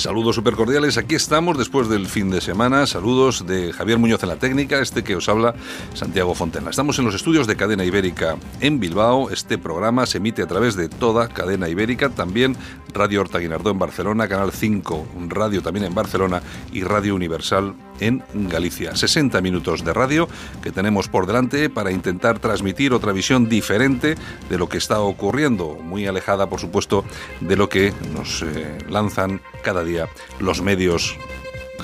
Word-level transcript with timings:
Saludos 0.00 0.36
super 0.36 0.54
cordiales, 0.54 0.96
aquí 0.96 1.14
estamos 1.14 1.58
después 1.58 1.90
del 1.90 2.06
fin 2.06 2.30
de 2.30 2.40
semana. 2.40 2.86
Saludos 2.86 3.46
de 3.46 3.70
Javier 3.70 3.98
Muñoz 3.98 4.22
en 4.22 4.30
la 4.30 4.36
técnica, 4.36 4.80
este 4.80 5.04
que 5.04 5.14
os 5.14 5.28
habla 5.28 5.54
Santiago 5.92 6.34
Fontena. 6.34 6.70
Estamos 6.70 6.98
en 6.98 7.04
los 7.04 7.14
estudios 7.14 7.46
de 7.46 7.54
Cadena 7.54 7.84
Ibérica 7.84 8.38
en 8.62 8.80
Bilbao. 8.80 9.28
Este 9.28 9.58
programa 9.58 10.06
se 10.06 10.16
emite 10.16 10.40
a 10.40 10.46
través 10.46 10.74
de 10.74 10.88
toda 10.88 11.28
Cadena 11.28 11.68
Ibérica, 11.68 12.08
también 12.08 12.56
Radio 12.94 13.20
Horta 13.20 13.40
Guinardó 13.40 13.70
en 13.70 13.78
Barcelona, 13.78 14.26
Canal 14.26 14.52
5 14.52 15.06
Radio 15.28 15.62
también 15.62 15.84
en 15.84 15.94
Barcelona 15.94 16.42
y 16.72 16.82
Radio 16.82 17.14
Universal 17.14 17.74
en 18.00 18.22
Galicia. 18.34 18.96
60 18.96 19.40
minutos 19.42 19.84
de 19.84 19.92
radio 19.92 20.28
que 20.62 20.72
tenemos 20.72 21.08
por 21.08 21.26
delante 21.26 21.68
para 21.68 21.92
intentar 21.92 22.38
transmitir 22.38 22.92
otra 22.92 23.12
visión 23.12 23.48
diferente 23.48 24.16
de 24.48 24.58
lo 24.58 24.68
que 24.68 24.78
está 24.78 25.00
ocurriendo, 25.00 25.78
muy 25.82 26.06
alejada 26.06 26.48
por 26.48 26.60
supuesto 26.60 27.04
de 27.40 27.56
lo 27.56 27.68
que 27.68 27.92
nos 28.14 28.42
eh, 28.42 28.78
lanzan 28.88 29.42
cada 29.62 29.84
día 29.84 29.89
los 30.38 30.62
medios 30.62 31.16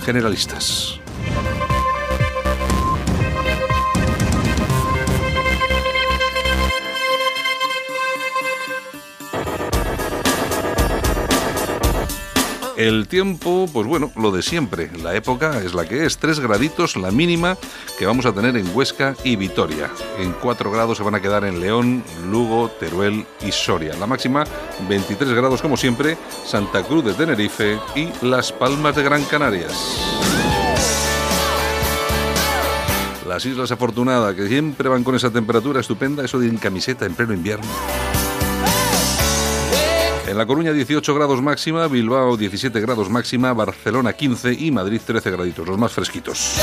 generalistas. 0.04 1.00
El 12.76 13.08
tiempo, 13.08 13.66
pues 13.72 13.86
bueno, 13.86 14.12
lo 14.16 14.30
de 14.30 14.42
siempre. 14.42 14.90
La 15.02 15.14
época 15.14 15.62
es 15.62 15.72
la 15.72 15.86
que 15.86 16.04
es. 16.04 16.18
Tres 16.18 16.40
graditos, 16.40 16.96
la 16.96 17.10
mínima 17.10 17.56
que 17.98 18.04
vamos 18.04 18.26
a 18.26 18.34
tener 18.34 18.54
en 18.56 18.70
Huesca 18.74 19.16
y 19.24 19.36
Vitoria. 19.36 19.90
En 20.18 20.32
cuatro 20.32 20.70
grados 20.70 20.98
se 20.98 21.02
van 21.02 21.14
a 21.14 21.22
quedar 21.22 21.44
en 21.46 21.58
León, 21.58 22.04
Lugo, 22.30 22.68
Teruel 22.68 23.24
y 23.40 23.50
Soria. 23.50 23.94
La 23.96 24.06
máxima, 24.06 24.44
23 24.88 25.32
grados 25.32 25.62
como 25.62 25.78
siempre, 25.78 26.18
Santa 26.44 26.82
Cruz 26.82 27.04
de 27.04 27.14
Tenerife 27.14 27.78
y 27.94 28.10
Las 28.20 28.52
Palmas 28.52 28.94
de 28.94 29.02
Gran 29.02 29.24
Canarias. 29.24 29.72
Las 33.26 33.44
Islas 33.46 33.72
Afortunadas, 33.72 34.34
que 34.34 34.48
siempre 34.48 34.90
van 34.90 35.02
con 35.02 35.14
esa 35.14 35.30
temperatura 35.30 35.80
estupenda, 35.80 36.24
eso 36.24 36.38
de 36.38 36.48
en 36.48 36.58
camiseta 36.58 37.06
en 37.06 37.14
pleno 37.14 37.32
invierno. 37.32 37.66
En 40.36 40.40
La 40.40 40.46
Coruña 40.46 40.70
18 40.70 41.14
grados 41.14 41.40
máxima, 41.40 41.88
Bilbao 41.88 42.36
17 42.36 42.78
grados 42.82 43.08
máxima, 43.08 43.54
Barcelona 43.54 44.12
15 44.12 44.52
y 44.52 44.70
Madrid 44.70 45.00
13 45.02 45.30
graditos, 45.30 45.66
los 45.66 45.78
más 45.78 45.92
fresquitos. 45.92 46.58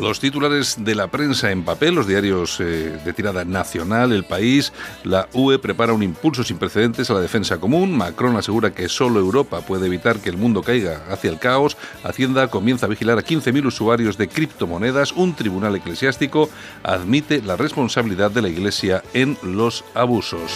Los 0.00 0.18
titulares 0.18 0.76
de 0.78 0.94
la 0.94 1.08
prensa 1.08 1.50
en 1.50 1.62
papel, 1.62 1.94
los 1.94 2.06
diarios 2.06 2.58
eh, 2.58 2.98
de 3.04 3.12
tirada 3.12 3.44
nacional, 3.44 4.12
El 4.12 4.24
País, 4.24 4.72
la 5.04 5.28
UE 5.34 5.58
prepara 5.58 5.92
un 5.92 6.02
impulso 6.02 6.42
sin 6.42 6.56
precedentes 6.56 7.10
a 7.10 7.12
la 7.14 7.20
defensa 7.20 7.58
común, 7.58 7.94
Macron 7.94 8.34
asegura 8.34 8.72
que 8.72 8.88
solo 8.88 9.20
Europa 9.20 9.60
puede 9.60 9.88
evitar 9.88 10.18
que 10.20 10.30
el 10.30 10.38
mundo 10.38 10.62
caiga 10.62 11.02
hacia 11.10 11.28
el 11.28 11.38
caos, 11.38 11.76
Hacienda 12.02 12.48
comienza 12.48 12.86
a 12.86 12.88
vigilar 12.88 13.18
a 13.18 13.22
15.000 13.22 13.66
usuarios 13.66 14.16
de 14.16 14.28
criptomonedas, 14.28 15.12
un 15.12 15.34
tribunal 15.34 15.76
eclesiástico 15.76 16.48
admite 16.82 17.42
la 17.42 17.56
responsabilidad 17.56 18.30
de 18.30 18.40
la 18.40 18.48
Iglesia 18.48 19.02
en 19.12 19.36
los 19.42 19.84
abusos. 19.92 20.50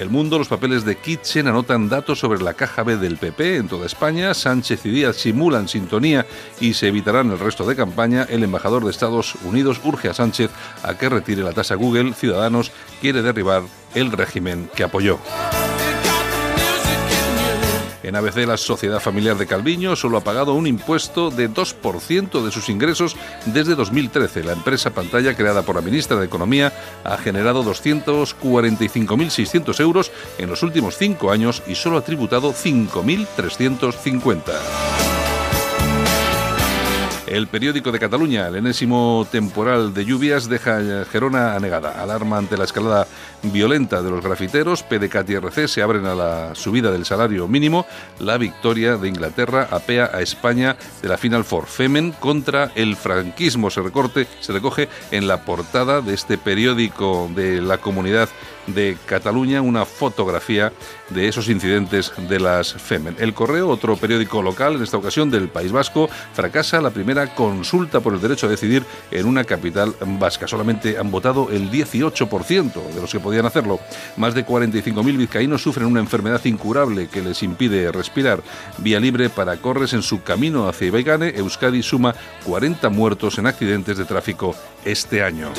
El 0.00 0.08
Mundo, 0.08 0.38
los 0.38 0.48
papeles 0.48 0.86
de 0.86 0.96
Kitchen 0.96 1.46
anotan 1.46 1.90
datos 1.90 2.18
sobre 2.18 2.40
la 2.40 2.54
caja 2.54 2.82
B 2.82 2.96
del 2.96 3.18
PP 3.18 3.56
en 3.56 3.68
toda 3.68 3.84
España. 3.84 4.32
Sánchez 4.32 4.86
y 4.86 4.88
Díaz 4.88 5.16
simulan 5.16 5.68
sintonía 5.68 6.24
y 6.58 6.72
se 6.72 6.88
evitarán 6.88 7.30
el 7.30 7.38
resto 7.38 7.66
de 7.66 7.76
campaña. 7.76 8.26
El 8.30 8.42
embajador 8.42 8.82
de 8.82 8.92
Estados 8.92 9.34
Unidos 9.44 9.78
urge 9.84 10.08
a 10.08 10.14
Sánchez 10.14 10.50
a 10.82 10.96
que 10.96 11.10
retire 11.10 11.42
la 11.42 11.52
tasa 11.52 11.74
Google. 11.74 12.14
Ciudadanos 12.14 12.72
quiere 13.02 13.20
derribar 13.20 13.64
el 13.94 14.10
régimen 14.10 14.70
que 14.74 14.84
apoyó. 14.84 15.18
En 18.02 18.16
ABC, 18.16 18.46
la 18.46 18.56
Sociedad 18.56 19.00
Familiar 19.00 19.36
de 19.36 19.46
Calviño 19.46 19.94
solo 19.94 20.16
ha 20.16 20.24
pagado 20.24 20.54
un 20.54 20.66
impuesto 20.66 21.30
de 21.30 21.50
2% 21.50 22.42
de 22.42 22.50
sus 22.50 22.68
ingresos 22.68 23.16
desde 23.46 23.74
2013. 23.74 24.44
La 24.44 24.52
empresa 24.52 24.90
pantalla 24.90 25.34
creada 25.36 25.62
por 25.62 25.76
la 25.76 25.82
ministra 25.82 26.16
de 26.16 26.26
Economía 26.26 26.72
ha 27.04 27.16
generado 27.18 27.62
245.600 27.64 29.80
euros 29.80 30.10
en 30.38 30.48
los 30.48 30.62
últimos 30.62 30.96
cinco 30.96 31.30
años 31.30 31.62
y 31.66 31.74
solo 31.74 31.98
ha 31.98 32.04
tributado 32.04 32.52
5.350. 32.52 35.29
El 37.30 37.46
periódico 37.46 37.92
de 37.92 38.00
Cataluña, 38.00 38.48
el 38.48 38.56
enésimo 38.56 39.24
temporal 39.30 39.94
de 39.94 40.04
lluvias, 40.04 40.48
deja 40.48 41.04
Gerona 41.04 41.54
anegada. 41.54 42.02
Alarma 42.02 42.38
ante 42.38 42.56
la 42.56 42.64
escalada 42.64 43.06
violenta 43.44 44.02
de 44.02 44.10
los 44.10 44.24
grafiteros. 44.24 44.82
PDCAT 44.82 45.30
y 45.30 45.34
RC 45.34 45.68
se 45.68 45.80
abren 45.80 46.06
a 46.06 46.16
la 46.16 46.56
subida 46.56 46.90
del 46.90 47.04
salario 47.04 47.46
mínimo. 47.46 47.86
La 48.18 48.36
victoria 48.36 48.96
de 48.96 49.06
Inglaterra 49.06 49.68
apea 49.70 50.10
a 50.12 50.22
España 50.22 50.76
de 51.02 51.08
la 51.08 51.18
Final 51.18 51.44
Four. 51.44 51.66
Femen 51.66 52.10
contra 52.10 52.72
el 52.74 52.96
franquismo. 52.96 53.70
Se, 53.70 53.80
recorte, 53.80 54.26
se 54.40 54.52
recoge 54.52 54.88
en 55.12 55.28
la 55.28 55.44
portada 55.44 56.00
de 56.00 56.14
este 56.14 56.36
periódico 56.36 57.30
de 57.32 57.60
la 57.60 57.78
comunidad 57.78 58.28
de 58.66 58.96
Cataluña 59.06 59.62
una 59.62 59.84
fotografía 59.84 60.72
de 61.10 61.28
esos 61.28 61.48
incidentes 61.48 62.12
de 62.28 62.40
las 62.40 62.72
Femen. 62.72 63.16
El 63.18 63.34
Correo, 63.34 63.68
otro 63.68 63.96
periódico 63.96 64.42
local, 64.42 64.76
en 64.76 64.82
esta 64.82 64.96
ocasión 64.96 65.30
del 65.30 65.48
País 65.48 65.72
Vasco, 65.72 66.08
fracasa 66.34 66.80
la 66.80 66.90
primera 66.90 67.34
consulta 67.34 68.00
por 68.00 68.14
el 68.14 68.20
derecho 68.20 68.46
a 68.46 68.50
decidir 68.50 68.84
en 69.10 69.26
una 69.26 69.44
capital 69.44 69.94
vasca. 70.00 70.46
Solamente 70.46 70.98
han 70.98 71.10
votado 71.10 71.48
el 71.50 71.70
18% 71.70 72.94
de 72.94 73.00
los 73.00 73.12
que 73.12 73.20
podían 73.20 73.46
hacerlo. 73.46 73.80
Más 74.16 74.34
de 74.34 74.46
45.000 74.46 75.16
vizcaínos 75.16 75.62
sufren 75.62 75.86
una 75.86 76.00
enfermedad 76.00 76.44
incurable 76.44 77.08
que 77.08 77.22
les 77.22 77.42
impide 77.42 77.90
respirar. 77.92 78.42
Vía 78.78 79.00
libre 79.00 79.30
para 79.30 79.56
Corres 79.56 79.92
en 79.92 80.02
su 80.02 80.22
camino 80.22 80.68
hacia 80.68 80.88
Ibaigane, 80.88 81.30
Euskadi 81.36 81.82
suma 81.82 82.14
40 82.44 82.88
muertos 82.90 83.38
en 83.38 83.46
accidentes 83.46 83.98
de 83.98 84.04
tráfico 84.04 84.54
este 84.84 85.22
año. 85.22 85.52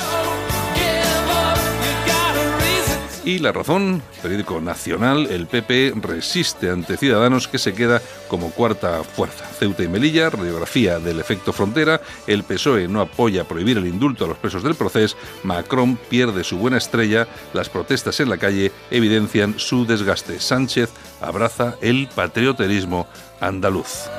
Y 3.23 3.37
La 3.37 3.51
Razón, 3.51 4.01
periódico 4.23 4.59
nacional, 4.59 5.27
el 5.29 5.45
PP 5.45 5.93
resiste 6.01 6.71
ante 6.71 6.97
Ciudadanos 6.97 7.47
que 7.47 7.59
se 7.59 7.75
queda 7.75 8.01
como 8.27 8.49
cuarta 8.49 9.03
fuerza. 9.03 9.45
Ceuta 9.45 9.83
y 9.83 9.87
Melilla, 9.87 10.31
radiografía 10.31 10.97
del 10.97 11.19
efecto 11.19 11.53
frontera, 11.53 12.01
el 12.25 12.43
PSOE 12.43 12.87
no 12.87 12.99
apoya 12.99 13.43
prohibir 13.43 13.77
el 13.77 13.85
indulto 13.85 14.25
a 14.25 14.29
los 14.29 14.37
presos 14.39 14.63
del 14.63 14.73
proceso, 14.73 15.15
Macron 15.43 15.97
pierde 16.09 16.43
su 16.43 16.57
buena 16.57 16.77
estrella, 16.77 17.27
las 17.53 17.69
protestas 17.69 18.19
en 18.21 18.29
la 18.29 18.37
calle 18.37 18.71
evidencian 18.89 19.59
su 19.59 19.85
desgaste. 19.85 20.39
Sánchez 20.39 20.89
abraza 21.21 21.75
el 21.81 22.09
patrioterismo 22.15 23.07
andaluz. 23.39 24.09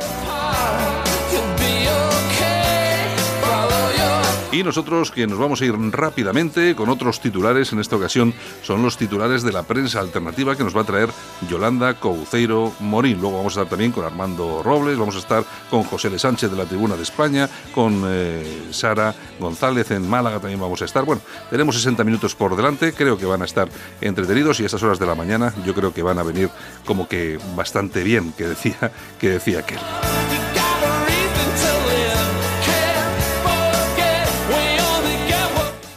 Y 4.52 4.62
nosotros 4.62 5.10
que 5.10 5.26
nos 5.26 5.38
vamos 5.38 5.62
a 5.62 5.64
ir 5.64 5.74
rápidamente 5.92 6.74
con 6.76 6.90
otros 6.90 7.20
titulares, 7.20 7.72
en 7.72 7.80
esta 7.80 7.96
ocasión 7.96 8.34
son 8.62 8.82
los 8.82 8.98
titulares 8.98 9.42
de 9.42 9.50
la 9.50 9.62
prensa 9.62 9.98
alternativa 9.98 10.54
que 10.54 10.62
nos 10.62 10.76
va 10.76 10.82
a 10.82 10.84
traer 10.84 11.08
Yolanda 11.48 11.94
Couceiro 11.94 12.70
Morín. 12.80 13.18
Luego 13.18 13.38
vamos 13.38 13.56
a 13.56 13.60
estar 13.62 13.70
también 13.70 13.92
con 13.92 14.04
Armando 14.04 14.62
Robles, 14.62 14.98
vamos 14.98 15.16
a 15.16 15.20
estar 15.20 15.42
con 15.70 15.84
José 15.84 16.08
L. 16.08 16.18
Sánchez 16.18 16.50
de 16.50 16.58
la 16.58 16.66
Tribuna 16.66 16.96
de 16.96 17.02
España, 17.02 17.48
con 17.74 18.02
eh, 18.06 18.68
Sara 18.72 19.14
González 19.40 19.90
en 19.90 20.06
Málaga 20.06 20.38
también 20.38 20.60
vamos 20.60 20.82
a 20.82 20.84
estar. 20.84 21.06
Bueno, 21.06 21.22
tenemos 21.48 21.74
60 21.74 22.04
minutos 22.04 22.34
por 22.34 22.54
delante, 22.54 22.92
creo 22.92 23.16
que 23.16 23.24
van 23.24 23.40
a 23.40 23.46
estar 23.46 23.70
entretenidos 24.02 24.60
y 24.60 24.64
a 24.64 24.66
estas 24.66 24.82
horas 24.82 24.98
de 24.98 25.06
la 25.06 25.14
mañana 25.14 25.54
yo 25.64 25.72
creo 25.72 25.94
que 25.94 26.02
van 26.02 26.18
a 26.18 26.22
venir 26.22 26.50
como 26.84 27.08
que 27.08 27.38
bastante 27.56 28.02
bien, 28.02 28.34
que 28.34 28.48
decía, 28.48 28.92
que 29.18 29.30
decía 29.30 29.60
aquel. 29.60 29.78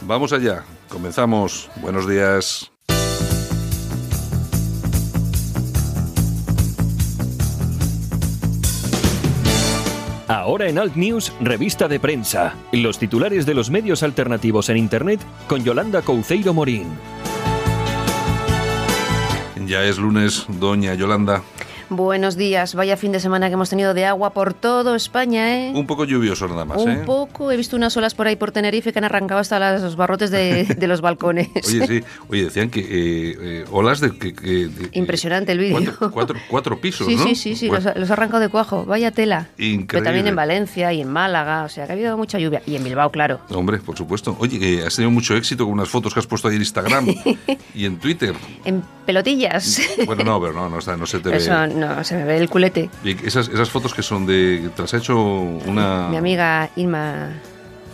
Vamos 0.06 0.32
allá, 0.32 0.62
comenzamos. 0.88 1.68
Buenos 1.82 2.08
días. 2.08 2.70
Ahora 10.28 10.68
en 10.68 10.78
Alt 10.78 10.94
News, 10.94 11.32
revista 11.40 11.88
de 11.88 11.98
prensa. 11.98 12.54
Los 12.70 13.00
titulares 13.00 13.46
de 13.46 13.54
los 13.54 13.70
medios 13.70 14.04
alternativos 14.04 14.68
en 14.68 14.76
Internet 14.76 15.20
con 15.48 15.64
Yolanda 15.64 16.02
Couceiro 16.02 16.54
Morín. 16.54 16.86
Ya 19.66 19.82
es 19.82 19.98
lunes, 19.98 20.46
doña 20.60 20.94
Yolanda. 20.94 21.42
Buenos 21.88 22.36
días. 22.36 22.74
Vaya 22.74 22.96
fin 22.96 23.12
de 23.12 23.20
semana 23.20 23.46
que 23.48 23.54
hemos 23.54 23.70
tenido 23.70 23.94
de 23.94 24.04
agua 24.06 24.30
por 24.30 24.54
todo 24.54 24.96
España, 24.96 25.56
¿eh? 25.68 25.72
Un 25.72 25.86
poco 25.86 26.04
lluvioso 26.04 26.48
nada 26.48 26.64
más, 26.64 26.78
Un 26.82 26.90
¿eh? 26.90 27.02
poco. 27.06 27.52
He 27.52 27.56
visto 27.56 27.76
unas 27.76 27.96
olas 27.96 28.12
por 28.14 28.26
ahí 28.26 28.34
por 28.34 28.50
Tenerife 28.50 28.92
que 28.92 28.98
han 28.98 29.04
arrancado 29.04 29.40
hasta 29.40 29.78
los 29.78 29.94
barrotes 29.94 30.30
de, 30.32 30.64
de 30.78 30.86
los 30.88 31.00
balcones. 31.00 31.48
Oye, 31.66 31.86
sí. 31.86 32.04
Oye, 32.28 32.44
decían 32.44 32.70
que 32.70 32.80
eh, 32.80 33.36
eh, 33.40 33.64
olas 33.70 34.00
de... 34.00 34.10
Que, 34.18 34.34
que- 34.34 34.66
de- 34.68 34.88
Impresionante 34.92 35.52
el 35.52 35.58
vídeo. 35.60 35.76
Cuatro, 35.96 36.10
cuatro- 36.10 36.38
cuatro 36.50 36.80
pisos, 36.80 37.06
Sí, 37.06 37.14
¿no? 37.14 37.22
sí, 37.22 37.34
sí, 37.36 37.54
sí, 37.54 37.68
Bueno, 37.68 37.84
los, 37.90 37.96
los 37.96 38.10
ha 38.10 38.14
arrancado 38.14 38.40
de 38.40 38.48
cuajo. 38.48 38.84
Vaya 38.84 39.12
tela. 39.12 39.46
Increíble. 39.56 39.86
Pero 39.88 40.02
también 40.02 40.26
en 40.26 40.34
Valencia 40.34 40.92
y 40.92 41.00
en 41.02 41.08
Málaga, 41.08 41.62
o 41.62 41.68
sea 41.68 41.86
que 41.86 41.92
ha 41.92 41.94
habido 41.94 42.16
mucha 42.16 42.40
lluvia. 42.40 42.62
Y 42.66 42.74
en 42.74 42.82
Bilbao, 42.82 43.12
claro. 43.12 43.38
Hombre, 43.50 43.78
por 43.78 43.96
supuesto. 43.96 44.36
Oye, 44.40 44.84
has 44.84 44.96
tenido 44.96 45.12
mucho 45.12 45.36
éxito 45.36 45.64
con 45.64 45.74
unas 45.74 45.88
fotos 45.88 46.12
que 46.12 46.18
has 46.18 46.26
puesto 46.26 46.48
ahí 46.48 46.56
en 46.56 46.62
Instagram 46.62 47.06
y 47.74 47.84
en 47.84 47.98
Twitter. 47.98 48.34
En 48.64 48.82
pelotillas. 49.06 49.80
Bueno, 50.04 50.24
no, 50.24 50.40
pero 50.40 50.52
no, 50.52 50.68
no, 50.68 50.78
está- 50.78 50.96
no 50.96 51.06
se 51.06 51.20
te 51.20 51.30
ve. 51.30 51.36
Eso 51.38 51.66
no, 51.68 52.04
se 52.04 52.16
me 52.16 52.24
ve 52.24 52.36
el 52.36 52.48
culete. 52.50 52.90
Y 53.04 53.26
esas, 53.26 53.48
esas 53.48 53.70
fotos 53.70 53.94
que 53.94 54.02
son 54.02 54.26
de... 54.26 54.68
Te 54.76 54.82
las 54.82 54.92
ha 54.92 54.98
hecho 54.98 55.18
una... 55.18 56.08
Mi 56.08 56.16
amiga 56.16 56.68
Irma 56.76 57.30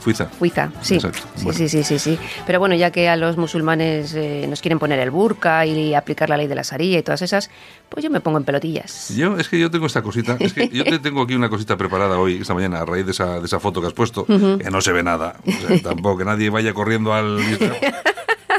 Fuiza. 0.00 0.28
Huiza, 0.40 0.72
sí. 0.80 0.96
Exacto. 0.96 1.20
Sí, 1.36 1.44
Bueno. 1.44 1.56
sí, 1.58 1.68
sí, 1.68 1.84
sí, 1.84 1.96
sí. 2.00 2.18
Pero 2.44 2.58
bueno, 2.58 2.74
ya 2.74 2.90
que 2.90 3.08
a 3.08 3.14
los 3.14 3.36
musulmanes 3.36 4.12
eh, 4.14 4.46
nos 4.48 4.60
quieren 4.60 4.80
poner 4.80 4.98
el 4.98 5.12
burka 5.12 5.64
y 5.64 5.94
aplicar 5.94 6.28
la 6.28 6.36
ley 6.36 6.48
de 6.48 6.56
la 6.56 6.62
Sharia 6.62 6.98
y 6.98 7.02
todas 7.04 7.22
esas, 7.22 7.50
pues 7.88 8.02
yo 8.02 8.10
me 8.10 8.20
pongo 8.20 8.38
en 8.38 8.42
pelotillas. 8.42 9.10
Yo, 9.14 9.38
es 9.38 9.48
que 9.48 9.60
yo 9.60 9.70
tengo 9.70 9.86
esta 9.86 10.02
cosita, 10.02 10.36
es 10.40 10.54
que 10.54 10.68
yo 10.70 10.82
te 10.82 10.98
tengo 10.98 11.22
aquí 11.22 11.36
una 11.36 11.48
cosita 11.48 11.76
preparada 11.76 12.18
hoy, 12.18 12.38
esta 12.40 12.52
mañana, 12.52 12.80
a 12.80 12.84
raíz 12.84 13.06
de 13.06 13.12
esa, 13.12 13.38
de 13.38 13.46
esa 13.46 13.60
foto 13.60 13.80
que 13.80 13.86
has 13.86 13.92
puesto, 13.92 14.26
que 14.26 14.68
no 14.72 14.80
se 14.80 14.90
ve 14.90 15.04
nada. 15.04 15.36
O 15.46 15.52
sea, 15.68 15.80
tampoco 15.82 16.18
que 16.18 16.24
nadie 16.24 16.50
vaya 16.50 16.74
corriendo 16.74 17.14
al 17.14 17.38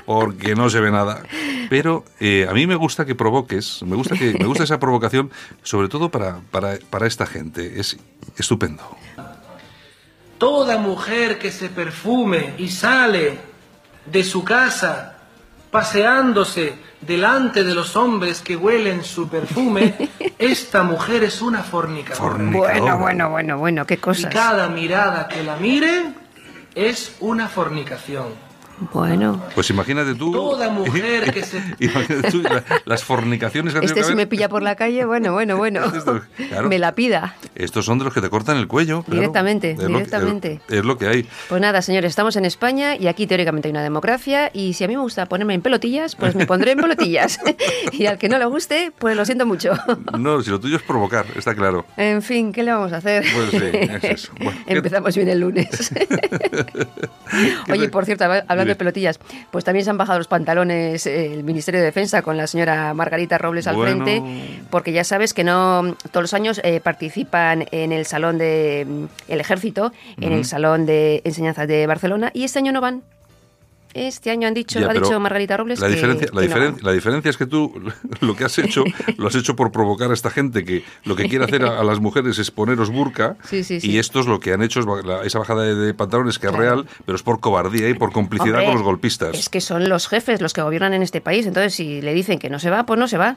porque 0.05 0.55
no 0.55 0.69
se 0.69 0.79
ve 0.79 0.91
nada. 0.91 1.23
Pero 1.69 2.03
eh, 2.19 2.47
a 2.49 2.53
mí 2.53 2.67
me 2.67 2.75
gusta 2.75 3.05
que 3.05 3.15
provoques, 3.15 3.81
me 3.83 3.95
gusta, 3.95 4.15
que, 4.15 4.33
me 4.37 4.45
gusta 4.45 4.63
esa 4.63 4.79
provocación, 4.79 5.31
sobre 5.63 5.87
todo 5.87 6.09
para, 6.09 6.39
para, 6.51 6.77
para 6.89 7.07
esta 7.07 7.25
gente. 7.25 7.79
Es 7.79 7.97
estupendo. 8.37 8.83
Toda 10.37 10.77
mujer 10.77 11.39
que 11.39 11.51
se 11.51 11.69
perfume 11.69 12.55
y 12.57 12.69
sale 12.69 13.37
de 14.05 14.23
su 14.23 14.43
casa 14.43 15.17
paseándose 15.71 16.75
delante 17.01 17.63
de 17.63 17.73
los 17.73 17.95
hombres 17.95 18.41
que 18.41 18.55
huelen 18.55 19.03
su 19.03 19.27
perfume, 19.27 20.09
esta 20.37 20.83
mujer 20.83 21.23
es 21.23 21.41
una 21.41 21.63
fornicadora. 21.63 22.35
Bueno, 22.37 22.97
bueno, 22.99 23.29
bueno, 23.29 23.57
bueno, 23.57 23.85
qué 23.85 23.95
Y 23.95 23.97
cosas. 23.97 24.31
cada 24.31 24.69
mirada 24.69 25.27
que 25.27 25.43
la 25.43 25.55
miren 25.57 26.15
es 26.75 27.15
una 27.19 27.47
fornicación. 27.47 28.52
Bueno, 28.91 29.41
Pues 29.55 29.69
imagínate 29.69 30.15
tú. 30.15 30.31
Toda 30.31 30.69
mujer 30.69 31.31
que 31.33 31.43
se- 31.43 31.61
imagínate 31.79 32.31
tú 32.31 32.41
la- 32.41 32.63
las 32.85 33.03
fornicaciones 33.03 33.73
que 33.73 33.79
este 33.85 33.93
que 34.01 34.03
si 34.03 34.15
me 34.15 34.27
pilla 34.27 34.49
por 34.49 34.61
la 34.63 34.75
calle, 34.75 35.05
bueno, 35.05 35.31
bueno, 35.33 35.57
bueno. 35.57 35.81
Esto, 35.95 36.21
claro. 36.49 36.69
Me 36.69 36.79
la 36.79 36.93
pida. 36.95 37.35
Estos 37.55 37.85
son 37.85 37.99
de 37.99 38.05
los 38.05 38.13
que 38.13 38.21
te 38.21 38.29
cortan 38.29 38.57
el 38.57 38.67
cuello. 38.67 39.03
claro. 39.03 39.19
Directamente, 39.21 39.71
Es 39.71 39.77
lo 39.77 39.83
que- 39.87 39.93
directamente. 39.93 40.61
es- 40.67 40.77
es 40.79 40.85
lo 40.85 40.97
que 40.97 41.07
hay. 41.07 41.27
Pues 41.49 41.61
nada, 41.61 41.81
señores, 41.81 42.09
estamos 42.09 42.35
en 42.35 42.45
España 42.45 42.95
y 42.95 43.07
aquí 43.07 43.27
teóricamente 43.27 43.67
hay 43.67 43.71
una 43.71 43.83
democracia 43.83 44.49
y 44.53 44.73
si 44.73 44.83
a 44.83 44.87
mí 44.87 44.95
me 44.95 45.01
gusta 45.01 45.25
ponerme 45.27 45.53
en 45.53 45.61
pelotillas, 45.61 46.15
pues 46.15 46.35
me 46.35 46.45
pondré 46.45 46.71
en 46.71 46.79
pelotillas. 46.79 47.39
y 47.91 48.05
al 48.07 48.17
que 48.17 48.29
no 48.29 48.37
le 48.37 48.45
guste, 48.45 48.91
pues 48.97 49.15
lo 49.15 49.25
siento 49.25 49.45
mucho. 49.45 49.73
No, 50.17 50.41
si 50.41 50.49
lo 50.49 50.59
tuyo 50.59 50.77
es 50.77 50.83
provocar, 50.83 51.25
está 51.35 51.55
claro. 51.55 51.85
En 51.97 52.21
fin, 52.21 52.51
¿qué 52.51 52.63
le 52.63 52.71
vamos 52.71 52.91
a 52.93 52.97
hacer? 52.97 53.23
Pues 53.33 53.49
sí, 53.51 53.57
es 53.73 54.03
eso. 54.03 54.33
Bueno, 54.41 54.59
¿qué- 54.67 54.73
Empezamos 54.73 55.15
bien 55.15 55.29
el 55.29 55.39
lunes. 55.39 55.91
Oye, 57.71 57.89
por 57.89 58.05
cierto, 58.05 58.25
hab- 58.25 58.43
hablando 58.47 58.72
Pelotillas, 58.75 59.19
pues 59.51 59.63
también 59.63 59.83
se 59.83 59.89
han 59.89 59.97
bajado 59.97 60.19
los 60.19 60.27
pantalones 60.27 61.05
eh, 61.05 61.33
el 61.33 61.43
Ministerio 61.43 61.79
de 61.79 61.85
Defensa 61.85 62.21
con 62.21 62.37
la 62.37 62.47
señora 62.47 62.93
Margarita 62.93 63.37
Robles 63.37 63.67
al 63.67 63.75
Bueno. 63.75 64.03
frente, 64.03 64.23
porque 64.69 64.91
ya 64.91 65.03
sabes 65.03 65.33
que 65.33 65.43
no 65.43 65.95
todos 66.11 66.23
los 66.23 66.33
años 66.33 66.61
eh, 66.63 66.79
participan 66.81 67.65
en 67.71 67.91
el 67.91 68.05
Salón 68.05 68.37
de 68.37 68.85
mm, 68.87 69.05
el 69.27 69.39
Ejército, 69.39 69.91
en 70.19 70.33
el 70.33 70.45
Salón 70.45 70.85
de 70.85 71.21
Enseñanzas 71.23 71.67
de 71.67 71.87
Barcelona, 71.87 72.31
y 72.33 72.43
este 72.43 72.59
año 72.59 72.71
no 72.71 72.81
van. 72.81 73.03
Este 73.93 74.31
año 74.31 74.47
han 74.47 74.53
dicho, 74.55 74.79
Ya, 74.79 74.89
ha 74.89 74.93
dicho 74.93 75.19
Margarita 75.19 75.55
Robles 75.57 75.79
la 75.79 75.87
que, 75.87 75.93
diferencia, 75.95 76.27
la, 76.33 76.41
que 76.41 76.47
diferen- 76.47 76.81
la 76.81 76.91
diferencia 76.93 77.29
es 77.29 77.37
que 77.37 77.45
tú 77.45 77.73
lo 78.21 78.35
que 78.35 78.43
has 78.43 78.57
hecho 78.57 78.83
lo 79.17 79.27
has 79.27 79.35
hecho 79.35 79.55
por 79.55 79.71
provocar 79.71 80.09
a 80.09 80.13
esta 80.13 80.29
gente 80.31 80.65
que 80.65 80.83
lo 81.05 81.15
que 81.15 81.29
quiere 81.29 81.45
hacer 81.45 81.63
a, 81.63 81.79
a 81.79 81.83
las 81.83 81.99
mujeres 81.99 82.39
es 82.39 82.49
poneros 82.49 82.89
burka 82.89 83.37
Sí, 83.47 83.63
sí, 83.63 83.79
sí. 83.79 83.91
y 83.91 83.99
estos 83.99 84.25
lo 84.27 84.39
que 84.39 84.53
han 84.53 84.63
hecho 84.63 84.79
es 84.79 84.85
la- 85.05 85.23
esa 85.23 85.39
bajada 85.39 85.63
de, 85.63 85.75
de 85.75 85.93
pantalones 85.93 86.39
que 86.39 86.47
es 86.47 86.53
real, 86.53 86.85
pero 87.05 87.15
es 87.15 87.23
por 87.23 87.39
cobardía 87.39 87.87
y 87.89 87.93
por 87.93 88.11
complicidad 88.11 88.55
Hombre, 88.55 88.65
con 88.65 88.73
los 88.75 88.83
golpistas. 88.83 89.37
Es 89.37 89.49
que 89.49 89.61
son 89.61 89.87
los 89.89 90.07
jefes 90.07 90.41
los 90.41 90.53
que 90.53 90.61
gobiernan 90.61 90.93
en 90.93 91.03
este 91.03 91.21
país, 91.21 91.45
entonces 91.45 91.73
si 91.75 92.01
le 92.01 92.13
dicen 92.13 92.39
que 92.39 92.49
no 92.49 92.59
se 92.59 92.69
va, 92.69 92.85
pues 92.85 92.99
no 92.99 93.07
se 93.07 93.17
va. 93.17 93.35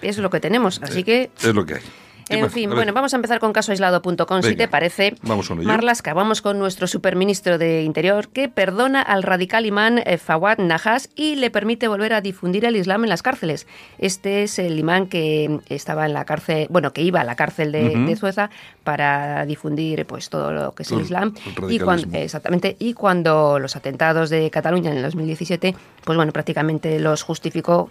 Eso 0.00 0.20
es 0.20 0.22
lo 0.22 0.30
que 0.30 0.40
tenemos, 0.40 0.80
así 0.82 1.04
que... 1.04 1.30
Es 1.42 1.54
lo 1.54 1.66
que 1.66 1.74
hay. 1.74 1.80
¿Qué 2.28 2.36
En 2.36 2.42
más? 2.42 2.52
fin, 2.52 2.70
bueno, 2.70 2.92
vamos 2.92 3.12
a 3.12 3.16
empezar 3.16 3.40
con 3.40 3.52
casoaislado.com, 3.52 4.42
si 4.42 4.56
te 4.56 4.68
parece. 4.68 5.14
vamos 5.22 5.48
con 5.48 5.58
ello. 5.58 5.68
Marlaska, 5.68 6.14
vamos 6.14 6.42
con 6.42 6.58
nuestro 6.58 6.86
superministro 6.86 7.58
de 7.58 7.82
Interior, 7.82 8.28
que 8.28 8.48
perdona 8.48 9.02
al 9.02 9.22
radical 9.22 9.66
imán 9.66 9.98
eh, 10.04 10.18
Fawad 10.18 10.58
Nahas 10.58 11.10
y 11.14 11.36
le 11.36 11.50
permite 11.50 11.88
volver 11.88 12.12
a 12.12 12.20
difundir 12.20 12.64
el 12.64 12.76
Islam 12.76 13.04
en 13.04 13.10
las 13.10 13.22
cárceles. 13.22 13.66
Este 13.98 14.42
es 14.42 14.58
el 14.58 14.78
imán 14.78 15.06
que 15.06 15.60
estaba 15.68 16.06
en 16.06 16.12
la 16.12 16.24
cárcel, 16.24 16.66
bueno, 16.70 16.92
que 16.92 17.02
iba 17.02 17.20
a 17.20 17.24
la 17.24 17.36
cárcel 17.36 17.72
de, 17.72 18.16
Sueza 18.18 18.50
para 18.82 19.46
difundir 19.46 20.04
pues 20.06 20.28
todo 20.28 20.50
lo 20.50 20.74
que 20.74 20.82
es 20.82 20.90
el 20.90 21.00
Islam. 21.00 21.34
el 21.62 21.72
y 21.72 21.78
cuando, 21.78 22.16
exactamente, 22.16 22.76
y 22.78 22.94
cuando 22.94 23.58
los 23.58 23.76
atentados 23.76 24.30
de 24.30 24.50
Cataluña 24.50 24.90
en 24.90 24.96
el 24.96 25.02
2017, 25.02 25.74
pues 26.04 26.16
bueno, 26.16 26.32
prácticamente 26.32 26.98
los 26.98 27.22
justificó 27.22 27.90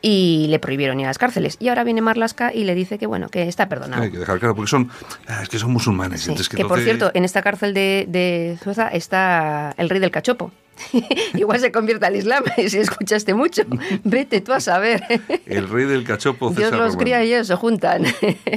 y 0.00 0.46
le 0.48 0.58
prohibieron 0.58 0.98
ir 1.00 1.06
a 1.06 1.10
las 1.10 1.18
cárceles. 1.18 1.56
Y 1.58 1.68
ahora 1.68 1.84
viene 1.84 2.00
Marlaska 2.00 2.52
y 2.54 2.64
le 2.64 2.74
dice 2.74 2.98
que 2.98 3.06
bueno, 3.06 3.28
que 3.28 3.48
está 3.48 3.68
perdonado. 3.68 4.02
Hay 4.02 4.10
que 4.10 4.18
dejar 4.18 4.38
claro, 4.38 4.54
porque 4.54 4.70
son, 4.70 4.90
ah, 5.26 5.40
es 5.42 5.48
que 5.48 5.58
son 5.58 5.72
musulmanes. 5.72 6.20
Sí, 6.22 6.30
entonces 6.30 6.48
que 6.48 6.56
por 6.58 6.78
entonces- 6.78 6.84
cierto, 6.84 7.10
en 7.14 7.24
esta 7.24 7.42
cárcel 7.42 7.74
de, 7.74 8.06
de 8.08 8.58
Sueza 8.62 8.88
está 8.88 9.74
el 9.76 9.88
rey 9.88 10.00
del 10.00 10.10
cachopo. 10.10 10.52
Igual 11.34 11.60
se 11.60 11.72
convierte 11.72 12.06
al 12.06 12.16
Islam 12.16 12.44
si 12.68 12.78
escuchaste 12.78 13.34
mucho. 13.34 13.62
Vete 14.04 14.40
tú 14.40 14.52
a 14.52 14.60
saber. 14.60 15.02
el 15.46 15.68
rey 15.68 15.86
del 15.86 16.04
cachopo 16.04 16.50
Dios 16.50 16.64
César 16.70 16.78
los 16.78 16.88
Román. 16.92 16.98
cría 17.04 17.24
y 17.24 17.32
ellos 17.34 17.46
se 17.46 17.54
juntan. 17.56 18.04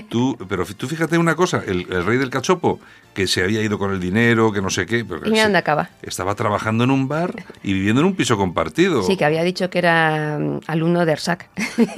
Tú, 0.09 0.37
pero 0.49 0.65
tú 0.65 0.87
fíjate 0.87 1.17
una 1.17 1.35
cosa, 1.35 1.63
el, 1.65 1.85
el 1.91 2.05
rey 2.05 2.17
del 2.17 2.29
cachopo, 2.29 2.79
que 3.13 3.27
se 3.27 3.43
había 3.43 3.61
ido 3.61 3.77
con 3.77 3.91
el 3.91 3.99
dinero, 3.99 4.51
que 4.51 4.61
no 4.61 4.69
sé 4.69 4.85
qué, 4.85 5.03
pero 5.05 5.25
Y 5.27 5.31
mira 5.31 5.43
dónde 5.43 5.57
acaba. 5.57 5.89
estaba 6.01 6.35
trabajando 6.35 6.83
en 6.83 6.91
un 6.91 7.07
bar 7.07 7.33
y 7.63 7.73
viviendo 7.73 8.01
en 8.01 8.07
un 8.07 8.15
piso 8.15 8.37
compartido. 8.37 9.03
Sí, 9.03 9.17
que 9.17 9.25
había 9.25 9.43
dicho 9.43 9.69
que 9.69 9.79
era 9.79 10.37
mm, 10.39 10.59
alumno 10.67 11.05
de 11.05 11.11
ERSAC. 11.13 11.49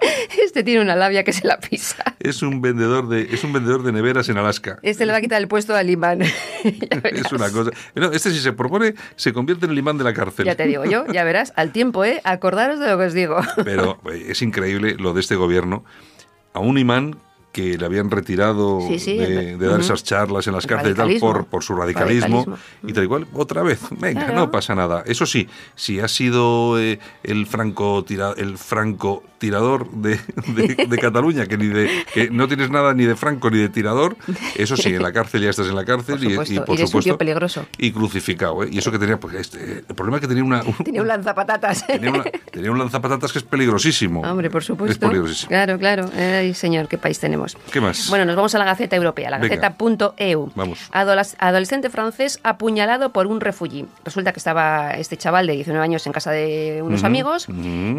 Este 0.44 0.62
tiene 0.64 0.80
una 0.80 0.96
labia 0.96 1.24
que 1.24 1.32
se 1.32 1.46
la 1.46 1.58
pisa. 1.58 2.02
Es 2.18 2.42
un 2.42 2.60
vendedor 2.60 3.08
de, 3.08 3.22
es 3.32 3.44
un 3.44 3.52
vendedor 3.52 3.82
de 3.82 3.92
neveras 3.92 4.28
en 4.28 4.38
Alaska. 4.38 4.78
Este 4.82 5.06
le 5.06 5.12
va 5.12 5.18
a 5.18 5.20
quitar 5.20 5.40
el 5.40 5.48
puesto 5.48 5.74
al 5.74 5.90
imán. 5.90 6.22
Es 6.62 7.32
una 7.32 7.50
cosa. 7.50 7.70
No, 7.94 8.10
este 8.12 8.30
si 8.30 8.40
se 8.40 8.52
propone, 8.52 8.94
se 9.16 9.32
convierte 9.32 9.66
en 9.66 9.72
el 9.72 9.78
imán 9.78 9.98
de 9.98 10.04
la 10.04 10.12
cárcel. 10.14 10.44
Ya 10.46 10.54
te 10.54 10.66
digo 10.66 10.84
yo, 10.84 11.06
ya 11.12 11.24
verás, 11.24 11.52
al 11.56 11.72
tiempo, 11.72 12.04
¿eh? 12.04 12.20
Acordaros 12.24 12.78
de 12.80 12.88
lo 12.88 12.98
que 12.98 13.04
os 13.04 13.14
digo. 13.14 13.40
Pero 13.64 14.00
eh, 14.12 14.26
es 14.28 14.42
increíble 14.42 14.96
lo 14.98 15.12
de 15.14 15.20
este 15.20 15.36
gobierno. 15.36 15.84
A 16.52 16.60
un 16.60 16.78
imán 16.78 17.16
que 17.52 17.76
le 17.76 17.84
habían 17.84 18.10
retirado 18.10 18.80
Sí, 18.86 18.98
sí, 19.00 19.16
de, 19.18 19.56
dar 19.56 19.80
esas 19.80 20.04
charlas 20.04 20.46
en 20.46 20.52
las 20.52 20.64
El 20.64 20.70
cárceles 20.70 20.94
y 20.94 20.96
tal 20.96 21.16
por, 21.18 21.46
por 21.46 21.64
su 21.64 21.74
radicalismo, 21.74 22.44
Radicalismo. 22.46 22.58
y 22.88 22.92
tal 22.92 23.04
y 23.04 23.06
cual. 23.08 23.26
Otra 23.34 23.62
vez, 23.62 23.80
venga, 23.98 24.26
Claro. 24.26 24.34
no 24.40 24.50
pasa 24.50 24.74
nada. 24.74 25.02
Eso 25.06 25.26
sí, 25.26 25.48
si 25.74 25.98
ha 26.00 26.06
sido 26.08 26.78
eh, 26.80 27.00
el 27.24 27.46
franco 27.46 28.04
tira, 28.04 28.34
el 28.36 28.56
franco 28.56 29.24
tirador 29.40 29.90
de, 29.90 30.20
de- 30.54 30.86
de 30.86 30.98
Cataluña, 30.98 31.46
que 31.46 31.56
ni 31.56 31.66
de 31.66 31.90
que 32.14 32.30
no 32.30 32.46
tienes 32.46 32.70
nada 32.70 32.94
ni 32.94 33.04
de 33.06 33.16
franco 33.16 33.50
ni 33.50 33.58
de 33.58 33.68
tirador, 33.70 34.16
eso 34.54 34.76
sí, 34.76 34.94
en 34.94 35.02
la 35.02 35.12
cárcel 35.12 35.42
ya 35.42 35.50
estás 35.50 35.66
en 35.66 35.74
la 35.74 35.84
cárcel 35.84 36.16
Por 36.18 36.24
y- 36.24 36.30
supuesto, 36.30 36.54
y, 36.54 36.58
por 36.60 36.78
supuesto 36.78 37.18
peligroso. 37.18 37.66
y 37.78 37.90
crucificado, 37.90 38.62
¿eh? 38.62 38.68
Y 38.70 38.78
eso 38.78 38.92
que 38.92 38.98
tenía, 38.98 39.18
pues 39.18 39.34
este, 39.34 39.78
el 39.88 39.94
problema 39.96 40.18
es 40.18 40.20
que 40.20 40.28
tenía 40.28 40.44
una 40.44 40.62
un- 40.62 40.74
Tenía 40.84 41.02
un 41.02 41.08
lanzapatatas. 41.08 41.86
tenía, 41.86 42.10
una- 42.10 42.24
tenía 42.52 42.70
un 42.70 42.78
lanzapatatas 42.78 43.32
que 43.32 43.38
es 43.38 43.44
peligrosísimo. 43.44 44.20
Hombre, 44.20 44.50
por 44.50 44.60
Es 44.60 44.66
supuesto. 44.66 45.08
peligrosísimo. 45.08 45.48
Claro, 45.48 45.78
claro. 45.78 46.10
Ay, 46.16 46.52
señor, 46.54 46.86
qué 46.86 46.98
país 46.98 47.18
tenemos. 47.18 47.56
¿Qué 47.72 47.80
más? 47.80 48.08
Bueno, 48.10 48.26
nos 48.26 48.36
vamos 48.36 48.54
a 48.54 48.58
la 48.58 48.66
Gaceta 48.66 48.94
Europea, 48.96 49.30
la. 49.30 49.38
Gaceta.eu. 49.38 50.52
Vamos. 50.54 50.78
Adolescente 50.92 51.88
francés 51.90 52.38
apuñalado 52.42 53.12
por 53.12 53.26
un 53.26 53.40
refugi. 53.40 53.86
Resulta 54.04 54.32
que 54.32 54.38
estaba 54.38 54.92
este 54.92 55.16
chaval 55.16 55.46
de 55.46 55.54
19 55.54 55.82
años 55.82 56.06
en 56.06 56.12
casa 56.12 56.30
de 56.30 56.80
unos 56.84 57.04
amigos 57.04 57.46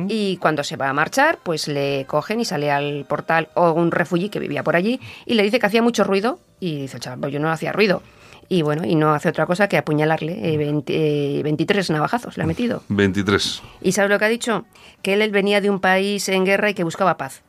y 0.08 0.38
cuando 0.38 0.64
se 0.64 0.76
va 0.76 0.90
a 0.90 0.94
marchar, 0.94 1.31
pues 1.38 1.68
le 1.68 2.06
cogen 2.08 2.40
y 2.40 2.46
sale 2.46 2.72
al 2.72 3.06
portal 3.06 3.50
o 3.56 3.72
un 3.72 3.92
refugi 3.92 4.30
que 4.30 4.40
vivía 4.40 4.64
por 4.64 4.76
allí 4.76 5.00
y 5.26 5.34
le 5.36 5.44
dice 5.44 5.60
que 5.60 5.66
hacía 5.66 5.82
mucho 5.82 6.04
ruido 6.04 6.40
y 6.60 6.82
dice, 6.82 7.00
chaval, 7.00 7.20
pues 7.20 7.34
yo 7.34 7.40
no 7.40 7.52
hacía 7.52 7.72
ruido. 7.72 8.02
Y 8.50 8.64
bueno, 8.64 8.84
y 8.86 8.96
no 8.96 9.14
hace 9.14 9.30
otra 9.30 9.46
cosa 9.46 9.70
que 9.70 9.78
apuñalarle. 9.78 10.54
eh, 10.54 10.58
20, 10.58 11.40
eh, 11.40 11.44
23 11.44 11.90
navajazos 11.92 12.36
le 12.38 12.44
ha 12.44 12.46
metido. 12.46 12.84
23. 12.90 13.62
¿Y 13.82 13.94
sabes 13.94 14.12
lo 14.12 14.20
que 14.20 14.26
ha 14.26 14.30
dicho? 14.30 14.66
Que 15.02 15.14
él, 15.14 15.22
él 15.22 15.32
venía 15.32 15.62
de 15.62 15.70
un 15.70 15.80
país 15.80 16.28
en 16.28 16.44
guerra 16.44 16.70
y 16.70 16.74
que 16.74 16.84
buscaba 16.84 17.16
paz. 17.16 17.44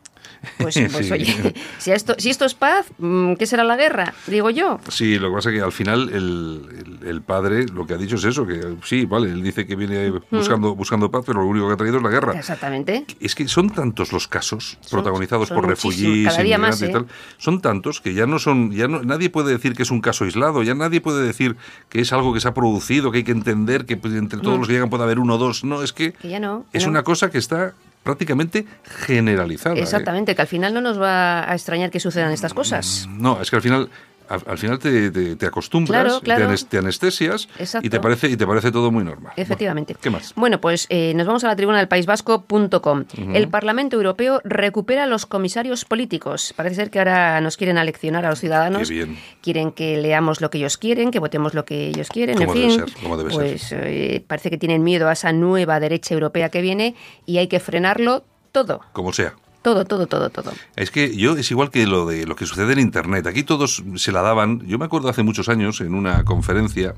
Pues, 0.59 0.75
pues 0.93 1.07
Sí. 1.07 1.13
oye, 1.13 1.55
si 1.79 1.91
esto, 1.93 2.15
si 2.19 2.31
esto 2.31 2.45
es 2.45 2.55
paz, 2.55 2.87
mm, 2.99 3.35
¿qué 3.35 3.47
será 3.47 3.63
la 3.65 3.77
guerra? 3.77 4.13
Digo 4.27 4.51
yo. 4.51 4.81
Sí, 4.89 5.19
lo 5.19 5.29
que 5.31 5.35
pasa 5.37 5.51
es 5.51 5.57
que 5.57 5.63
al 5.63 5.73
final 5.73 6.09
el, 6.11 6.99
el- 7.03 7.09
el 7.09 7.23
padre 7.23 7.67
lo 7.67 7.87
que 7.87 7.95
ha 7.95 7.97
dicho 7.97 8.17
es 8.17 8.25
eso, 8.25 8.47
que 8.47 8.77
sí, 8.85 9.07
vale, 9.07 9.31
él 9.31 9.43
dice 9.43 9.67
que 9.67 9.75
viene 9.77 10.13
buscando, 10.31 10.75
buscando 10.75 11.11
paz, 11.11 11.25
pero 11.27 11.41
lo 11.43 11.47
único 11.49 11.67
que 11.69 11.75
ha 11.75 11.77
traído 11.77 11.97
es 11.99 12.03
la 12.03 12.11
guerra. 12.11 12.33
Exactamente. 12.39 13.05
Es 13.21 13.35
que 13.35 13.47
son 13.49 13.71
tantos 13.71 14.13
los 14.13 14.29
casos 14.29 14.79
Son- 14.81 14.91
protagonizados 14.99 15.49
son 15.49 15.57
por 15.57 15.69
más, 15.69 15.85
inmigrantes 15.85 16.83
y 16.83 16.85
¿eh? 16.87 16.89
tal, 16.91 17.07
son 17.39 17.61
tantos 17.61 18.01
que 18.01 18.15
ya 18.15 18.27
no 18.27 18.39
son, 18.39 18.71
ya 18.73 18.89
no, 18.89 19.03
nadie 19.03 19.31
puede 19.31 19.53
decir 19.53 19.75
que 19.75 19.83
es 19.83 19.91
un 19.91 20.01
caso 20.01 20.25
aislado, 20.25 20.63
ya 20.63 20.75
nadie 20.75 21.01
puede 21.01 21.25
decir 21.27 21.57
que 21.89 22.01
es 22.01 22.13
algo 22.13 22.33
que 22.33 22.41
se 22.41 22.49
ha 22.49 22.55
producido, 22.55 23.11
que 23.11 23.19
hay 23.19 23.25
que 23.25 23.33
entender 23.33 23.85
que 23.87 23.97
pues, 23.97 24.15
entre 24.15 24.41
todos 24.41 24.59
los 24.59 24.67
que 24.69 24.75
llegan 24.75 24.91
puede 24.91 25.03
haber 25.05 25.19
uno 25.19 25.35
o 25.35 25.39
dos. 25.39 25.65
No, 25.65 25.83
es 25.83 25.93
que, 25.93 26.11
Mm. 26.11 26.13
Que 26.23 26.29
ya 26.29 26.41
no, 26.41 26.67
que 26.73 26.79
es 26.79 26.85
no. 26.85 26.91
una 26.91 27.03
cosa 27.05 27.31
que 27.31 27.39
está 27.39 27.75
prácticamente 28.03 28.67
generalizada. 28.85 29.77
¿eh? 29.77 29.81
Exactamente, 29.81 30.35
que 30.35 30.43
al 30.43 30.49
final 30.49 30.75
no 30.75 30.81
nos 30.81 31.01
va 31.01 31.51
a 31.51 31.55
extrañar 31.55 31.91
que 31.91 32.01
sucedan 32.01 32.33
estas 32.33 32.55
cosas. 32.55 33.09
No, 33.11 33.41
es 33.41 33.51
que 33.51 33.57
al 33.57 33.63
final 33.63 33.91
al, 34.35 34.43
al 34.47 34.59
final 34.59 34.79
te, 34.79 35.11
te- 35.11 35.37
te 35.37 35.47
acostumbras, 35.47 36.03
Claro, 36.05 36.21
claro. 36.21 36.41
Te, 36.47 36.49
anes- 36.53 36.67
te 36.69 36.79
anestesias 36.79 37.49
Exacto. 37.59 37.87
y 37.87 37.91
te 37.91 38.01
parece 38.01 38.29
y 38.29 38.37
te 38.37 38.47
parece 38.47 38.73
todo 38.73 38.91
muy 38.91 39.05
normal. 39.05 39.33
Efectivamente. 39.37 39.95
Bueno, 39.95 40.03
¿Qué 40.03 40.11
más? 40.11 40.33
Bueno, 40.35 40.61
pues 40.61 40.87
eh, 40.91 41.13
nos 41.15 41.27
vamos 41.27 41.45
a 41.45 41.49
la 41.49 41.57
tribuna 41.57 41.79
del 41.79 41.89
País 41.89 42.07
Vasco.com. 42.07 43.05
El 43.35 43.49
Parlamento 43.49 43.97
Europeo 43.97 44.41
recupera 44.45 45.07
los 45.07 45.27
comisarios 45.27 45.85
políticos. 45.85 46.53
Parece 46.57 46.77
ser 46.77 46.91
que 46.91 46.99
ahora 46.99 47.41
nos 47.41 47.57
quieren 47.57 47.79
aleccionar 47.79 48.25
a 48.27 48.31
los 48.31 48.41
ciudadanos. 48.41 48.89
Qué 48.89 48.95
bien. 48.95 49.19
Quieren 49.41 49.73
que 49.73 49.97
leamos 49.97 50.41
lo 50.41 50.51
que 50.51 50.59
ellos 50.59 50.77
quieren, 50.79 51.11
que 51.11 51.19
votemos 51.19 51.55
lo 51.55 51.65
que 51.65 51.89
ellos 51.89 52.09
quieren. 52.09 52.37
Como 52.37 52.53
en 52.55 52.59
debe 52.59 52.71
fin, 52.71 52.81
ser, 52.89 53.03
como 53.03 53.17
debe 53.17 53.31
ser. 53.31 53.39
pues 53.41 53.73
eh, 53.73 54.25
parece 54.27 54.51
que 54.51 54.59
tienen 54.59 54.83
miedo 54.83 55.09
a 55.09 55.13
esa 55.13 55.33
nueva 55.33 55.81
derecha 55.81 56.15
europea 56.15 56.49
que 56.49 56.61
viene 56.63 56.95
y 57.27 57.39
hay 57.39 57.49
que 57.49 57.61
frenarlo 57.61 58.25
todo. 58.53 58.81
Como 58.93 59.13
sea. 59.13 59.35
Todo, 59.63 59.85
todo, 59.85 60.07
todo, 60.07 60.31
todo. 60.31 60.53
Es 60.77 60.91
que 60.91 61.17
yo 61.17 61.37
es 61.37 61.51
igual 61.51 61.71
que 61.71 61.87
lo 61.87 62.07
de 62.07 62.27
lo 62.27 62.37
que 62.37 62.47
sucede 62.47 62.73
en 62.73 62.81
internet. 62.81 63.27
Aquí 63.27 63.45
todos 63.45 63.83
se 63.97 64.13
la 64.13 64.23
daban. 64.23 64.67
Yo 64.67 64.79
me 64.79 64.85
acuerdo 64.85 65.09
hace 65.09 65.23
muchos 65.23 65.49
años 65.49 65.81
en 65.81 65.95
una 65.95 66.25
conferencia 66.25 66.95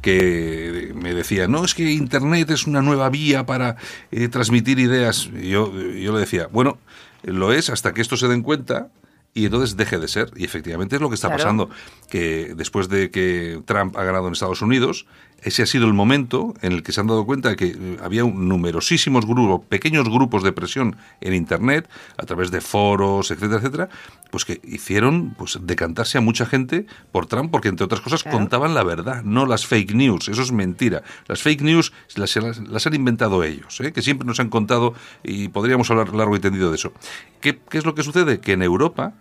que 0.00 0.92
me 0.94 1.12
decía, 1.12 1.48
no, 1.48 1.64
es 1.64 1.74
que 1.74 1.90
Internet 1.90 2.50
es 2.50 2.66
una 2.66 2.82
nueva 2.82 3.10
vía 3.10 3.46
para 3.46 3.76
eh, 4.10 4.28
transmitir 4.28 4.78
ideas. 4.78 5.28
Y 5.40 5.50
yo, 5.50 5.72
yo 5.72 6.12
le 6.12 6.20
decía, 6.20 6.48
bueno, 6.50 6.78
lo 7.24 7.52
es 7.52 7.68
hasta 7.68 7.92
que 7.92 8.00
esto 8.00 8.16
se 8.16 8.28
den 8.28 8.42
cuenta 8.42 8.88
y 9.34 9.44
entonces 9.44 9.76
deje 9.76 9.98
de 9.98 10.08
ser. 10.08 10.30
Y 10.36 10.44
efectivamente 10.44 10.96
es 10.96 11.02
lo 11.02 11.08
que 11.08 11.14
está 11.14 11.28
Claro. 11.28 11.42
pasando, 11.42 11.70
que 12.10 12.54
después 12.56 12.88
de 12.88 13.10
que 13.10 13.60
Trump 13.66 13.96
ha 13.96 14.04
ganado 14.04 14.26
en 14.26 14.32
Estados 14.32 14.62
Unidos, 14.62 15.06
ese 15.40 15.62
ha 15.62 15.66
sido 15.66 15.86
el 15.86 15.92
momento 15.92 16.52
en 16.62 16.72
el 16.72 16.82
que 16.82 16.90
se 16.90 17.00
han 17.00 17.06
dado 17.06 17.24
cuenta 17.24 17.50
de 17.50 17.54
que 17.54 17.66
eh, 17.66 17.96
había 18.02 18.24
un- 18.24 18.48
numerosísimos 18.48 19.24
grupos, 19.24 19.64
pequeños 19.68 20.08
grupos 20.08 20.42
de 20.42 20.50
presión 20.50 20.96
en 21.20 21.32
Internet, 21.34 21.88
a 22.16 22.24
través 22.26 22.50
de 22.50 22.60
foros, 22.60 23.30
etcétera, 23.30 23.58
etcétera, 23.60 23.88
pues 24.32 24.44
que 24.44 24.60
hicieron 24.64 25.36
pues 25.38 25.56
decantarse 25.62 26.18
a 26.18 26.20
mucha 26.20 26.44
gente 26.44 26.86
por 27.12 27.26
Trump, 27.26 27.52
porque 27.52 27.68
entre 27.68 27.84
otras 27.84 28.00
cosas 28.00 28.24
Claro. 28.24 28.38
contaban 28.38 28.74
la 28.74 28.82
verdad, 28.82 29.22
no 29.22 29.46
las 29.46 29.64
fake 29.64 29.94
news. 29.94 30.28
Eso 30.28 30.42
es 30.42 30.50
mentira. 30.50 31.04
Las 31.28 31.40
fake 31.42 31.62
news 31.62 31.92
las, 32.16 32.34
las- 32.34 32.58
las 32.68 32.86
han 32.88 32.94
inventado 32.94 33.44
ellos, 33.44 33.80
¿eh? 33.80 33.92
que 33.92 34.02
siempre 34.02 34.26
nos 34.26 34.40
han 34.40 34.48
contado 34.48 34.94
y 35.22 35.46
podríamos 35.48 35.88
hablar 35.92 36.12
largo 36.16 36.34
y 36.34 36.40
tendido 36.40 36.70
de 36.70 36.74
eso. 36.76 36.92
¿Qué, 37.40 37.60
qué 37.70 37.78
es 37.78 37.84
lo 37.86 37.94
que 37.94 38.02
sucede? 38.02 38.40
Que 38.40 38.54
en 38.54 38.62
Europa 38.62 39.12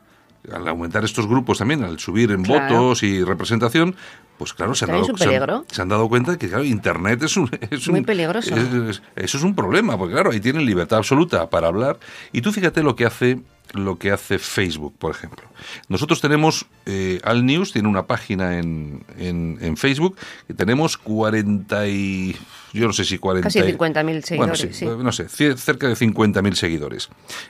al 0.51 0.67
aumentar 0.67 1.03
estos 1.05 1.27
grupos 1.27 1.57
también, 1.59 1.83
al 1.83 1.99
subir 1.99 2.31
en 2.31 2.43
Claro. 2.43 2.75
votos 2.77 3.03
y 3.03 3.23
representación, 3.23 3.95
pues 4.37 4.53
claro, 4.53 4.75
se 4.75 4.85
han, 4.85 4.91
dado, 4.91 5.05
se 5.17 5.23
han- 5.35 5.63
se 5.69 5.81
han 5.81 5.89
dado 5.89 6.07
cuenta 6.09 6.31
de 6.33 6.37
que 6.37 6.47
claro, 6.47 6.63
Internet 6.63 7.23
es 7.23 7.37
un... 7.37 7.49
Es 7.71 7.87
Muy 7.89 7.99
un- 7.99 8.05
peligroso. 8.05 8.55
es- 8.55 8.73
es- 8.97 9.01
eso 9.15 9.37
es 9.37 9.43
un 9.43 9.55
problema, 9.55 9.97
porque 9.97 10.13
claro, 10.13 10.31
ahí 10.31 10.39
tienen 10.39 10.65
libertad 10.65 10.99
absoluta 10.99 11.49
para 11.49 11.67
hablar. 11.67 11.97
Y 12.31 12.41
tú 12.41 12.51
fíjate 12.51 12.83
lo 12.83 12.95
que 12.95 13.05
hace 13.05 13.39
lo 13.73 13.97
que 13.99 14.11
hace 14.13 14.39
Facebook, 14.39 14.95
por 14.97 15.11
ejemplo. 15.13 15.43
Nosotros 15.89 16.21
tenemos, 16.21 16.67
eh, 16.85 17.19
Al 17.25 17.45
News 17.45 17.73
tiene 17.73 17.89
una 17.89 18.07
página 18.07 18.59
en, 18.59 19.03
en, 19.17 19.57
en 19.59 19.75
Facebook, 19.75 20.15
y 20.47 20.53
tenemos 20.53 20.97
40 20.97 21.85
y... 21.89 22.33
Yo 22.71 22.87
no 22.87 22.93
sé 22.93 23.03
si 23.03 23.17
40... 23.17 23.45
Casi 23.45 23.59
y- 23.59 23.63
50.000 23.63 24.37
Bueno, 24.37 24.55
seguidores, 24.55 24.59
sí, 24.61 24.67
sí. 24.73 24.85
no 24.85 25.11
sé, 25.11 25.27
cerca 25.27 25.89
de 25.89 25.95
50.000 25.95 26.53
seguidores. 26.53 27.09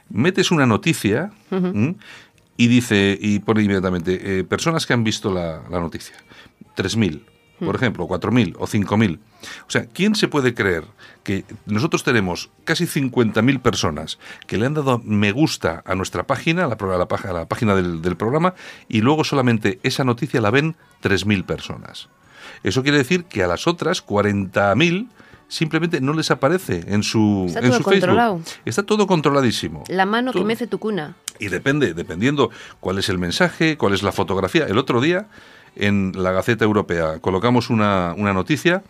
Metes 0.10 0.50
una 0.50 0.66
noticia. 0.66 1.30
Y 2.58 2.68
dice, 2.68 3.18
y 3.20 3.40
pone 3.40 3.64
inmediatamente, 3.64 4.40
eh, 4.40 4.44
personas 4.44 4.86
que 4.86 4.94
han 4.94 5.04
visto 5.04 5.32
la, 5.32 5.62
la 5.70 5.80
noticia. 5.80 6.16
3.000, 6.76 7.24
por 7.60 7.76
ejemplo, 7.76 8.04
o 8.04 8.10
4.000 8.10 8.56
o 8.58 8.68
5.000. 8.68 9.20
O 9.68 9.70
sea, 9.70 9.86
¿quién 9.86 10.16
se 10.16 10.28
puede 10.28 10.54
creer 10.54 10.84
que 11.24 11.46
nosotros 11.66 12.04
tenemos 12.04 12.50
casi 12.64 12.86
50.000 12.86 13.62
personas 13.62 14.20
que 14.48 14.58
le 14.58 14.66
han 14.66 14.74
dado 14.74 15.00
me 15.04 15.32
gusta 15.32 15.84
a 15.86 15.96
nuestra 15.96 16.26
página, 16.26 16.66
a 16.66 16.68
la, 16.68 16.76
a 16.76 16.98
la, 16.98 17.08
a 17.30 17.34
la 17.34 17.48
página 17.48 17.76
del, 17.76 18.02
del 18.02 18.18
programa, 18.18 18.56
y 18.88 19.02
luego 19.02 19.24
solamente 19.24 19.80
esa 19.84 20.04
noticia 20.04 20.42
la 20.42 20.52
ven 20.52 20.76
3.000 21.04 21.46
personas? 21.46 22.10
Eso 22.64 22.82
quiere 22.82 22.98
decir 22.98 23.26
que 23.26 23.44
a 23.44 23.48
las 23.48 23.68
otras 23.68 24.06
40.000 24.06 25.10
simplemente 25.48 26.02
no 26.02 26.14
les 26.14 26.30
aparece 26.32 26.84
en 26.88 27.04
su, 27.04 27.46
Está 27.48 27.60
en 27.60 27.68
todo 27.70 27.78
su 27.78 27.84
controlado. 27.84 28.38
Facebook. 28.40 28.62
Está 28.66 28.84
todo 28.84 29.08
controladísimo. 29.08 29.84
La 29.88 30.06
mano 30.06 30.32
que 30.34 30.44
mece 30.44 30.68
tu 30.68 30.78
cuna. 30.80 31.16
Y 31.40 31.48
depende, 31.50 31.94
dependiendo 31.94 32.50
cuál 32.80 32.98
es 32.98 33.10
el 33.10 33.18
mensaje, 33.18 33.78
cuál 33.78 33.94
es 33.94 34.04
la 34.04 34.12
fotografía. 34.12 34.66
El 34.66 34.78
otro 34.78 35.00
día, 35.02 35.28
en 35.76 36.12
la 36.16 36.32
Gaceta 36.32 36.66
Europea, 36.66 37.20
colocamos 37.20 37.70
una, 37.70 38.14
una 38.18 38.34
noticia 38.34 38.84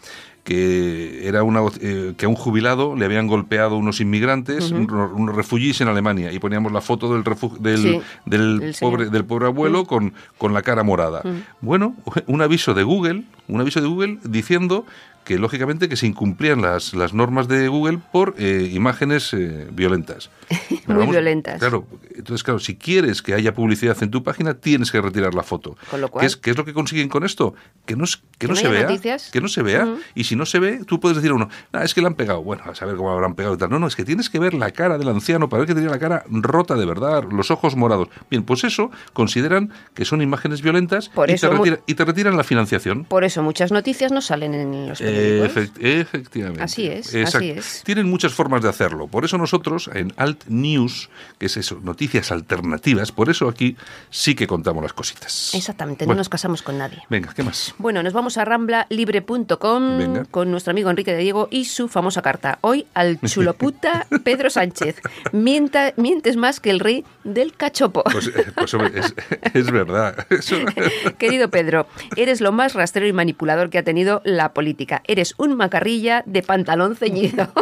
que 0.44 1.28
era 1.28 1.44
una 1.44 1.60
eh, 1.82 2.14
que 2.18 2.26
a 2.26 2.30
un 2.30 2.36
jubilado 2.36 2.96
le 2.96 3.04
habían 3.04 3.28
golpeado 3.28 3.76
unos 3.76 4.00
inmigrantes, 4.00 4.72
un- 4.72 4.90
unos 4.90 5.36
refugiés 5.36 5.82
en 5.82 5.90
Alemania, 5.90 6.32
y 6.32 6.40
poníamos 6.40 6.72
la 6.72 6.80
foto 6.80 7.14
del 7.14 7.24
del, 7.60 7.78
Sí, 7.82 8.02
del 8.26 8.74
pobre 8.80 9.10
del 9.10 9.26
pobre 9.26 9.48
abuelo 9.48 9.84
con, 9.86 10.14
con 10.38 10.54
la 10.54 10.62
cara 10.62 10.84
morada. 10.84 11.22
Bueno, 11.60 11.96
un 12.28 12.42
aviso 12.42 12.74
de 12.74 12.84
Google, 12.84 13.24
un 13.50 13.60
aviso 13.60 13.82
de 13.82 13.88
Google 13.88 14.20
diciendo 14.24 14.86
que 15.28 15.38
lógicamente 15.38 15.90
que 15.90 15.98
se 15.98 16.08
incumplían 16.08 16.62
las, 16.62 16.94
las 16.94 17.14
normas 17.14 17.50
de 17.50 17.68
Google 17.68 18.00
por 18.14 18.34
eh, 18.38 18.70
imágenes 18.74 19.34
eh, 19.34 19.68
violentas. 19.74 20.30
Muy 20.88 21.06
violentas. 21.08 21.60
Claro, 21.60 21.86
entonces 22.16 22.44
claro, 22.44 22.60
si 22.62 22.78
quieres 22.78 23.22
que 23.22 23.34
haya 23.34 23.54
publicidad 23.54 24.02
en 24.02 24.10
tu 24.10 24.24
página, 24.24 24.54
tienes 24.54 24.90
que 24.90 25.02
retirar 25.02 25.34
la 25.34 25.44
foto. 25.44 25.76
Con 25.92 26.00
lo 26.00 26.08
cual- 26.08 26.22
¿Qué 26.22 26.28
es, 26.28 26.38
qué 26.38 26.52
es 26.52 26.58
lo 26.58 26.64
que 26.64 26.74
consiguen 26.74 27.10
con 27.10 27.26
esto? 27.26 27.54
Que 27.86 27.98
no, 27.98 28.06
que 28.38 28.48
no, 28.48 28.56
se 28.56 28.70
vea. 28.70 28.84
noticias. 28.84 29.30
Que 29.32 29.42
no 29.42 29.50
se 29.50 29.62
vea. 29.64 29.96
Y 30.16 30.24
si 30.24 30.38
no 30.38 30.46
se 30.46 30.60
ve, 30.60 30.80
tú 30.86 31.02
puedes 31.02 31.18
decir 31.18 31.32
a 31.32 31.34
uno, 31.34 31.50
"Ah, 31.74 31.84
es 31.84 31.94
que 31.94 32.00
le 32.00 32.08
han 32.08 32.16
pegado. 32.16 32.42
Bueno, 32.42 32.64
a 32.66 32.74
saber 32.74 32.96
cómo 32.96 33.12
habrán 33.12 33.36
pegado 33.36 33.56
y 33.56 33.58
tal. 33.58 33.70
No, 33.70 33.80
no, 33.80 33.88
es 33.88 33.98
que 33.98 34.06
tienes 34.06 34.30
que 34.30 34.40
ver 34.40 34.54
la 34.54 34.72
cara 34.72 34.98
del 34.98 35.10
anciano 35.10 35.50
para 35.50 35.60
ver 35.60 35.68
que 35.68 35.76
tenía 35.76 35.90
la 35.90 36.00
cara 36.00 36.24
rota 36.30 36.76
de 36.76 36.86
verdad, 36.86 37.26
los 37.30 37.52
ojos 37.52 37.76
morados. 37.76 38.08
Bien, 38.32 38.44
pues 38.44 38.64
eso 38.64 38.92
consideran 39.12 39.74
que 39.94 40.06
son 40.06 40.22
imágenes 40.22 40.62
violentas 40.62 41.10
Por 41.10 41.30
y, 41.30 41.34
eso 41.34 41.50
te 41.50 41.56
mu- 41.56 41.66
retira- 41.66 41.82
y 41.86 41.94
te 41.96 42.06
retiran 42.06 42.38
la 42.38 42.46
financiación. 42.46 43.04
Por 43.04 43.26
eso 43.26 43.44
muchas 43.44 43.74
noticias 43.74 44.14
no 44.14 44.22
salen 44.22 44.54
en 44.54 44.88
los 44.88 45.00
periódicos. 45.00 45.17
Efect- 45.18 45.78
efectivamente. 45.80 46.64
Así 46.64 46.88
es, 46.88 47.14
Exacto. 47.14 47.38
así 47.40 47.50
es. 47.52 47.82
Tienen 47.86 48.10
muchas 48.10 48.34
formas 48.34 48.62
de 48.62 48.70
hacerlo. 48.70 49.08
Por 49.08 49.26
eso 49.26 49.38
nosotros 49.38 49.90
en 49.94 50.14
Alt 50.18 50.46
News, 50.48 51.10
que 51.40 51.46
es 51.48 51.58
eso, 51.58 51.80
noticias 51.84 52.32
alternativas, 52.32 53.12
por 53.12 53.30
eso 53.30 53.48
aquí 53.50 53.76
sí 54.10 54.36
que 54.36 54.48
contamos 54.48 54.84
las 54.84 54.94
cositas. 54.94 55.54
Exactamente, 55.54 56.06
no 56.08 56.16
nos 56.16 56.30
casamos 56.30 56.62
con 56.62 56.78
nadie. 56.78 57.00
Venga, 57.10 57.34
¿qué 57.34 57.44
más? 57.44 57.74
Bueno, 57.78 58.04
nos 58.04 58.14
vamos 58.14 58.38
a 58.38 58.46
ramblalibre.com 58.46 60.24
con 60.32 60.52
nuestro 60.52 60.72
amigo 60.72 60.90
Enrique 60.90 61.12
de 61.14 61.20
Diego 61.20 61.48
y 61.52 61.66
su 61.66 61.88
famosa 61.88 62.22
carta. 62.22 62.60
Hoy 62.62 62.86
al 62.94 63.20
chuloputa 63.22 64.08
Pedro 64.24 64.50
Sánchez. 64.50 65.02
Mienta- 65.32 65.94
mientes 65.98 66.36
más 66.38 66.60
que 66.60 66.70
el 66.70 66.80
rey 66.80 67.04
del 67.24 67.54
cachopo. 67.54 68.04
Pues, 68.04 68.28
eh, 68.28 68.46
pues, 68.56 68.74
hombre, 68.74 69.00
es, 69.00 69.14
es 69.54 69.72
verdad. 69.72 70.26
Querido 71.18 71.50
Pedro, 71.50 71.88
eres 72.16 72.42
lo 72.42 72.52
más 72.52 72.74
rastrero 72.74 73.08
y 73.08 73.14
manipulador 73.14 73.70
que 73.70 73.78
ha 73.78 73.84
tenido 73.84 74.22
la 74.24 74.54
política. 74.54 75.02
Eres 75.08 75.34
un 75.38 75.56
macarrilla 75.56 76.24
de 76.26 76.44
pantalón 76.44 76.96
ceñido. 76.96 77.52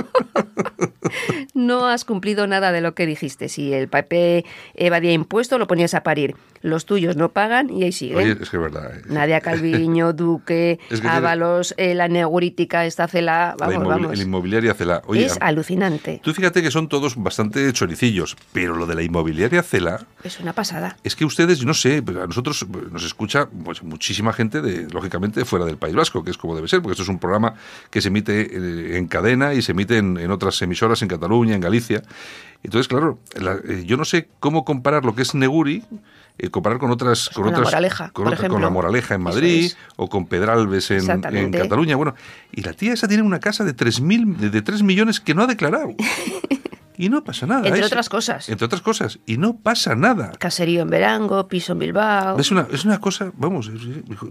No 1.53 1.87
has 1.87 2.03
cumplido 2.03 2.47
nada 2.47 2.71
de 2.71 2.81
lo 2.81 2.95
que 2.95 3.05
dijiste. 3.05 3.47
Si 3.47 3.73
el 3.73 3.87
PP 3.87 4.45
evadía 4.73 5.13
impuestos, 5.13 5.57
lo 5.59 5.67
ponías 5.67 5.93
a 5.93 6.03
parir. 6.03 6.35
Los 6.65 6.85
tuyos 6.85 7.15
no 7.15 7.29
pagan 7.29 7.69
y 7.69 7.83
ahí 7.83 7.91
siguen. 7.91 8.17
Oye, 8.17 8.31
es 8.41 8.49
que 8.49 8.57
es 8.57 8.61
verdad. 8.63 8.95
eh. 8.95 9.01
Nadia 9.07 9.39
Calviño, 9.41 10.13
Duque, 10.13 10.79
Es 10.89 10.99
que 10.99 11.07
Ábalos, 11.07 11.73
eh, 11.77 11.93
la 11.93 12.07
neurítica, 12.07 12.85
esta 12.85 13.07
cela, 13.07 13.55
La 13.59 13.67
vamos, 13.67 13.75
inmobili- 13.83 13.89
vamos. 13.89 14.13
El 14.13 14.21
inmobiliaria 14.21 14.73
Cela. 14.73 15.01
Oye, 15.05 15.25
es 15.25 15.37
alucinante. 15.41 16.21
tú 16.23 16.33
fíjate 16.33 16.61
que 16.63 16.71
son 16.71 16.89
todos 16.89 17.15
bastante 17.21 17.71
choricillos, 17.73 18.35
pero 18.51 18.75
lo 18.75 18.85
de 18.87 18.95
la 18.95 19.03
inmobiliaria 19.03 19.61
Cela 19.63 20.05
Es 20.23 20.39
una 20.39 20.53
pasada. 20.53 20.97
Es 21.03 21.15
que 21.15 21.23
ustedes, 21.25 21.59
yo 21.59 21.65
no 21.67 21.73
sé, 21.73 22.01
pero 22.01 22.23
a 22.23 22.27
nosotros 22.27 22.65
pues, 22.71 22.91
nos 22.91 23.03
escucha 23.05 23.47
pues, 23.47 23.83
muchísima 23.83 24.33
gente, 24.33 24.61
de, 24.61 24.87
lógicamente, 24.91 25.45
fuera 25.45 25.65
del 25.65 25.77
País 25.77 25.95
Vasco, 25.95 26.23
que 26.23 26.31
es 26.31 26.37
como 26.37 26.55
debe 26.55 26.67
ser, 26.67 26.81
porque 26.81 26.93
esto 26.93 27.03
es 27.03 27.09
un 27.09 27.19
programa 27.19 27.53
que 27.91 28.01
se 28.01 28.07
emite 28.07 28.41
eh, 28.41 28.97
en 28.97 29.07
cadena 29.07 29.53
y 29.53 29.61
se 29.61 29.73
emite 29.73 29.97
en, 29.97 30.17
en 30.17 30.31
otras 30.31 30.61
emisoras 30.61 31.01
en 31.03 31.07
Cataluña, 31.09 31.53
en 31.55 31.61
Galicia. 31.61 32.01
Entonces, 32.63 32.87
claro, 32.87 33.19
la- 33.39 33.59
yo 33.85 33.97
no 33.97 34.05
sé 34.05 34.27
cómo 34.39 34.65
comparar 34.65 35.05
lo 35.05 35.13
que 35.13 35.21
es 35.21 35.35
Neguri, 35.35 35.83
eh, 36.37 36.49
comparar 36.49 36.79
con 36.79 36.91
otras... 36.91 37.25
Pues 37.25 37.35
con 37.35 37.45
la 37.45 37.49
otras 37.51 37.65
Moraleja, 37.67 38.09
con, 38.11 38.23
por 38.25 38.27
otra- 38.27 38.37
con 38.37 38.45
ejemplo. 38.45 38.59
la 38.59 38.69
Moraleja 38.69 39.15
en 39.15 39.21
Madrid 39.21 39.65
es. 39.65 39.77
o 39.95 40.09
con 40.09 40.25
Pedralbes 40.27 40.91
en, 40.91 41.09
en. 41.09 41.51
Cataluña. 41.51 41.95
Bueno, 41.95 42.15
y 42.51 42.61
la 42.61 42.73
tía 42.73 42.93
esa 42.93 43.07
tiene 43.07 43.23
una 43.23 43.39
casa 43.39 43.63
de 43.63 43.73
3, 43.73 44.01
mil, 44.01 44.37
de, 44.37 44.49
de 44.49 44.61
3 44.61 44.83
millones 44.83 45.19
que 45.19 45.33
no 45.33 45.43
ha 45.43 45.47
declarado. 45.47 45.93
Y 46.97 47.09
no 47.09 47.23
pasa 47.23 47.45
nada. 47.45 47.65
Entre 47.67 47.81
Es- 47.81 47.87
otras 47.87 48.09
cosas. 48.09 48.49
Entre 48.49 48.65
otras 48.65 48.81
cosas. 48.81 49.19
Y 49.25 49.37
no 49.37 49.57
pasa 49.57 49.95
nada. 49.95 50.31
Caserío 50.39 50.81
en 50.81 50.89
Verango, 50.89 51.47
piso 51.47 51.73
en 51.73 51.79
Bilbao. 51.79 52.37
Es 52.39 52.51
una, 52.51 52.67
es 52.71 52.85
una 52.85 52.99
cosa, 52.99 53.31
vamos, 53.37 53.69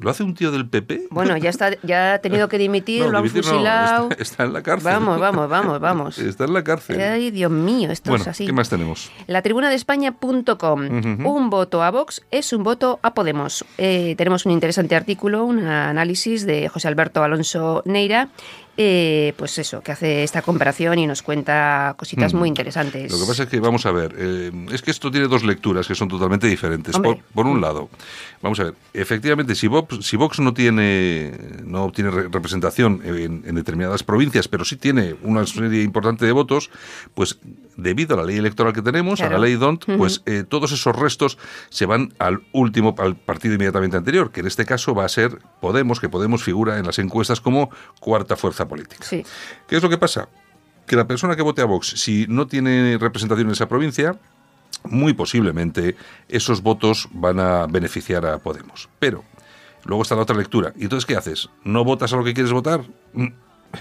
lo 0.01 0.11
hace 0.11 0.23
un 0.23 0.35
tío 0.35 0.51
del 0.51 0.69
PP. 0.69 1.09
Bueno, 1.11 1.37
ya 1.37 1.51
está, 1.51 1.71
ya 1.83 2.15
ha 2.15 2.19
tenido 2.19 2.49
que 2.49 2.59
dimitir, 2.59 3.03
No, 3.05 3.11
lo 3.13 3.19
han 3.19 3.25
dimitir 3.25 3.45
no, 3.45 3.51
fusilado. 3.51 4.09
está, 4.11 4.23
está 4.23 4.45
en 4.45 4.53
la 4.53 4.63
cárcel. 4.63 4.93
Vamos, 4.93 5.21
vamos, 5.21 5.49
vamos, 5.49 5.81
vamos. 5.81 6.19
Está 6.19 6.45
en 6.45 6.55
la 6.55 6.65
cárcel. 6.65 7.01
Ay, 7.01 7.31
Dios 7.31 7.51
mío, 7.51 7.91
esto 7.91 8.11
bueno, 8.11 8.23
es 8.23 8.29
así. 8.29 8.47
¿qué 8.47 8.53
más 8.53 8.69
tenemos? 8.69 9.11
La 9.27 9.43
tribuna 9.43 9.69
de 9.69 9.75
España.com. 9.77 10.81
Un 11.27 11.51
voto 11.51 11.83
a 11.83 11.91
Vox 11.91 12.23
es 12.31 12.53
un 12.53 12.63
voto 12.63 12.99
a 13.03 13.15
Podemos. 13.15 13.65
Eh, 13.79 14.15
tenemos 14.17 14.47
un 14.47 14.53
interesante 14.53 14.97
artículo, 14.97 15.45
un 15.45 15.67
análisis 15.67 16.47
de 16.47 16.69
José 16.69 16.89
Alberto 16.89 17.23
Alonso 17.23 17.83
Neira. 17.85 18.29
Eh, 18.77 19.33
pues 19.37 19.57
eso, 19.59 19.81
que 19.83 19.93
hace 19.93 20.23
esta 20.25 20.43
comparación 20.43 20.99
y 20.99 21.07
nos 21.07 21.23
cuenta 21.23 21.95
cositas 21.97 22.35
Mm. 22.35 22.37
muy 22.39 22.49
interesantes. 22.49 23.13
Lo 23.13 23.19
que 23.21 23.27
pasa 23.27 23.43
es 23.45 23.49
que, 23.49 23.61
vamos 23.61 23.87
a 23.87 23.93
ver, 23.93 24.15
eh, 24.19 24.51
es 24.73 24.83
que 24.83 24.91
esto 24.91 25.11
tiene 25.11 25.29
dos 25.29 25.45
lecturas 25.45 25.87
que 25.87 25.95
son 25.95 26.09
totalmente 26.09 26.47
diferentes. 26.47 26.99
Por, 26.99 27.19
por 27.35 27.47
un 27.47 27.61
lado, 27.61 27.89
vamos 28.43 28.59
a 28.61 28.65
ver, 28.65 28.75
efectivamente, 28.93 29.55
si 29.55 29.69
Vox, 29.69 30.05
si 30.05 30.17
Vox 30.17 30.41
no 30.41 30.53
tiene 30.55 31.33
no 31.65 31.85
obtiene 31.85 32.11
re- 32.11 32.29
representación 32.29 33.01
en, 33.05 33.43
en 33.47 33.55
determinadas 33.55 34.03
provincias, 34.03 34.49
pero 34.49 34.65
sí 34.65 34.77
tiene 34.77 35.15
una 35.23 35.47
serie 35.47 35.83
importante 35.83 36.27
de 36.27 36.33
votos, 36.33 36.71
pues 37.15 37.39
debido 37.77 38.15
a 38.15 38.19
la 38.19 38.25
ley 38.25 38.37
electoral 38.37 38.73
que 38.73 38.83
tenemos, 38.83 39.21
a 39.21 39.29
la 39.29 39.39
ley 39.39 39.55
DONT, 39.57 39.85
pues 39.99 40.23
eh, 40.27 40.45
todos 40.49 40.71
esos 40.73 40.95
restos 40.95 41.39
se 41.71 41.87
van 41.87 42.13
al 42.21 42.43
último, 42.53 42.95
al 42.99 43.17
partido 43.17 43.55
inmediatamente 43.55 43.97
anterior, 43.97 44.31
que 44.31 44.41
en 44.41 44.47
este 44.47 44.65
caso 44.65 44.95
va 44.95 45.05
a 45.05 45.09
ser 45.09 45.39
Podemos, 45.61 45.99
que 46.01 46.09
Podemos 46.09 46.45
figura 46.45 46.79
en 46.79 46.87
las 46.87 46.99
encuestas 47.01 47.41
como 47.41 47.71
cuarta 47.99 48.37
fuerza 48.37 48.64
política. 48.67 49.05
Sí. 49.05 49.25
¿Qué 49.67 49.77
es 49.77 49.83
lo 49.83 49.89
que 49.89 49.99
pasa? 49.99 50.29
Que 50.87 50.97
la 50.97 51.07
persona 51.07 51.37
que 51.37 51.43
vote 51.43 51.63
a 51.63 51.65
Vox, 51.65 51.95
si 51.97 52.27
no 52.29 52.47
tiene 52.47 52.99
representación 52.99 53.49
en 53.49 53.53
esa 53.53 53.69
provincia, 53.69 54.19
muy 54.85 55.15
posiblemente 55.15 55.97
esos 56.29 56.63
votos 56.63 57.09
van 57.13 57.41
a 57.41 57.67
beneficiar 57.67 58.27
a 58.27 58.39
Podemos. 58.39 58.89
Pero 58.99 59.25
luego 59.85 60.03
está 60.03 60.15
la 60.15 60.23
otra 60.23 60.37
lectura. 60.37 60.73
¿Y 60.77 60.85
entonces 60.85 61.07
qué 61.07 61.17
haces? 61.17 61.49
¿No 61.65 61.85
votas 61.85 62.13
a 62.13 62.17
lo 62.17 62.25
que 62.25 62.35
quieres 62.35 62.53
votar? 62.53 62.85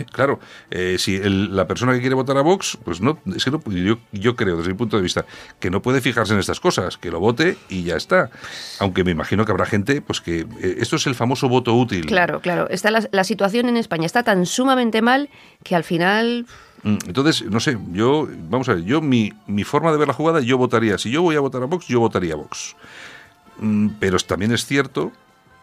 Claro, 0.12 0.40
eh, 0.72 0.98
si 1.00 1.16
el- 1.16 1.56
la 1.56 1.68
persona 1.68 1.94
que 1.94 2.00
quiere 2.00 2.16
votar 2.16 2.38
a 2.38 2.42
Vox, 2.42 2.78
pues 2.84 3.02
no, 3.02 3.20
es 3.36 3.44
que 3.46 3.52
no, 3.52 3.62
yo, 3.70 3.98
yo 4.12 4.36
creo 4.36 4.58
desde 4.58 4.70
mi 4.72 4.76
punto 4.78 4.98
de 4.98 5.04
vista 5.04 5.26
que 5.60 5.70
no 5.70 5.82
puede 5.82 6.02
fijarse 6.02 6.34
en 6.34 6.40
estas 6.40 6.60
cosas, 6.60 6.98
que 6.98 7.12
lo 7.12 7.20
vote 7.20 7.58
y 7.70 7.84
ya 7.84 7.96
está. 7.96 8.30
Aunque 8.80 9.04
me 9.04 9.12
imagino 9.12 9.46
que 9.46 9.52
habrá 9.52 9.66
gente, 9.66 10.02
pues 10.02 10.22
que 10.22 10.42
eh, 10.42 10.76
esto 10.80 10.96
es 10.98 11.08
el 11.08 11.16
famoso 11.16 11.50
voto 11.50 11.74
útil. 11.76 12.06
Claro, 12.06 12.40
claro. 12.42 12.70
Está 12.70 12.92
la, 12.92 13.08
la 13.12 13.24
situación 13.24 13.70
en 13.70 13.78
España 13.78 14.06
está 14.06 14.24
tan 14.24 14.46
sumamente 14.46 15.02
mal 15.02 15.30
que 15.64 15.76
al 15.76 15.84
final 15.84 16.46
Mm, 16.86 16.98
Entonces, 17.08 17.46
no 17.50 17.62
sé, 17.62 17.78
yo, 17.94 18.28
vamos 18.50 18.68
a 18.68 18.74
ver, 18.74 18.84
yo 18.84 19.00
mi, 19.00 19.32
mi 19.48 19.64
forma 19.64 19.90
de 19.94 19.98
ver 19.98 20.10
la 20.10 20.14
jugada, 20.14 20.42
yo 20.42 20.58
votaría, 20.58 20.98
si 20.98 21.10
yo 21.12 21.22
voy 21.22 21.38
a 21.38 21.40
votar 21.40 21.64
a 21.64 21.66
Vox, 21.66 21.88
yo 21.88 22.02
votaría 22.02 22.34
a 22.34 22.36
Vox. 22.36 22.76
Mm, 23.60 23.88
Pero 24.02 24.18
también 24.18 24.52
es 24.52 24.66
cierto 24.66 25.14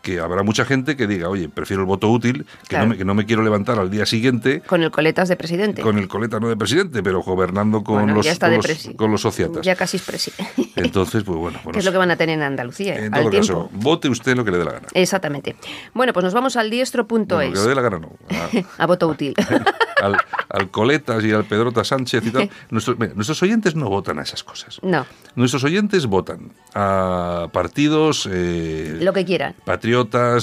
que 0.03 0.19
habrá 0.21 0.43
mucha 0.43 0.65
gente 0.65 0.97
que 0.97 1.07
diga, 1.07 1.29
oye, 1.29 1.49
prefiero 1.49 1.83
el 1.83 1.87
voto 1.87 2.09
útil, 2.11 2.45
que, 2.63 2.69
Claro. 2.69 2.85
no, 2.87 2.91
me, 2.91 2.97
que 2.99 3.05
no 3.05 3.15
me 3.15 3.27
quiero 3.27 3.43
levantar 3.43 3.79
al 3.79 3.91
día 3.91 4.07
siguiente 4.07 4.61
con 4.63 4.83
el 4.83 4.91
coletas 4.91 5.29
de 5.29 5.37
presidente. 5.37 5.83
con 5.83 5.99
el 5.99 6.09
coleta 6.09 6.41
no 6.41 6.49
de 6.49 6.57
presidente, 6.57 7.03
pero 7.03 7.21
gobernando 7.23 7.83
con, 7.85 7.97
Bueno, 7.97 8.15
los, 8.15 8.39
con, 8.39 8.53
los, 8.55 8.91
con 8.97 9.11
los 9.11 9.21
sociatas. 9.21 9.63
Ya 9.63 9.77
casi 9.77 9.97
es 9.99 10.03
presi. 10.03 10.33
Entonces, 10.77 11.23
pues 11.25 11.39
bueno, 11.39 11.59
bueno, 11.63 11.73
que 11.73 11.79
es 11.81 11.85
lo 11.85 11.93
que 11.93 11.99
van 11.99 12.11
a 12.11 12.17
tener 12.17 12.37
en 12.39 12.43
Andalucía, 12.45 12.97
en 12.97 13.15
al 13.15 13.21
todo 13.23 13.31
tiempo. 13.31 13.47
caso, 13.47 13.71
vote 13.73 14.09
usted 14.09 14.37
lo 14.37 14.45
que 14.45 14.51
le 14.51 14.59
dé 14.59 14.65
la 14.65 14.73
gana. 14.73 14.87
Exactamente. 14.95 15.57
Bueno, 15.95 16.13
pues 16.13 16.25
nos 16.25 16.35
vamos 16.35 16.57
al 16.57 16.71
diestro.es. 16.71 17.19
Lo 17.29 17.39
que 17.39 17.51
le 17.51 17.61
dé 17.69 17.75
la 17.75 17.83
gana 17.83 17.99
no. 17.99 18.13
A- 18.79 18.83
a 18.83 18.87
voto 18.87 19.09
útil. 19.09 19.35
al, 20.03 20.17
al 20.49 20.71
Coletas 20.71 21.23
y 21.25 21.33
al 21.33 21.45
Pedrota 21.45 21.85
Sánchez 21.85 22.25
y 22.27 22.31
tal. 22.31 22.51
Nuestros, 22.71 22.99
mira, 22.99 23.13
nuestros 23.15 23.43
oyentes 23.43 23.75
no 23.77 23.89
votan 23.91 24.19
a 24.19 24.23
esas 24.23 24.43
cosas. 24.43 24.79
no, 24.83 25.05
Nuestros 25.35 25.63
oyentes 25.65 26.07
votan 26.07 26.53
a 26.75 27.49
partidos 27.53 28.29
eh, 28.31 28.97
lo 29.01 29.13
que 29.13 29.25
quieran. 29.25 29.55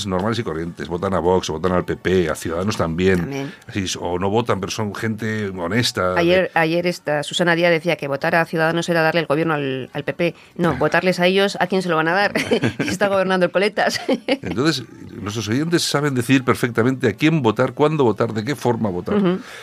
Normales 0.05 0.39
y 0.39 0.43
corrientes. 0.43 0.87
Votan 0.87 1.13
a 1.13 1.19
Vox, 1.19 1.49
votan 1.49 1.71
al 1.71 1.85
PP, 1.85 2.29
a 2.29 2.35
Ciudadanos 2.35 2.77
también. 2.77 3.19
También. 3.19 3.53
Así, 3.67 3.85
o 3.99 4.19
no 4.19 4.29
votan, 4.29 4.59
pero 4.59 4.71
son 4.71 4.93
gente 4.93 5.47
honesta. 5.49 6.15
Ayer, 6.15 6.51
ayer 6.53 6.87
esta 6.87 7.23
Susana 7.23 7.55
Díaz 7.55 7.71
decía 7.71 7.95
que 7.95 8.07
votar 8.07 8.35
a 8.35 8.45
Ciudadanos 8.45 8.87
era 8.89 9.01
darle 9.01 9.21
el 9.21 9.27
gobierno 9.27 9.53
al, 9.53 9.89
al 9.93 10.03
PP. 10.03 10.35
No, 10.55 10.75
votarles 10.77 11.19
a 11.19 11.25
ellos, 11.25 11.57
¿a 11.59 11.67
quién 11.67 11.81
se 11.81 11.89
lo 11.89 11.95
van 11.95 12.07
a 12.07 12.13
dar? 12.13 12.33
Está 12.79 13.07
gobernando 13.07 13.45
el 13.45 13.51
Coletas. 13.51 14.01
Entonces, 14.27 14.83
nuestros 15.21 15.47
oyentes 15.49 15.83
saben 15.83 16.13
decidir 16.15 16.43
perfectamente 16.43 17.07
a 17.07 17.13
quién 17.13 17.41
votar, 17.41 17.73
cuándo 17.73 18.03
votar, 18.03 18.33
de 18.33 18.43
qué 18.43 18.55
forma 18.55 18.89
votar. 18.89 19.17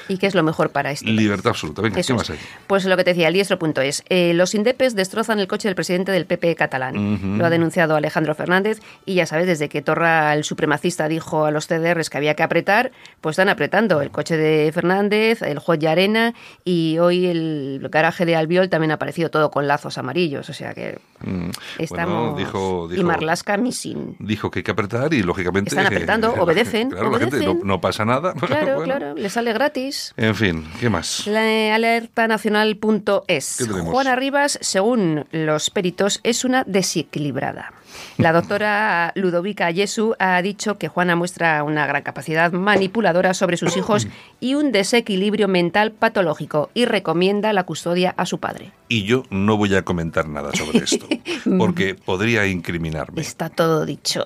¿Y 0.08 0.18
qué 0.18 0.26
es 0.26 0.34
lo 0.34 0.42
mejor 0.42 0.70
para 0.70 0.90
esto? 0.90 1.06
Libertad 1.08 1.50
absoluta. 1.50 1.82
Venga, 1.82 2.00
Eso 2.00 2.14
¿qué 2.14 2.22
es. 2.22 2.28
más 2.28 2.30
hay? 2.30 2.46
Pues 2.66 2.84
lo 2.84 2.96
que 2.96 3.04
te 3.04 3.10
decía, 3.10 3.28
el 3.28 3.34
diestro.es. 3.34 4.02
Eh, 4.08 4.32
los 4.34 4.54
indepes 4.54 4.94
destrozan 4.94 5.38
el 5.38 5.46
coche 5.46 5.68
del 5.68 5.74
presidente 5.74 6.12
del 6.12 6.26
PP 6.26 6.54
catalán. 6.56 7.38
Lo 7.38 7.46
ha 7.46 7.50
denunciado 7.50 7.96
Alejandro 7.96 8.34
Fernández 8.34 8.80
y 9.04 9.14
ya 9.14 9.26
sabes, 9.26 9.46
desde 9.46 9.68
que 9.68 9.73
Torra, 9.82 10.32
el 10.34 10.44
supremacista, 10.44 11.08
dijo 11.08 11.44
a 11.46 11.50
los 11.50 11.66
CDRs 11.66 12.10
que 12.10 12.18
había 12.18 12.34
que 12.34 12.42
apretar, 12.42 12.92
pues 13.20 13.34
están 13.34 13.48
apretando. 13.48 14.00
El 14.02 14.10
coche 14.10 14.36
de 14.36 14.70
Fernández, 14.72 15.42
el 15.42 15.58
juez 15.58 15.78
de 15.80 15.88
Arena 15.88 16.34
y 16.64 16.98
hoy 16.98 17.26
el 17.26 17.86
garaje 17.90 18.24
de 18.26 18.36
Albiol 18.36 18.68
también 18.68 18.90
ha 18.90 18.94
aparecido 18.94 19.30
todo 19.30 19.50
con 19.50 19.66
lazos 19.66 19.98
amarillos. 19.98 20.48
O 20.48 20.52
sea 20.54 20.74
que 20.74 20.98
Mm, 21.24 21.50
estamos... 21.78 22.32
Bueno, 22.32 22.36
dijo, 22.36 22.86
y 22.90 22.96
dijo, 22.96 23.06
Marlaska 23.06 23.56
missing. 23.56 24.16
dijo 24.18 24.50
que 24.50 24.58
hay 24.58 24.62
que 24.62 24.72
apretar 24.72 25.14
y 25.14 25.22
lógicamente... 25.22 25.70
Están 25.70 25.86
apretando, 25.86 26.34
la- 26.36 26.42
obedecen, 26.42 26.90
Claro, 26.90 27.10
la 27.12 27.18
gente 27.18 27.36
no, 27.38 27.42
obedecen. 27.52 27.66
no 27.66 27.80
pasa 27.80 28.04
nada. 28.04 28.34
Claro, 28.46 28.76
Bueno. 28.76 28.94
claro, 28.96 29.14
le 29.14 29.30
sale 29.30 29.52
gratis. 29.54 30.12
En 30.18 30.34
fin, 30.34 30.66
¿qué 30.80 30.90
más? 30.90 31.26
La 31.26 31.74
alertanacional.es. 31.74 33.56
¿Qué 33.58 33.64
tenemos? 33.64 33.90
Juana 33.92 34.16
Rivas, 34.16 34.58
según 34.60 35.24
los 35.32 35.70
peritos, 35.70 36.20
es 36.24 36.44
una 36.44 36.64
desequilibrada. 36.64 37.72
La 38.18 38.32
doctora 38.32 39.12
Ludovica 39.14 39.70
Yesu 39.70 40.14
ha 40.18 40.40
dicho 40.42 40.78
que 40.78 40.88
Juana 40.88 41.16
muestra 41.16 41.62
una 41.62 41.86
gran 41.86 42.02
capacidad 42.02 42.52
manipuladora 42.52 43.34
sobre 43.34 43.56
sus 43.56 43.76
hijos 43.76 44.06
y 44.40 44.54
un 44.54 44.72
desequilibrio 44.72 45.48
mental 45.48 45.92
patológico 45.92 46.70
y 46.74 46.84
recomienda 46.84 47.52
la 47.52 47.64
custodia 47.64 48.14
a 48.16 48.26
su 48.26 48.38
padre. 48.38 48.72
Y 48.88 49.04
yo 49.04 49.24
no 49.30 49.56
voy 49.56 49.74
a 49.74 49.82
comentar 49.82 50.28
nada 50.28 50.52
sobre 50.54 50.78
esto, 50.78 51.06
porque 51.58 51.94
podría 51.94 52.46
incriminarme. 52.46 53.20
Está 53.20 53.48
todo 53.50 53.84
dicho. 53.84 54.24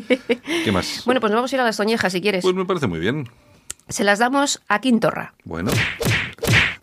¿Qué 0.64 0.72
más? 0.72 1.02
bueno, 1.06 1.20
pues 1.20 1.30
nos 1.30 1.38
vamos 1.38 1.52
a 1.52 1.56
ir 1.56 1.60
a 1.60 1.64
las 1.64 1.76
toñejas 1.76 2.12
si 2.12 2.20
quieres. 2.20 2.42
Pues 2.42 2.54
me 2.54 2.64
parece 2.64 2.86
muy 2.86 2.98
bien. 3.00 3.28
Se 3.88 4.04
las 4.04 4.18
damos 4.20 4.62
a 4.68 4.80
Quintorra. 4.80 5.34
Bueno, 5.44 5.72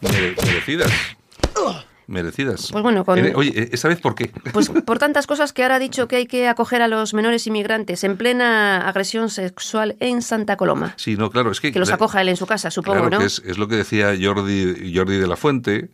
mere- 0.01 0.35
merecidas. 0.45 0.91
Merecidas. 2.07 2.69
Pues 2.71 2.81
bueno, 2.81 3.03
con- 3.05 3.19
Eh, 3.19 3.33
Oye, 3.35 3.69
¿esta 3.71 3.89
vez 3.89 3.99
por 3.99 4.15
qué? 4.15 4.31
Pues 4.53 4.69
por 4.85 4.97
tantas 4.97 5.27
cosas 5.27 5.51
que 5.53 5.63
ahora 5.63 5.75
ha 5.75 5.79
dicho 5.79 6.07
que 6.07 6.15
hay 6.15 6.25
que 6.25 6.47
acoger 6.47 6.81
a 6.81 6.87
los 6.87 7.13
menores 7.13 7.45
inmigrantes 7.47 8.03
en 8.05 8.15
plena 8.17 8.87
agresión 8.87 9.29
sexual 9.29 9.97
en 9.99 10.21
Santa 10.21 10.55
Coloma. 10.55 10.93
Sí, 10.97 11.17
no, 11.17 11.29
claro, 11.29 11.51
es 11.51 11.59
que... 11.59 11.71
Que 11.71 11.79
los 11.79 11.91
acoja 11.91 12.21
él 12.21 12.29
en 12.29 12.37
su 12.37 12.45
casa, 12.47 12.71
supongo, 12.71 12.95
Claro, 13.01 13.09
¿no? 13.09 13.19
que 13.19 13.25
es, 13.25 13.41
es 13.45 13.57
lo 13.57 13.67
que 13.67 13.75
decía 13.75 14.15
Jordi, 14.19 14.93
Jordi 14.95 15.17
de 15.17 15.27
la 15.27 15.35
Fuente, 15.35 15.89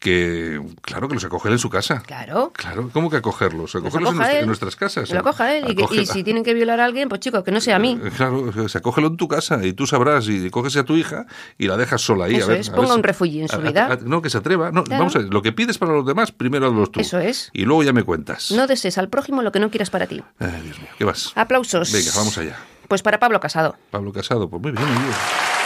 que 0.00 0.60
claro 0.82 1.08
que 1.08 1.14
los 1.14 1.24
acoge 1.24 1.48
él 1.48 1.54
en 1.54 1.58
su 1.58 1.70
casa. 1.70 2.02
Claro. 2.06 2.52
Claro, 2.54 2.90
¿cómo 2.92 3.10
que 3.10 3.16
acogerlos? 3.16 3.74
Los 3.74 3.82
Acogerlos 3.82 4.10
en, 4.10 4.14
acoja 4.14 4.16
nuestra- 4.24 4.40
en 4.40 4.46
nuestras 4.46 4.76
casas. 4.76 5.10
Lo 5.10 5.20
acoja 5.20 5.56
él. 5.56 5.64
Y, 5.68 5.74
que- 5.74 5.82
y 5.82 5.84
Acógela. 5.84 6.06
si 6.12 6.24
tienen 6.24 6.44
que 6.44 6.54
violar 6.54 6.80
a 6.80 6.84
alguien, 6.84 7.08
pues 7.08 7.20
chico, 7.20 7.42
que 7.44 7.50
no 7.50 7.60
sea 7.60 7.76
a 7.76 7.78
mí. 7.78 7.98
Eh, 8.02 8.10
Claro, 8.16 8.68
se 8.68 8.78
acógelo 8.78 9.08
en 9.08 9.16
tu 9.16 9.28
casa 9.28 9.64
y 9.64 9.72
tú 9.72 9.86
sabrás 9.86 10.28
y 10.28 10.50
coges 10.50 10.76
a 10.76 10.84
tu 10.84 10.96
hija 10.96 11.26
y 11.58 11.66
la 11.66 11.76
dejas 11.76 12.00
sola 12.00 12.26
ahí. 12.26 12.36
Eso 12.36 12.46
a 12.46 12.48
ver, 12.48 12.60
es, 12.60 12.68
a 12.68 12.74
ponga 12.74 12.88
ver 12.88 12.96
un 12.98 13.02
refugio 13.02 13.42
en 13.42 13.48
su 13.48 13.56
a- 13.56 13.58
vida. 13.58 13.86
a- 13.92 13.96
no, 13.96 14.22
que 14.22 14.30
se 14.30 14.38
atreva. 14.38 14.70
No, 14.70 14.84
Claro. 14.84 15.00
Vamos 15.00 15.16
a 15.16 15.18
ver, 15.20 15.28
lo 15.32 15.42
que 15.42 15.52
pides 15.52 15.78
para 15.78 15.92
los 15.92 16.06
demás, 16.06 16.32
primero 16.32 16.66
hazlos 16.66 16.92
tú. 16.92 17.00
Eso 17.00 17.18
es. 17.18 17.50
Y 17.52 17.64
luego 17.64 17.82
ya 17.82 17.92
me 17.92 18.02
cuentas. 18.04 18.50
No 18.52 18.66
desees 18.66 18.98
al 18.98 19.08
prójimo 19.08 19.42
lo 19.42 19.52
que 19.52 19.60
no 19.60 19.70
quieras 19.70 19.90
para 19.90 20.06
ti. 20.06 20.22
Ay, 20.38 20.60
Dios 20.62 20.78
mío, 20.78 20.88
¿qué 20.96 21.04
vas? 21.04 21.32
Aplausos. 21.34 21.92
Venga, 21.92 22.10
vamos 22.16 22.36
allá. 22.38 22.56
Pues 22.88 23.02
para 23.02 23.18
Pablo 23.18 23.38
Casado. 23.40 23.76
Pablo 23.90 24.12
Casado, 24.12 24.48
pues 24.48 24.62
muy 24.62 24.72
bien, 24.72 24.84
muy 24.84 25.02
bien. 25.02 25.57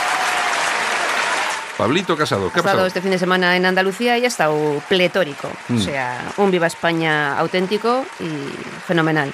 Pablito 1.82 2.16
Casado, 2.16 2.52
¿qué 2.52 2.60
Ha 2.60 2.62
pasado? 2.62 2.86
este 2.86 3.00
fin 3.00 3.10
de 3.10 3.18
semana 3.18 3.56
en 3.56 3.66
Andalucía 3.66 4.16
y 4.16 4.24
ha 4.24 4.28
estado 4.28 4.80
pletórico. 4.88 5.50
Mm. 5.68 5.76
O 5.78 5.80
sea, 5.80 6.32
un 6.36 6.52
Viva 6.52 6.68
España 6.68 7.36
auténtico 7.36 8.06
y 8.20 8.28
fenomenal. 8.86 9.32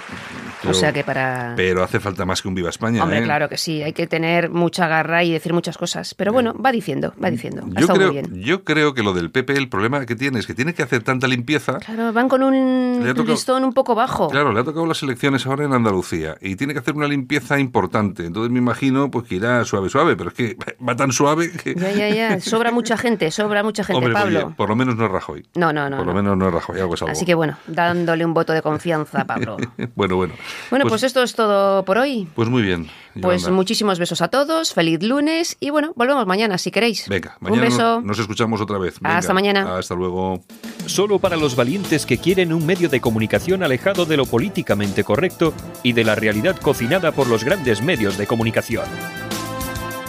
Pero- 0.61 0.71
o 0.73 0.75
sea 0.75 0.93
que 0.93 1.05
para... 1.05 1.55
Pero 1.57 1.83
hace 1.83 2.01
falta 2.01 2.25
más 2.25 2.43
que 2.43 2.49
un 2.49 2.55
Viva 2.55 2.71
España. 2.71 3.03
Hombre, 3.03 3.19
¿eh? 3.21 3.23
claro 3.23 3.49
que 3.49 3.57
sí, 3.57 3.83
hay 3.83 3.93
que 3.93 4.07
tener 4.07 4.51
mucha 4.51 4.89
garra 4.89 5.23
y 5.25 5.33
decir 5.33 5.53
muchas 5.53 5.79
cosas. 5.79 6.15
Pero 6.15 6.33
bueno, 6.33 6.55
va 6.55 6.73
diciendo, 6.73 7.13
va 7.23 7.31
diciendo. 7.31 7.63
Ha 7.77 7.81
Yo 7.81 7.87
creo, 7.89 8.13
muy 8.13 8.21
bien. 8.23 8.43
yo 8.43 8.65
creo 8.65 8.95
que 8.95 9.03
lo 9.03 9.13
del 9.13 9.31
PP, 9.31 9.53
el 9.57 9.69
problema 9.69 10.05
que 10.07 10.17
tiene 10.17 10.39
es 10.39 10.47
que 10.47 10.55
tiene 10.55 10.75
que 10.75 10.83
hacer 10.83 11.03
tanta 11.03 11.27
limpieza. 11.29 11.79
Claro, 11.79 12.13
van 12.13 12.29
con 12.29 12.43
un 12.43 13.01
tocado- 13.05 13.25
listón 13.25 13.65
un 13.65 13.73
poco 13.73 13.95
bajo. 13.95 14.29
Claro, 14.29 14.53
le 14.53 14.61
ha 14.61 14.65
tocado 14.65 14.87
las 14.87 15.03
elecciones 15.03 15.47
ahora 15.47 15.65
en 15.65 15.73
Andalucía 15.73 16.37
y 16.41 16.57
tiene 16.57 16.73
que 16.73 16.81
hacer 16.81 16.95
una 16.95 17.07
limpieza 17.09 17.59
importante. 17.59 18.27
Entonces 18.27 18.51
me 18.51 18.59
imagino 18.59 19.11
pues 19.11 19.27
que 19.27 19.37
irá 19.37 19.65
suave, 19.65 19.89
suave, 19.89 20.17
pero 20.17 20.31
es 20.31 20.35
que 20.35 20.57
va 20.87 20.97
tan 20.97 21.13
suave 21.13 21.51
que... 21.53 21.75
Ya, 21.75 21.93
ya, 21.93 22.09
ya. 22.09 22.41
Sobra 22.49 22.71
mucha 22.73 22.97
gente, 22.97 23.31
sobra 23.31 23.63
mucha 23.63 23.85
gente, 23.85 23.99
Hombre, 23.99 24.13
Pablo. 24.13 24.47
oye, 24.47 24.55
por 24.57 24.69
lo 24.69 24.77
menos 24.77 24.97
no 24.97 25.07
es 25.07 25.11
Rajoy. 25.13 25.47
No, 25.55 25.73
no, 25.73 25.89
no. 25.91 25.99
Por 25.99 26.07
lo 26.07 26.13
no. 26.15 26.23
menos 26.23 26.37
no 26.37 26.49
es 26.49 26.55
Rajoy, 26.55 26.81
algo 26.81 26.95
es 26.95 27.03
algo. 27.03 27.13
Así 27.13 27.25
que 27.25 27.35
bueno, 27.35 27.57
dándole 27.67 28.25
un 28.25 28.35
voto 28.35 28.53
de 28.53 28.63
confianza 28.63 29.23
a 29.23 29.25
Pablo. 29.27 29.57
bueno, 29.95 30.17
bueno. 30.17 30.35
Bueno, 30.71 30.87
pues, 30.89 31.03
esto 31.03 31.23
es 31.23 31.35
todo 31.35 31.85
por 31.85 31.99
hoy. 31.99 32.29
Pues 32.35 32.49
muy 32.49 32.63
bien. 32.63 32.89
Pues 33.21 33.49
muchísimos 33.49 33.99
besos 33.99 34.23
a 34.23 34.29
todos, 34.29 34.73
feliz 34.75 35.03
lunes 35.03 35.57
y 35.59 35.71
bueno, 35.71 35.93
volvemos 35.97 36.25
mañana 36.27 36.57
si 36.59 36.71
queréis. 36.71 37.09
Venga, 37.09 37.37
Un 37.41 37.51
mañana 37.51 37.63
beso. 37.69 37.97
nos- 37.97 38.05
nos 38.05 38.19
escuchamos 38.21 38.61
otra 38.61 38.79
vez. 38.79 38.95
Hasta 39.03 39.33
mañana. 39.33 39.77
Hasta 39.77 39.95
luego. 39.95 40.41
Solo 40.87 41.19
para 41.19 41.37
los 41.37 41.57
valientes 41.57 42.07
que 42.07 42.19
quieren 42.19 42.53
un 42.53 42.65
medio 42.65 42.89
de 42.89 43.01
comunicación 43.01 43.63
alejado 43.65 44.05
de 44.07 44.17
lo 44.17 44.25
políticamente 44.27 45.03
correcto 45.05 45.53
y 45.83 45.93
de 45.95 46.05
la 46.05 46.15
realidad 46.15 46.57
cocinada 46.57 47.11
por 47.13 47.27
los 47.29 47.43
grandes 47.45 47.83
medios 47.83 48.17
de 48.17 48.27
comunicación. 48.29 48.85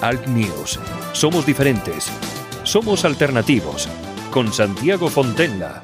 Alt 0.01 0.27
News. 0.27 0.79
Somos 1.13 1.45
diferentes. 1.45 2.09
Somos 2.63 3.05
alternativos. 3.05 3.89
Con 4.31 4.53
Santiago 4.53 5.09
Fontenla. 5.09 5.83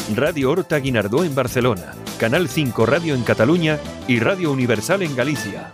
Radio 0.15 0.51
Horta 0.51 0.77
Guinardó 0.77 1.23
en 1.23 1.35
Barcelona. 1.35 1.93
Canal 2.19 2.47
5 2.49 2.85
Radio 2.85 3.15
en 3.15 3.23
Cataluña 3.23 3.79
y 4.07 4.19
Radio 4.19 4.51
Universal 4.51 5.03
en 5.03 5.15
Galicia. 5.15 5.71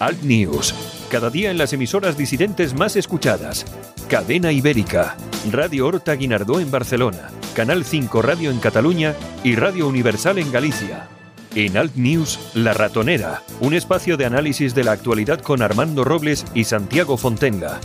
Alt 0.00 0.22
News. 0.22 0.74
Cada 1.10 1.30
día 1.30 1.50
en 1.50 1.58
las 1.58 1.72
emisoras 1.72 2.16
disidentes 2.16 2.74
más 2.74 2.96
escuchadas. 2.96 3.66
Cadena 4.08 4.52
Ibérica. 4.52 5.16
Radio 5.50 5.86
Horta 5.86 6.14
Guinardó 6.14 6.60
en 6.60 6.70
Barcelona. 6.70 7.30
Canal 7.54 7.84
5 7.84 8.22
Radio 8.22 8.50
en 8.50 8.58
Cataluña 8.58 9.14
y 9.44 9.54
Radio 9.54 9.86
Universal 9.88 10.38
en 10.38 10.50
Galicia. 10.50 11.08
En 11.54 11.76
Alt 11.76 11.96
News, 11.96 12.38
La 12.54 12.72
Ratonera, 12.72 13.42
un 13.60 13.74
espacio 13.74 14.16
de 14.16 14.24
análisis 14.24 14.74
de 14.74 14.84
la 14.84 14.92
actualidad 14.92 15.40
con 15.40 15.60
Armando 15.60 16.04
Robles 16.04 16.46
y 16.54 16.64
Santiago 16.64 17.18
Fontenga. 17.18 17.78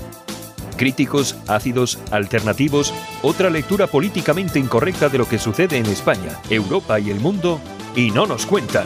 Críticos, 0.78 1.34
ácidos, 1.50 1.98
alternativos, 2.12 2.94
otra 3.24 3.50
lectura 3.50 3.88
políticamente 3.88 4.60
incorrecta 4.60 5.10
de 5.10 5.18
lo 5.18 5.26
que 5.26 5.40
sucede 5.40 5.78
en 5.78 5.86
España, 5.88 6.38
Europa 6.52 7.00
y 7.00 7.10
el 7.10 7.20
mundo, 7.20 7.60
y 7.96 8.12
no 8.12 8.28
nos 8.28 8.46
cuentan. 8.46 8.86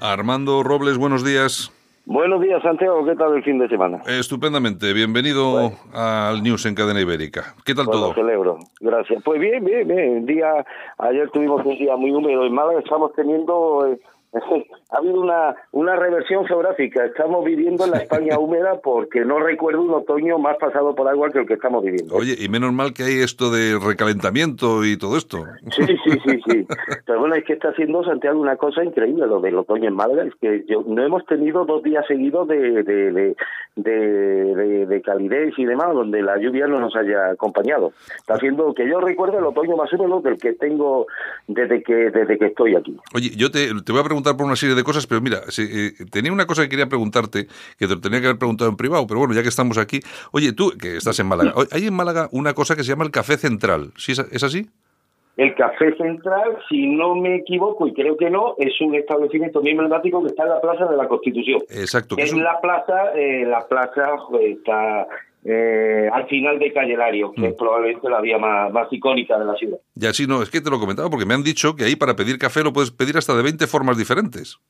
Armando 0.00 0.62
Robles, 0.62 0.96
buenos 0.96 1.22
días. 1.24 1.70
Buenos 2.04 2.40
días, 2.40 2.60
Santiago. 2.62 3.04
¿Qué 3.04 3.14
tal 3.14 3.36
el 3.36 3.44
fin 3.44 3.58
de 3.60 3.68
semana? 3.68 4.02
Estupendamente, 4.06 4.92
bienvenido 4.92 5.52
Bueno. 5.52 5.76
al 5.92 6.42
News 6.42 6.66
en 6.66 6.74
Cadena 6.74 7.00
Ibérica. 7.00 7.54
¿Qué 7.64 7.74
tal 7.74 7.84
Pues 7.84 7.96
todo? 7.96 8.08
lo 8.08 8.14
celebro. 8.14 8.58
Gracias. 8.80 9.22
Pues 9.22 9.38
bien, 9.40 9.62
bien, 9.64 9.86
bien. 9.86 10.26
Día, 10.26 10.64
ayer 10.98 11.30
tuvimos 11.30 11.64
un 11.64 11.76
día 11.78 11.94
muy 11.94 12.10
húmedo 12.10 12.44
en 12.44 12.52
Málaga. 12.54 12.80
Estamos 12.80 13.12
teniendo... 13.14 13.86
eh, 13.86 14.00
ha 14.34 14.96
habido 14.98 15.20
una, 15.20 15.54
una 15.72 15.96
reversión 15.96 16.44
geográfica. 16.46 17.04
Estamos 17.04 17.44
viviendo 17.44 17.84
en 17.84 17.90
la 17.90 17.98
España 17.98 18.38
húmeda 18.38 18.80
porque 18.82 19.24
no 19.24 19.38
recuerdo 19.40 19.82
un 19.82 19.90
otoño 19.92 20.38
más 20.38 20.56
pasado 20.56 20.94
por 20.94 21.08
agua 21.08 21.30
que 21.30 21.40
el 21.40 21.46
que 21.46 21.54
estamos 21.54 21.82
viviendo. 21.84 22.14
Oye, 22.14 22.34
y 22.38 22.48
menos 22.48 22.72
mal 22.72 22.92
que 22.94 23.04
hay 23.04 23.20
esto 23.20 23.50
de 23.50 23.78
recalentamiento 23.78 24.84
y 24.84 24.96
todo 24.96 25.16
esto. 25.16 25.38
Sí, 25.70 25.82
sí, 25.86 26.18
sí, 26.24 26.40
sí. 26.48 26.66
Pero 27.06 27.20
bueno, 27.20 27.34
es 27.34 27.44
que 27.44 27.52
está 27.54 27.68
haciendo 27.68 28.02
Santiago 28.04 28.40
una 28.40 28.56
cosa 28.56 28.82
increíble 28.84 29.26
lo 29.26 29.40
del 29.40 29.56
otoño 29.58 29.88
en 29.88 29.94
Málaga. 29.94 30.24
Es 30.24 30.34
que 30.40 30.64
yo, 30.68 30.82
no 30.86 31.04
hemos 31.04 31.24
tenido 31.26 31.64
dos 31.64 31.82
días 31.82 32.04
seguidos 32.06 32.48
de, 32.48 32.82
de, 32.82 33.12
de, 33.12 33.36
de, 33.76 33.92
de- 34.54 34.86
de 34.86 35.02
calidez 35.02 35.54
y 35.58 35.64
demás, 35.64 35.92
donde 35.94 36.22
la 36.22 36.38
lluvia 36.38 36.66
no 36.66 36.80
nos 36.80 36.94
haya 36.96 37.30
acompañado. 37.30 37.92
Está 38.16 38.34
haciendo 38.34 38.72
que 38.74 38.88
yo 38.88 39.00
recuerdo 39.00 39.38
el 39.38 39.44
otoño 39.44 39.76
más 39.76 39.92
húmedo 39.92 40.20
del 40.20 40.36
que 40.38 40.52
tengo 40.54 41.06
desde 41.46 41.82
que 41.82 42.10
desde 42.10 42.38
que 42.38 42.46
estoy 42.46 42.74
aquí. 42.76 42.96
Oye, 43.14 43.30
yo 43.36 43.50
te, 43.50 43.68
te 43.84 43.92
voy 43.92 44.00
a 44.00 44.04
preguntar 44.04 44.21
por 44.22 44.46
una 44.46 44.56
serie 44.56 44.74
de 44.74 44.84
cosas, 44.84 45.06
pero 45.06 45.20
mira, 45.20 45.40
si, 45.48 45.62
eh, 45.62 45.92
tenía 46.10 46.32
una 46.32 46.46
cosa 46.46 46.62
que 46.62 46.68
quería 46.68 46.86
preguntarte, 46.86 47.46
que 47.78 47.86
te 47.88 47.94
lo 47.94 48.00
tenía 48.00 48.20
que 48.20 48.26
haber 48.26 48.38
preguntado 48.38 48.70
en 48.70 48.76
privado, 48.76 49.06
pero 49.06 49.18
bueno, 49.20 49.34
ya 49.34 49.42
que 49.42 49.48
estamos 49.48 49.76
aquí. 49.78 50.00
Oye, 50.30 50.52
tú, 50.52 50.72
que 50.80 50.96
estás 50.96 51.18
en 51.20 51.26
Málaga, 51.26 51.54
hay 51.72 51.86
en 51.86 51.94
Málaga 51.94 52.28
una 52.32 52.54
cosa 52.54 52.76
que 52.76 52.84
se 52.84 52.90
llama 52.90 53.04
el 53.04 53.10
Café 53.10 53.36
Central. 53.36 53.92
¿Sí 53.96 54.12
es, 54.12 54.18
es 54.30 54.42
así? 54.42 54.68
El 55.36 55.54
Café 55.54 55.96
Central, 55.96 56.58
si 56.68 56.86
no 56.88 57.14
me 57.14 57.36
equivoco, 57.36 57.86
y 57.86 57.94
creo 57.94 58.16
que 58.18 58.28
no, 58.28 58.54
es 58.58 58.78
un 58.82 58.94
establecimiento 58.94 59.62
muy 59.62 59.70
emblemático 59.70 60.20
que 60.22 60.28
está 60.28 60.42
en 60.42 60.50
la 60.50 60.60
Plaza 60.60 60.84
de 60.84 60.96
la 60.96 61.08
Constitución. 61.08 61.60
Exacto. 61.70 62.16
que 62.16 62.22
Es 62.22 62.28
es 62.28 62.34
un- 62.34 62.44
la 62.44 62.60
plaza, 62.60 63.12
eh, 63.16 63.44
la 63.46 63.66
plaza 63.66 64.10
pues, 64.28 64.58
está 64.58 65.06
eh, 65.44 66.08
al 66.12 66.28
final 66.28 66.58
de 66.58 66.72
Calle 66.72 66.96
Lario, 66.96 67.32
que 67.32 67.48
es 67.48 67.54
probablemente 67.54 68.08
la 68.08 68.20
vía 68.20 68.38
más, 68.38 68.72
más 68.72 68.92
icónica 68.92 69.38
de 69.38 69.44
la 69.44 69.54
ciudad. 69.54 69.78
Ya 69.94 70.12
sí, 70.12 70.26
no, 70.26 70.42
es 70.42 70.50
que 70.50 70.60
te 70.60 70.70
lo 70.70 70.78
comentaba 70.78 71.10
porque 71.10 71.26
me 71.26 71.34
han 71.34 71.42
dicho 71.42 71.74
que 71.74 71.84
ahí 71.84 71.96
para 71.96 72.14
pedir 72.14 72.38
café 72.38 72.62
lo 72.62 72.72
puedes 72.72 72.90
pedir 72.90 73.16
hasta 73.16 73.34
de 73.34 73.42
20 73.42 73.66
formas 73.66 73.98
diferentes. 73.98 74.60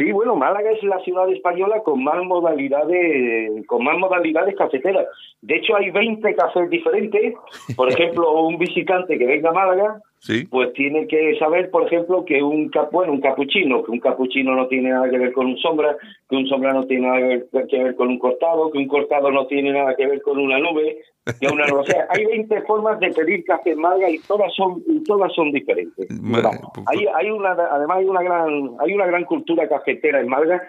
Sí, 0.00 0.12
bueno, 0.12 0.34
Málaga 0.36 0.70
es 0.70 0.82
la 0.82 0.98
ciudad 1.00 1.30
española 1.30 1.82
con 1.84 2.02
más 2.02 2.24
modalidades, 2.24 3.66
con 3.66 3.84
más 3.84 3.98
modalidades 3.98 4.54
cafeteras. 4.56 5.06
De 5.42 5.56
hecho, 5.56 5.76
hay 5.76 5.90
20 5.90 6.34
cafés 6.34 6.70
diferentes. 6.70 7.34
Por 7.76 7.88
ejemplo, 7.92 8.32
un 8.44 8.56
visitante 8.56 9.18
que 9.18 9.26
venga 9.26 9.50
a 9.50 9.52
Málaga, 9.52 10.00
Sí. 10.22 10.46
pues 10.50 10.74
tiene 10.74 11.06
que 11.06 11.38
saber, 11.38 11.70
por 11.70 11.86
ejemplo, 11.86 12.26
que 12.26 12.42
un 12.42 12.68
cap 12.68 12.92
bueno, 12.92 13.10
un 13.12 13.22
capuchino, 13.22 13.82
que 13.82 13.90
un 13.90 14.00
capuchino 14.00 14.54
no 14.54 14.66
tiene 14.68 14.90
nada 14.90 15.08
que 15.08 15.16
ver 15.16 15.32
con 15.32 15.46
un 15.46 15.56
sombra, 15.56 15.96
que 16.28 16.36
un 16.36 16.46
sombra 16.46 16.74
no 16.74 16.84
tiene 16.84 17.06
nada 17.06 17.18
que 17.20 17.26
ver, 17.52 17.66
que 17.68 17.82
ver 17.82 17.94
con 17.96 18.08
un 18.08 18.18
cortado, 18.18 18.70
que 18.70 18.76
un 18.78 18.86
cortado 18.86 19.30
no 19.30 19.46
tiene 19.46 19.72
nada 19.72 19.96
que 19.96 20.06
ver 20.06 20.20
con 20.20 20.38
una 20.38 20.58
nube, 20.58 20.98
que 21.40 21.46
una 21.48 21.64
o 21.74 21.82
sea, 21.84 22.06
hay 22.10 22.26
20 22.26 22.60
formas 22.62 23.00
de 23.00 23.10
pedir 23.12 23.44
café 23.44 23.70
en 23.70 23.80
Málaga 23.80 24.10
y 24.10 24.18
todas 24.18 24.54
son 24.54 24.82
y 24.86 25.02
todas 25.04 25.32
son 25.32 25.52
diferentes. 25.52 26.06
Ma- 26.20 26.42
Vamos, 26.42 26.70
pues- 26.74 26.86
hay, 26.88 27.06
hay 27.16 27.30
una 27.30 27.52
además 27.52 27.96
hay 27.98 28.04
una 28.04 28.22
gran 28.22 28.70
hay 28.78 28.92
una 28.92 29.06
gran 29.06 29.24
cultura 29.24 29.66
cafetera 29.68 30.20
en 30.20 30.28
Málaga. 30.28 30.62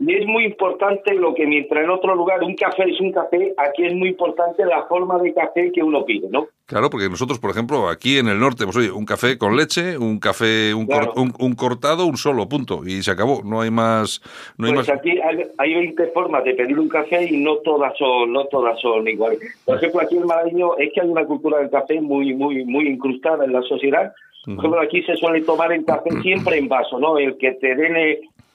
Y 0.00 0.12
es 0.14 0.26
muy 0.26 0.44
importante 0.44 1.14
lo 1.14 1.34
que 1.34 1.46
mientras 1.46 1.84
en 1.84 1.90
otro 1.90 2.14
lugar 2.16 2.42
un 2.42 2.54
café 2.56 2.82
es 2.90 3.00
un 3.00 3.12
café, 3.12 3.54
aquí 3.56 3.84
es 3.86 3.94
muy 3.94 4.08
importante 4.08 4.64
la 4.66 4.82
forma 4.86 5.18
de 5.18 5.32
café 5.32 5.70
que 5.72 5.82
uno 5.82 6.04
pide, 6.04 6.28
¿no? 6.30 6.48
Claro, 6.66 6.90
porque 6.90 7.08
nosotros, 7.08 7.38
por 7.38 7.50
ejemplo, 7.50 7.88
aquí 7.88 8.18
en 8.18 8.26
el 8.28 8.40
norte, 8.40 8.64
pues 8.64 8.76
oye, 8.76 8.90
un 8.90 9.04
café 9.04 9.38
con 9.38 9.56
leche, 9.56 9.96
un 9.98 10.18
café, 10.18 10.74
un, 10.74 10.86
cor- 10.86 10.96
Claro. 10.96 11.12
un, 11.16 11.32
un 11.38 11.54
cortado, 11.54 12.06
un 12.06 12.16
solo, 12.16 12.48
punto. 12.48 12.80
Y 12.86 13.02
se 13.02 13.10
acabó. 13.10 13.42
No 13.44 13.60
hay 13.60 13.70
más. 13.70 14.20
No 14.58 14.66
hay 14.66 14.72
Pues 14.74 14.88
más. 14.88 14.98
aquí 14.98 15.10
hay, 15.20 15.46
hay 15.58 15.74
20 15.74 16.06
formas 16.08 16.42
de 16.44 16.54
pedir 16.54 16.78
un 16.80 16.88
café 16.88 17.22
y 17.30 17.36
no 17.36 17.56
todas 17.58 17.96
son 17.98 18.32
no 18.32 18.46
todas 18.46 18.80
son 18.80 19.06
iguales. 19.06 19.38
Por 19.64 19.76
ejemplo, 19.76 20.00
aquí 20.00 20.16
en 20.16 20.26
Malagueño 20.26 20.76
es 20.78 20.90
que 20.92 21.02
hay 21.02 21.08
una 21.08 21.24
cultura 21.26 21.58
del 21.58 21.70
café 21.70 22.00
muy 22.00 22.34
muy 22.34 22.64
muy 22.64 22.88
incrustada 22.88 23.44
en 23.44 23.52
la 23.52 23.62
sociedad. 23.62 24.12
Por 24.46 24.54
ejemplo, 24.58 24.80
aquí 24.80 25.02
se 25.02 25.16
suele 25.16 25.42
tomar 25.42 25.70
el 25.72 25.84
café 25.84 26.10
siempre 26.22 26.56
en 26.58 26.68
vaso, 26.68 26.98
¿no? 26.98 27.18
El 27.18 27.36
que 27.36 27.52
te 27.52 27.74
den 27.76 27.94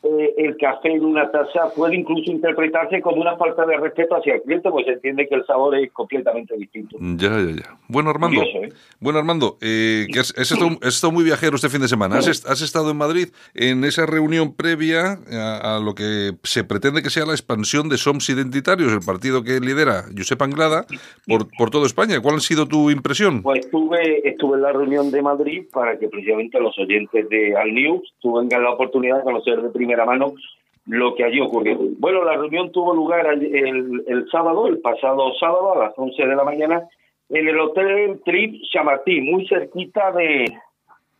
eh, 0.03 0.07
eh, 0.19 0.33
el 0.37 0.57
café 0.57 0.91
en 0.91 1.05
una 1.05 1.29
taza 1.31 1.73
puede 1.75 1.95
incluso 1.95 2.31
interpretarse 2.31 3.01
como 3.01 3.21
una 3.21 3.37
falta 3.37 3.65
de 3.65 3.77
respeto 3.77 4.15
hacia 4.15 4.35
el 4.35 4.41
cliente, 4.41 4.69
pues 4.69 4.85
se 4.85 4.93
entiende 4.93 5.27
que 5.27 5.35
el 5.35 5.45
sabor 5.45 5.75
es 5.75 5.91
completamente 5.91 6.55
distinto. 6.57 6.97
Ya, 6.99 7.29
ya, 7.29 7.55
ya. 7.55 7.77
Bueno, 7.87 8.09
Armando. 8.09 8.41
Curioso, 8.41 8.65
¿eh? 8.65 8.73
Bueno, 8.99 9.19
Armando, 9.19 9.57
eh, 9.61 10.07
que 10.11 10.19
has, 10.19 10.33
has 10.37 10.51
estado, 10.51 10.71
has 10.81 10.95
estado 10.95 11.11
muy 11.11 11.23
viajero 11.23 11.55
este 11.55 11.69
fin 11.69 11.81
de 11.81 11.87
semana. 11.87 12.17
Has, 12.17 12.45
has 12.45 12.61
estado 12.61 12.91
en 12.91 12.97
Madrid 12.97 13.27
en 13.53 13.83
esa 13.83 14.05
reunión 14.05 14.53
previa 14.55 15.19
a, 15.31 15.77
a 15.77 15.79
lo 15.79 15.95
que 15.95 16.31
se 16.43 16.63
pretende 16.63 17.01
que 17.01 17.09
sea 17.09 17.25
la 17.25 17.33
expansión 17.33 17.89
de 17.89 17.97
SOMS 17.97 18.29
Identitarios, 18.29 18.93
el 18.93 19.01
partido 19.05 19.43
que 19.43 19.59
lidera 19.59 20.05
Josep 20.15 20.41
Anglada, 20.41 20.85
por, 21.27 21.47
por 21.57 21.69
toda 21.69 21.85
España. 21.85 22.19
¿Cuál 22.21 22.35
ha 22.35 22.39
sido 22.39 22.67
tu 22.67 22.89
impresión? 22.89 23.41
Pues 23.41 23.65
estuve, 23.65 24.27
estuve 24.27 24.57
en 24.57 24.61
la 24.63 24.71
reunión 24.71 25.11
de 25.11 25.21
Madrid 25.21 25.63
para 25.71 25.97
que 25.97 26.07
precisamente 26.07 26.59
los 26.59 26.77
oyentes 26.77 27.27
de 27.29 27.55
Al 27.55 27.73
News 27.73 28.13
tengan 28.21 28.63
la 28.63 28.71
oportunidad 28.71 29.17
de 29.17 29.23
conocer 29.23 29.61
de 29.61 29.69
primera 29.69 29.88
mano 30.05 30.33
lo 30.85 31.13
que 31.15 31.23
allí 31.23 31.39
ocurrió. 31.39 31.77
Bueno, 31.99 32.23
la 32.23 32.35
reunión 32.35 32.71
tuvo 32.71 32.93
lugar 32.93 33.27
el, 33.27 33.43
el, 33.55 34.03
el 34.07 34.29
sábado, 34.29 34.67
el 34.67 34.79
pasado 34.79 35.33
sábado 35.39 35.73
a 35.73 35.85
las 35.85 35.93
11 35.97 36.25
de 36.25 36.35
la 36.35 36.43
mañana, 36.43 36.87
en 37.29 37.47
el 37.47 37.59
Hotel 37.59 38.19
Trip 38.25 38.61
Chamartín, 38.71 39.31
muy 39.31 39.47
cerquita 39.47 40.11
de 40.11 40.45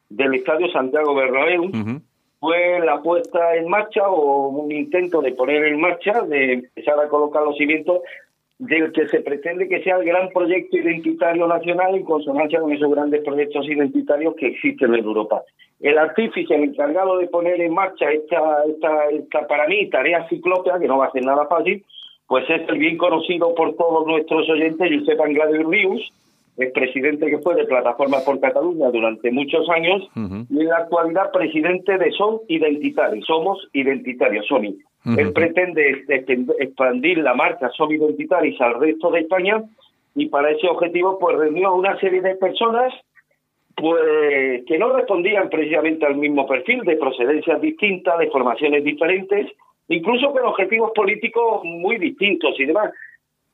del 0.10 0.34
Estadio 0.34 0.72
Santiago 0.72 1.14
Bernabéu. 1.14 1.66
Ujú. 1.66 2.02
Fue 2.40 2.80
la 2.80 3.02
puesta 3.02 3.56
en 3.56 3.68
marcha 3.68 4.08
o 4.08 4.48
un 4.48 4.72
intento 4.72 5.22
de 5.22 5.34
poner 5.34 5.66
en 5.66 5.80
marcha, 5.80 6.22
de 6.22 6.54
empezar 6.54 7.00
a 7.00 7.10
colocar 7.10 7.44
los 7.44 7.58
cimientos 7.58 8.00
del 8.60 8.92
que 8.92 9.08
se 9.08 9.22
pretende 9.22 9.70
que 9.70 9.82
sea 9.84 9.96
el 9.96 10.06
gran 10.06 10.30
proyecto 10.30 10.78
identitario 10.78 11.48
nacional 11.48 11.96
en 11.96 12.04
consonancia 12.04 12.60
con 12.60 12.74
esos 12.74 12.92
grandes 12.92 13.24
proyectos 13.24 13.66
identitarios 13.68 14.36
que 14.36 14.48
existen 14.48 14.94
en 14.94 15.06
Europa. 15.06 15.42
El 15.80 15.98
artífice, 15.98 16.54
el 16.54 16.64
encargado 16.64 17.18
de 17.18 17.28
poner 17.28 17.62
en 17.62 17.74
marcha 17.74 18.12
esta, 18.12 18.64
esta, 18.68 19.10
esta 19.12 19.48
para 19.48 19.66
mí 19.68 19.90
tarea 19.90 20.28
ciclópea, 20.28 20.78
que 20.78 20.88
no 20.88 20.98
va 20.98 21.06
a 21.06 21.12
ser 21.12 21.24
nada 21.24 21.48
fácil, 21.48 21.86
pues 22.28 22.50
es 22.50 22.68
el 22.68 22.78
bien 22.78 22.98
conocido 22.98 23.56
por 23.56 23.76
todos 23.78 24.06
nuestros 24.06 24.50
oyentes, 24.50 24.92
Josep 25.00 25.22
Anglada 25.22 25.58
Rius, 25.58 26.12
el 26.60 26.72
presidente 26.72 27.28
que 27.28 27.40
fue 27.40 27.56
de 27.56 27.66
Plataforma 27.66 28.20
por 28.26 28.40
Cataluña 28.40 28.90
durante 28.92 29.32
muchos 29.32 29.68
años 29.70 30.08
y 30.16 30.60
en 30.60 30.68
la 30.68 30.78
actualidad 30.78 31.32
presidente 31.32 31.98
de 31.98 32.12
Som 32.12 32.40
Identitari, 32.48 33.22
Somos 33.22 33.68
Identitarios, 33.74 34.46
SOMI. 34.48 34.78
Él 35.18 35.32
pretende 35.32 36.04
expandir 36.60 37.20
la 37.20 37.34
marca 37.34 37.70
Som 37.70 37.92
Identitaris 37.92 38.60
al 38.60 38.80
resto 38.80 39.10
de 39.12 39.22
España 39.22 39.64
y 40.16 40.28
para 40.28 40.52
ese 40.52 40.68
objetivo 40.68 41.18
pues 41.18 41.38
reunió 41.38 41.70
a 41.70 41.76
una 41.76 41.98
serie 42.00 42.22
de 42.22 42.36
personas 42.36 42.94
pues 43.76 44.66
que 44.68 44.78
no 44.78 44.92
respondían 44.92 45.50
precisamente 45.50 46.06
al 46.06 46.18
mismo 46.18 46.46
perfil, 46.46 46.82
de 46.82 46.98
procedencias 46.98 47.62
distintas, 47.62 48.20
de 48.20 48.30
formaciones 48.30 48.84
diferentes, 48.84 49.48
incluso 49.88 50.32
con 50.34 50.44
objetivos 50.46 50.92
políticos 50.94 51.62
muy 51.64 51.98
distintos 51.98 52.60
y 52.60 52.66
demás. 52.66 52.92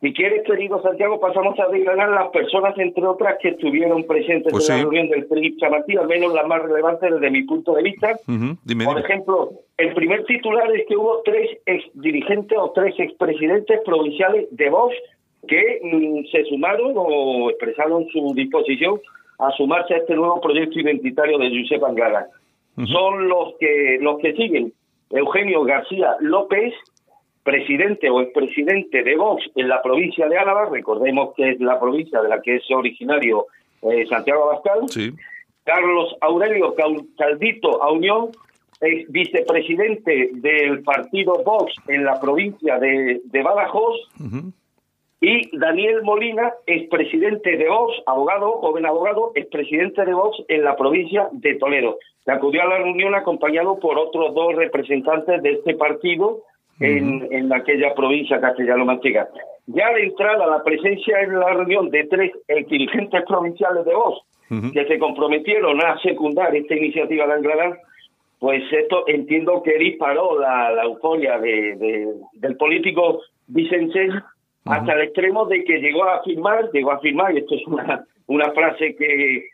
Si 0.06 0.13
quieres, 0.13 0.44
querido 0.46 0.80
Santiago, 0.84 1.20
pasamos 1.20 1.60
a 1.60 1.68
desgranar 1.70 2.10
las 2.10 2.28
personas, 2.30 2.78
entre 2.78 3.04
otras, 3.08 3.39
que 3.41 3.50
estuvieron 3.50 4.04
presentes 4.04 4.52
Pues 4.52 4.70
en 4.70 4.76
sí. 4.76 4.84
la 4.84 4.84
reunión 4.84 5.10
del 5.10 5.26
PRI 5.26 5.58
Chamartí, 5.58 5.98
al 5.98 6.08
menos 6.08 6.32
las 6.32 6.46
más 6.46 6.62
relevantes 6.62 7.12
desde 7.12 7.32
mi 7.32 7.41
punto 7.41 7.74
de 7.74 7.82
vista. 7.82 8.15
Dime, 8.28 8.56
Por 8.86 8.98
dime. 8.98 9.00
ejemplo, 9.00 9.50
el 9.78 9.96
primer 9.96 10.24
titular 10.26 10.72
es 10.76 10.86
que 10.88 10.96
hubo 10.96 11.24
tres 11.26 11.58
ex 11.65 11.86
dirigentes 11.96 12.56
o 12.56 12.70
tres 12.76 12.94
expresidentes 13.00 13.82
provinciales 13.84 14.46
de 14.52 14.70
Vox 14.70 14.96
que 15.48 15.80
mm, 15.82 16.26
se 16.32 16.44
sumaron 16.46 16.94
o 16.96 17.50
expresaron 17.50 18.06
su 18.10 18.32
disposición 18.36 19.02
a 19.39 19.50
sumarse 19.54 19.96
a 19.96 19.98
este 19.98 20.13
nuevo 20.13 20.39
proyecto 20.39 20.80
identitario 20.82 21.39
de 21.39 21.50
Josep 21.50 21.84
Anglada. 21.84 22.28
Son 22.91 23.28
los 23.28 23.56
que 23.60 23.98
los 24.02 24.20
que 24.20 24.34
siguen 24.34 24.72
Eugenio 25.10 25.63
García 25.63 26.15
López, 26.20 26.76
presidente 27.45 28.10
o 28.10 28.19
expresidente 28.21 29.03
de 29.03 29.15
Vox 29.15 29.43
en 29.55 29.69
la 29.69 29.81
provincia 29.81 30.27
de 30.27 30.38
Álava, 30.38 30.65
recordemos 30.69 31.34
que 31.36 31.51
es 31.51 31.60
la 31.62 31.79
provincia 31.79 32.19
de 32.21 32.27
la 32.29 32.41
que 32.41 32.55
es 32.55 32.63
originario 32.71 33.45
eh, 33.84 34.05
Santiago 34.08 34.49
Abascal, 34.49 34.89
Sí. 34.89 35.12
Carlos 35.63 36.15
Aurelio 36.21 36.73
Cal- 36.75 37.05
Caldito 37.17 37.81
Aunión, 37.84 38.29
es 38.81 39.10
vicepresidente 39.12 40.31
del 40.34 40.84
partido 40.84 41.41
Vox 41.45 41.73
en 41.88 42.03
la 42.03 42.19
provincia 42.19 42.77
de, 42.79 43.21
de 43.23 43.43
Badajoz, 43.43 43.95
Ujú. 44.19 44.51
y 45.21 45.58
Daniel 45.58 46.01
Molina, 46.03 46.51
expresidente 46.67 47.58
de 47.58 47.69
Vox, 47.69 47.93
abogado, 48.05 48.51
joven 48.53 48.86
abogado, 48.86 49.31
expresidente 49.36 50.03
de 50.03 50.13
Vox 50.13 50.38
en 50.49 50.63
la 50.63 50.75
provincia 50.75 51.29
de 51.31 51.55
Toledo. 51.55 51.97
Se 52.25 52.31
acudió 52.31 52.63
a 52.63 52.67
la 52.67 52.77
reunión 52.79 53.13
acompañado 53.15 53.79
por 53.79 53.97
otros 53.99 54.34
dos 54.34 54.55
representantes 54.55 55.41
de 55.43 55.51
este 55.53 55.75
partido 55.75 56.41
en, 56.80 57.28
en 57.32 57.54
aquella 57.54 57.94
provincia 57.96 58.40
castellano-manchega. 58.42 59.30
Ya 59.68 59.92
de 59.94 60.04
entrada, 60.04 60.46
la 60.46 60.64
presencia 60.64 61.22
en 61.22 61.40
la 61.40 61.54
reunión 61.54 61.90
de 61.90 62.04
tres 62.06 62.32
dirigentes 62.70 63.24
provinciales 63.28 63.86
de 63.86 63.94
Vox 63.94 64.20
Ujú. 64.52 64.72
que 64.74 64.86
se 64.86 65.00
comprometieron 65.00 65.82
a 65.84 65.98
secundar 66.00 66.56
esta 66.56 66.76
iniciativa 66.76 67.26
de 67.26 67.34
Anglada, 67.34 67.78
pues 68.38 68.62
esto 68.72 69.06
entiendo 69.08 69.64
que 69.64 69.76
disparó 69.80 70.40
la, 70.40 70.70
la 70.72 70.84
euforia 70.84 71.40
de, 71.40 71.76
de- 71.78 72.14
del 72.34 72.56
político 72.58 73.22
Vicente 73.48 74.10
hasta 74.66 74.94
el 74.94 75.02
extremo 75.02 75.46
de 75.46 75.64
que 75.64 75.80
llegó 75.80 76.04
a 76.04 76.18
afirmar, 76.18 76.70
llegó 76.72 76.92
a 76.92 76.96
afirmar, 76.96 77.34
y 77.34 77.38
esto 77.40 77.56
es 77.56 77.66
una, 77.68 78.06
una 78.28 78.52
frase 78.52 78.96
que, 78.96 79.46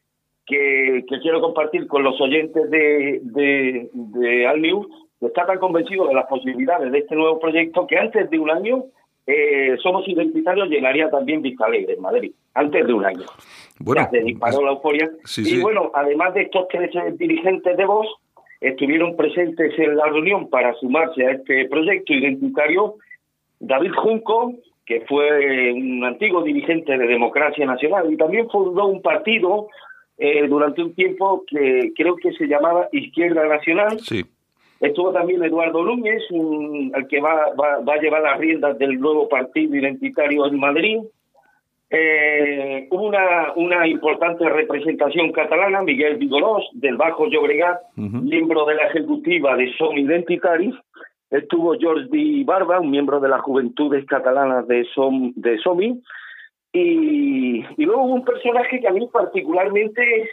que, 0.45 1.03
que 1.07 1.19
quiero 1.21 1.39
compartir 1.41 1.87
con 1.87 2.03
los 2.03 2.19
oyentes 2.19 2.69
de, 2.69 3.19
de, 3.21 3.89
de 3.93 4.47
Al 4.47 4.61
News, 4.61 4.87
está 5.27 5.45
tan 5.45 5.59
convencido 5.59 6.07
de 6.07 6.13
las 6.13 6.27
posibilidades 6.27 6.91
de 6.91 6.99
este 6.99 7.15
nuevo 7.15 7.39
proyecto 7.39 7.85
que 7.87 7.97
antes 7.97 8.29
de 8.29 8.39
un 8.39 8.49
año 8.49 8.85
eh, 9.27 9.77
Somos 9.81 10.07
Identitarios 10.07 10.67
llenaría 10.67 11.09
también 11.09 11.41
Vista 11.41 11.65
Alegre 11.65 11.93
en 11.93 12.01
Madrid, 12.01 12.31
antes 12.55 12.87
de 12.87 12.93
un 12.93 13.05
año. 13.05 13.25
Bueno, 13.79 14.01
Ya 14.01 14.09
se 14.09 14.23
disparó 14.23 14.63
la 14.63 14.71
euforia. 14.71 15.09
sí, 15.25 15.41
y 15.41 15.45
sí. 15.45 15.61
bueno, 15.61 15.91
además 15.93 16.33
de 16.33 16.43
estos 16.43 16.67
tres 16.69 16.89
eh, 16.95 17.13
dirigentes 17.13 17.77
de 17.77 17.85
Vox, 17.85 18.07
estuvieron 18.59 19.15
presentes 19.15 19.77
en 19.77 19.95
la 19.95 20.05
reunión 20.07 20.49
para 20.49 20.73
sumarse 20.75 21.25
a 21.25 21.31
este 21.31 21.67
proyecto 21.67 22.13
identitario 22.13 22.95
David 23.59 23.91
Junco, 23.95 24.53
que 24.85 25.01
fue 25.01 25.71
un 25.71 26.03
antiguo 26.03 26.43
dirigente 26.43 26.97
de 26.97 27.07
Democracia 27.07 27.65
Nacional 27.65 28.11
y 28.11 28.17
también 28.17 28.49
fundó 28.49 28.87
un 28.87 29.01
partido 29.01 29.67
eh, 30.17 30.47
durante 30.47 30.83
un 30.83 30.93
tiempo 30.93 31.43
que 31.47 31.91
creo 31.95 32.15
que 32.15 32.33
se 32.33 32.47
llamaba 32.47 32.89
Izquierda 32.91 33.47
Nacional. 33.47 33.99
Sí. 33.99 34.23
Estuvo 34.81 35.13
también 35.13 35.43
Eduardo 35.43 35.83
Núñez, 35.83 36.23
un- 36.31 36.91
el 36.95 37.07
que 37.07 37.21
va, 37.21 37.51
va, 37.59 37.79
va 37.87 37.93
a 37.93 38.01
llevar 38.01 38.23
las 38.23 38.37
riendas 38.39 38.77
del 38.79 38.99
nuevo 38.99 39.29
partido 39.29 39.75
identitario 39.75 40.45
en 40.47 40.59
Madrid. 40.59 40.97
Eh, 41.93 42.87
hubo 42.89 43.03
una, 43.07 43.51
una 43.57 43.85
importante 43.87 44.47
representación 44.49 45.31
catalana, 45.33 45.81
Miguel 45.81 46.15
Vigorós, 46.17 46.67
del 46.73 46.95
Bajo 46.97 47.27
Llobregat, 47.27 47.81
Ujú. 47.97 48.17
miembro 48.21 48.65
de 48.65 48.75
la 48.75 48.87
ejecutiva 48.87 49.55
de 49.55 49.71
Som 49.77 49.97
Identitaris. 49.97 50.73
Estuvo 51.29 51.75
Jordi 51.79 52.43
Barba, 52.43 52.79
un 52.79 52.91
miembro 52.91 53.19
de 53.19 53.29
las 53.29 53.41
Juventudes 53.41 54.05
Catalanas 54.05 54.67
de, 54.67 54.83
Som, 54.95 55.33
de 55.35 55.57
SOMI. 55.59 56.01
Y, 56.73 57.65
y 57.77 57.85
luego 57.85 58.03
hubo 58.03 58.13
un 58.15 58.25
personaje 58.25 58.79
que 58.79 58.87
a 58.87 58.91
mí 58.91 59.07
particularmente 59.11 60.29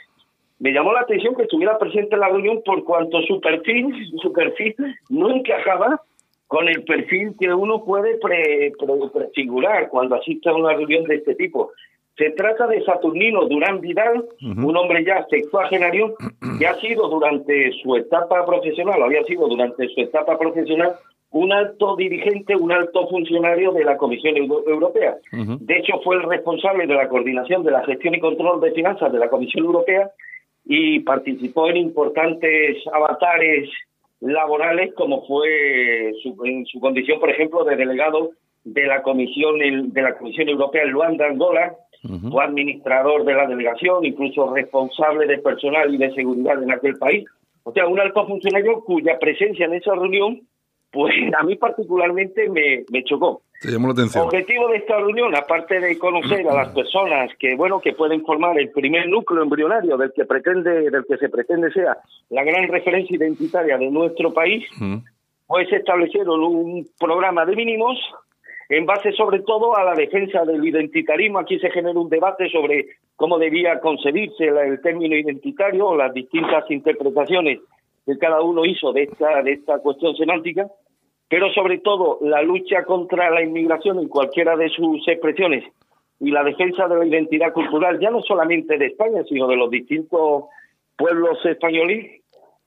me 0.60 0.72
llamó 0.72 0.92
la 0.92 1.00
atención 1.00 1.34
que 1.36 1.42
estuviera 1.42 1.78
presente 1.78 2.14
en 2.14 2.20
la 2.20 2.28
reunión 2.28 2.62
por 2.64 2.82
cuanto 2.84 3.20
su 3.22 3.40
perfil, 3.40 3.92
su 4.20 4.32
perfil 4.32 4.74
no 5.08 5.30
encajaba 5.30 6.00
con 6.46 6.68
el 6.68 6.82
perfil 6.84 7.34
que 7.38 7.52
uno 7.52 7.84
puede 7.84 8.16
pre, 8.18 8.72
pre- 8.78 9.08
prefigurar 9.12 9.88
cuando 9.90 10.16
asiste 10.16 10.48
a 10.48 10.54
una 10.54 10.72
reunión 10.72 11.04
de 11.04 11.16
este 11.16 11.34
tipo. 11.34 11.72
Se 12.16 12.30
trata 12.30 12.66
de 12.66 12.82
Saturnino 12.84 13.44
Durán 13.46 13.80
Vidal, 13.80 14.24
un 14.42 14.76
hombre 14.76 15.04
ya 15.04 15.24
sexuagenario 15.30 16.14
que 16.58 16.66
ha 16.66 16.74
sido 16.80 17.08
durante 17.08 17.70
su 17.82 17.94
etapa 17.94 18.44
profesional, 18.44 19.00
había 19.02 19.22
sido 19.24 19.46
durante 19.46 19.86
su 19.90 20.00
etapa 20.00 20.36
profesional 20.36 20.92
un 21.30 21.52
alto 21.52 21.94
dirigente, 21.94 22.56
un 22.56 22.72
alto 22.72 23.06
funcionario 23.08 23.70
de 23.72 23.84
la 23.84 23.96
Comisión 23.98 24.36
Euro- 24.36 24.64
Europea. 24.66 25.18
Ujú. 25.32 25.58
De 25.60 25.76
hecho, 25.76 26.00
fue 26.02 26.16
el 26.16 26.22
responsable 26.22 26.86
de 26.86 26.94
la 26.94 27.08
coordinación 27.08 27.62
de 27.62 27.70
la 27.70 27.84
gestión 27.84 28.14
y 28.14 28.18
control 28.20 28.60
de 28.62 28.72
finanzas 28.72 29.12
de 29.12 29.18
la 29.18 29.28
Comisión 29.28 29.66
Europea 29.66 30.10
y 30.68 31.00
participó 31.00 31.70
en 31.70 31.78
importantes 31.78 32.76
avatares 32.92 33.70
laborales 34.20 34.92
como 34.94 35.26
fue 35.26 36.12
su, 36.22 36.36
en 36.44 36.66
su 36.66 36.78
condición, 36.78 37.18
por 37.18 37.30
ejemplo, 37.30 37.64
de 37.64 37.74
delegado 37.74 38.32
de 38.64 38.86
la 38.86 39.02
Comisión 39.02 39.58
de 39.58 40.02
la 40.02 40.18
Comisión 40.18 40.48
Europea 40.48 40.82
en 40.82 40.90
Luanda, 40.90 41.26
Angola, 41.26 41.74
Ujú. 42.04 42.30
fue 42.30 42.44
administrador 42.44 43.24
de 43.24 43.34
la 43.34 43.46
delegación, 43.46 44.04
incluso 44.04 44.54
responsable 44.54 45.26
de 45.26 45.38
personal 45.38 45.92
y 45.92 45.98
de 45.98 46.12
seguridad 46.12 46.62
en 46.62 46.70
aquel 46.70 46.96
país. 46.96 47.24
O 47.64 47.72
sea, 47.72 47.88
un 47.88 47.98
alto 47.98 48.26
funcionario 48.26 48.84
cuya 48.84 49.18
presencia 49.18 49.66
en 49.66 49.74
esa 49.74 49.94
reunión, 49.94 50.42
pues 50.92 51.14
a 51.38 51.42
mí 51.44 51.56
particularmente 51.56 52.48
me, 52.50 52.84
me 52.92 53.02
chocó. 53.04 53.42
Te 53.60 53.72
llamó 53.72 53.88
la 53.88 53.94
atención. 53.94 54.24
Objetivo 54.24 54.68
de 54.68 54.76
esta 54.76 54.96
reunión, 54.98 55.34
aparte 55.34 55.80
de 55.80 55.98
conocer 55.98 56.46
a 56.48 56.54
las 56.54 56.68
personas 56.68 57.30
que 57.38 57.56
bueno 57.56 57.80
que 57.80 57.92
pueden 57.92 58.24
formar 58.24 58.58
el 58.58 58.70
primer 58.70 59.08
núcleo 59.08 59.42
embrionario 59.42 59.96
del 59.96 60.12
que 60.12 60.24
pretende, 60.24 60.90
del 60.90 61.04
que 61.06 61.16
se 61.16 61.28
pretende 61.28 61.72
sea 61.72 61.96
la 62.30 62.44
gran 62.44 62.68
referencia 62.68 63.16
identitaria 63.16 63.76
de 63.76 63.90
nuestro 63.90 64.32
país, 64.32 64.64
Ujú. 64.76 65.02
pues 65.48 65.72
establecieron 65.72 66.40
un 66.40 66.86
programa 67.00 67.44
de 67.46 67.56
mínimos 67.56 67.98
en 68.68 68.86
base 68.86 69.12
sobre 69.12 69.40
todo 69.40 69.76
a 69.76 69.82
la 69.82 69.94
defensa 69.94 70.44
del 70.44 70.64
identitarismo. 70.64 71.40
Aquí 71.40 71.58
se 71.58 71.70
generó 71.70 72.00
un 72.00 72.10
debate 72.10 72.48
sobre 72.50 72.86
cómo 73.16 73.38
debía 73.38 73.80
concebirse 73.80 74.46
el 74.46 74.80
término 74.82 75.16
identitario, 75.16 75.96
las 75.96 76.14
distintas 76.14 76.70
interpretaciones 76.70 77.58
que 78.06 78.18
cada 78.18 78.40
uno 78.40 78.64
hizo 78.64 78.92
de 78.92 79.02
esta, 79.04 79.42
de 79.42 79.52
esta 79.52 79.78
cuestión 79.80 80.14
semántica, 80.16 80.66
pero 81.28 81.52
sobre 81.52 81.78
todo 81.78 82.18
la 82.22 82.42
lucha 82.42 82.84
contra 82.84 83.30
la 83.30 83.42
inmigración 83.42 83.98
en 83.98 84.08
cualquiera 84.08 84.56
de 84.56 84.68
sus 84.70 85.06
expresiones 85.08 85.64
y 86.20 86.30
la 86.30 86.42
defensa 86.42 86.88
de 86.88 86.96
la 86.98 87.06
identidad 87.06 87.52
cultural, 87.52 88.00
ya 88.00 88.10
no 88.10 88.22
solamente 88.22 88.76
de 88.78 88.86
España, 88.86 89.22
sino 89.28 89.46
de 89.46 89.56
los 89.56 89.70
distintos 89.70 90.44
pueblos 90.96 91.38
españoles, 91.44 92.22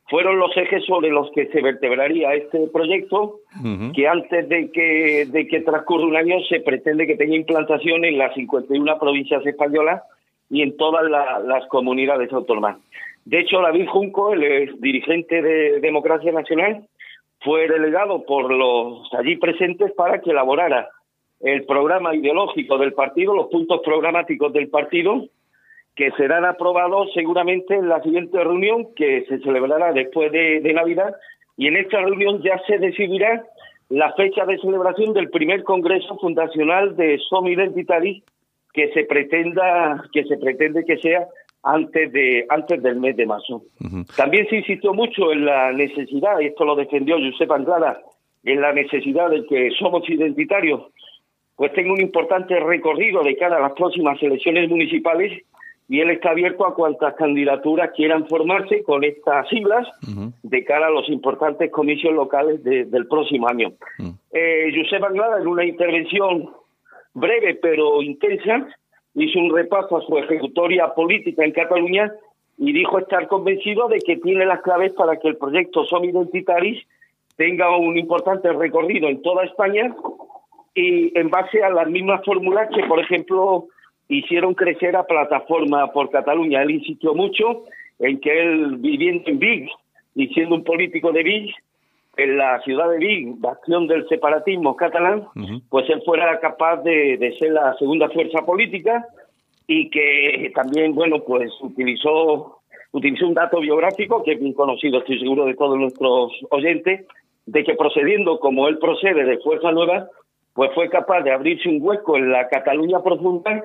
fueron 0.09 0.39
los 0.39 0.55
ejes 0.57 0.83
sobre 0.85 1.09
los 1.09 1.31
que 1.31 1.47
se 1.47 1.61
vertebraría 1.61 2.33
este 2.33 2.67
proyecto, 2.67 3.39
Ujú. 3.59 3.93
que 3.93 4.07
antes 4.07 4.47
de 4.49 4.69
que, 4.71 5.25
de 5.25 5.47
que 5.47 5.61
transcurra 5.61 6.05
un 6.05 6.15
año 6.17 6.39
se 6.49 6.59
pretende 6.59 7.07
que 7.07 7.15
tenga 7.15 7.35
implantación 7.35 8.03
en 8.05 8.17
las 8.17 8.33
51 8.35 8.99
provincias 8.99 9.45
españolas 9.45 10.01
y 10.49 10.61
en 10.63 10.75
todas 10.77 11.09
la- 11.09 11.39
las 11.39 11.65
comunidades 11.67 12.31
autónomas. 12.33 12.77
De 13.25 13.39
hecho, 13.39 13.61
David 13.61 13.87
Junco, 13.87 14.33
el 14.33 14.79
dirigente 14.81 15.41
de 15.41 15.79
Democracia 15.79 16.31
Nacional, 16.31 16.83
fue 17.41 17.67
delegado 17.67 18.23
por 18.23 18.51
los 18.51 19.11
allí 19.13 19.35
presentes 19.37 19.91
para 19.93 20.21
que 20.21 20.31
elaborara 20.31 20.89
el 21.39 21.65
programa 21.65 22.15
ideológico 22.15 22.77
del 22.77 22.93
partido, 22.93 23.33
los 23.33 23.47
puntos 23.47 23.81
programáticos 23.83 24.53
del 24.53 24.69
partido, 24.69 25.25
que 25.95 26.11
serán 26.11 26.45
aprobados 26.45 27.11
seguramente 27.13 27.75
en 27.75 27.89
la 27.89 28.01
siguiente 28.01 28.37
reunión 28.43 28.93
que 28.95 29.25
se 29.27 29.39
celebrará 29.39 29.91
después 29.91 30.31
de, 30.31 30.61
de 30.61 30.73
Navidad. 30.73 31.15
Y 31.57 31.67
en 31.67 31.77
esta 31.77 31.99
reunión 31.99 32.41
ya 32.43 32.59
se 32.67 32.77
decidirá 32.77 33.43
la 33.89 34.13
fecha 34.13 34.45
de 34.45 34.57
celebración 34.59 35.13
del 35.13 35.29
primer 35.29 35.63
Congreso 35.63 36.17
Fundacional 36.17 36.95
de 36.95 37.19
Som 37.29 37.47
Identitaris 37.47 38.23
que 38.73 38.89
se 38.93 39.03
pretenda 39.03 40.05
que 40.13 40.23
se 40.23 40.37
pretende 40.37 40.85
que 40.85 40.97
sea 40.97 41.27
antes 41.63 42.11
de 42.11 42.45
antes 42.49 42.81
del 42.81 42.97
mes 42.97 43.15
de 43.15 43.25
marzo. 43.25 43.63
También 44.15 44.47
se 44.49 44.57
insistió 44.57 44.93
mucho 44.93 45.31
en 45.31 45.45
la 45.45 45.71
necesidad, 45.71 46.39
y 46.39 46.47
esto 46.47 46.65
lo 46.65 46.75
defendió 46.75 47.17
Josep 47.17 47.51
Anglada, 47.51 48.01
en 48.43 48.61
la 48.61 48.73
necesidad 48.73 49.29
de 49.29 49.45
que 49.45 49.69
somos 49.77 50.09
identitarios, 50.09 50.81
pues 51.55 51.73
tenga 51.73 51.93
un 51.93 52.01
importante 52.01 52.59
recorrido 52.59 53.21
de 53.23 53.37
cara 53.37 53.57
a 53.57 53.61
las 53.61 53.73
próximas 53.73 54.21
elecciones 54.23 54.67
municipales 54.69 55.43
y 55.87 55.99
él 55.99 56.09
está 56.09 56.31
abierto 56.31 56.65
a 56.65 56.73
cuantas 56.73 57.13
candidaturas 57.15 57.91
quieran 57.95 58.25
formarse 58.27 58.81
con 58.81 59.03
estas 59.03 59.47
siglas 59.49 59.87
de 60.41 60.63
cara 60.63 60.87
a 60.87 60.89
los 60.89 61.09
importantes 61.09 61.69
comicios 61.69 62.13
locales 62.13 62.63
del 62.63 63.07
próximo 63.07 63.47
año. 63.47 63.73
eh, 64.31 64.71
Josep 64.73 65.03
Anglada, 65.03 65.41
en 65.41 65.47
una 65.47 65.65
intervención 65.65 66.49
breve 67.13 67.59
pero 67.61 68.01
intensa, 68.01 68.67
hizo 69.15 69.39
un 69.39 69.53
repaso 69.53 69.97
a 69.97 70.01
su 70.01 70.17
ejecutoria 70.17 70.93
política 70.93 71.43
en 71.43 71.51
Cataluña 71.51 72.11
y 72.57 72.73
dijo 72.73 72.99
estar 72.99 73.27
convencido 73.27 73.87
de 73.87 73.99
que 73.99 74.17
tiene 74.17 74.45
las 74.45 74.61
claves 74.61 74.93
para 74.93 75.17
que 75.17 75.27
el 75.27 75.37
proyecto 75.37 75.85
Som 75.85 76.05
Identitaris 76.05 76.85
tenga 77.35 77.75
un 77.75 77.97
importante 77.97 78.51
recorrido 78.53 79.07
en 79.07 79.21
toda 79.21 79.45
España 79.45 79.95
y 80.75 81.17
en 81.17 81.29
base 81.29 81.63
a 81.63 81.69
las 81.69 81.89
mismas 81.89 82.23
fórmulas 82.23 82.69
que, 82.73 82.83
por 82.83 82.99
ejemplo, 82.99 83.67
hicieron 84.07 84.53
crecer 84.53 84.95
a 84.95 85.05
Plataforma 85.05 85.91
por 85.91 86.09
Cataluña. 86.09 86.61
Él 86.61 86.71
insistió 86.71 87.13
mucho 87.13 87.63
en 87.99 88.19
que 88.19 88.41
él, 88.41 88.77
viviendo 88.77 89.23
en 89.29 89.39
Vic 89.39 89.69
y 90.15 90.27
siendo 90.27 90.55
un 90.55 90.63
político 90.63 91.11
de 91.11 91.23
Vic, 91.23 91.55
en 92.23 92.37
la 92.37 92.59
ciudad 92.61 92.89
de 92.89 92.97
Vic, 92.97 93.39
bastión 93.39 93.87
del 93.87 94.07
separatismo 94.07 94.75
catalán, 94.75 95.27
pues 95.69 95.89
él 95.89 96.01
fuera 96.05 96.39
capaz 96.39 96.77
de, 96.77 97.17
de, 97.17 97.37
ser 97.37 97.51
la 97.51 97.75
segunda 97.77 98.09
fuerza 98.09 98.45
política 98.45 99.05
y 99.67 99.89
que 99.89 100.51
también, 100.53 100.93
bueno, 100.93 101.19
pues 101.25 101.51
utilizó, 101.61 102.59
utilizó 102.91 103.27
un 103.27 103.33
dato 103.33 103.59
biográfico 103.59 104.23
que 104.23 104.33
es 104.33 104.39
bien 104.39 104.53
conocido, 104.53 104.99
estoy 104.99 105.19
seguro 105.19 105.45
de 105.45 105.55
todos 105.55 105.77
nuestros 105.77 106.33
oyentes, 106.49 107.05
de 107.45 107.63
que 107.63 107.75
procediendo 107.75 108.39
como 108.39 108.67
él 108.67 108.77
procede 108.77 109.23
de 109.23 109.37
Fuerza 109.39 109.71
Nueva, 109.71 110.09
pues 110.53 110.71
fue 110.73 110.89
capaz 110.89 111.21
de 111.21 111.31
abrirse 111.31 111.69
un 111.69 111.79
hueco 111.81 112.17
en 112.17 112.31
la 112.31 112.47
Cataluña 112.49 113.01
profunda 113.01 113.63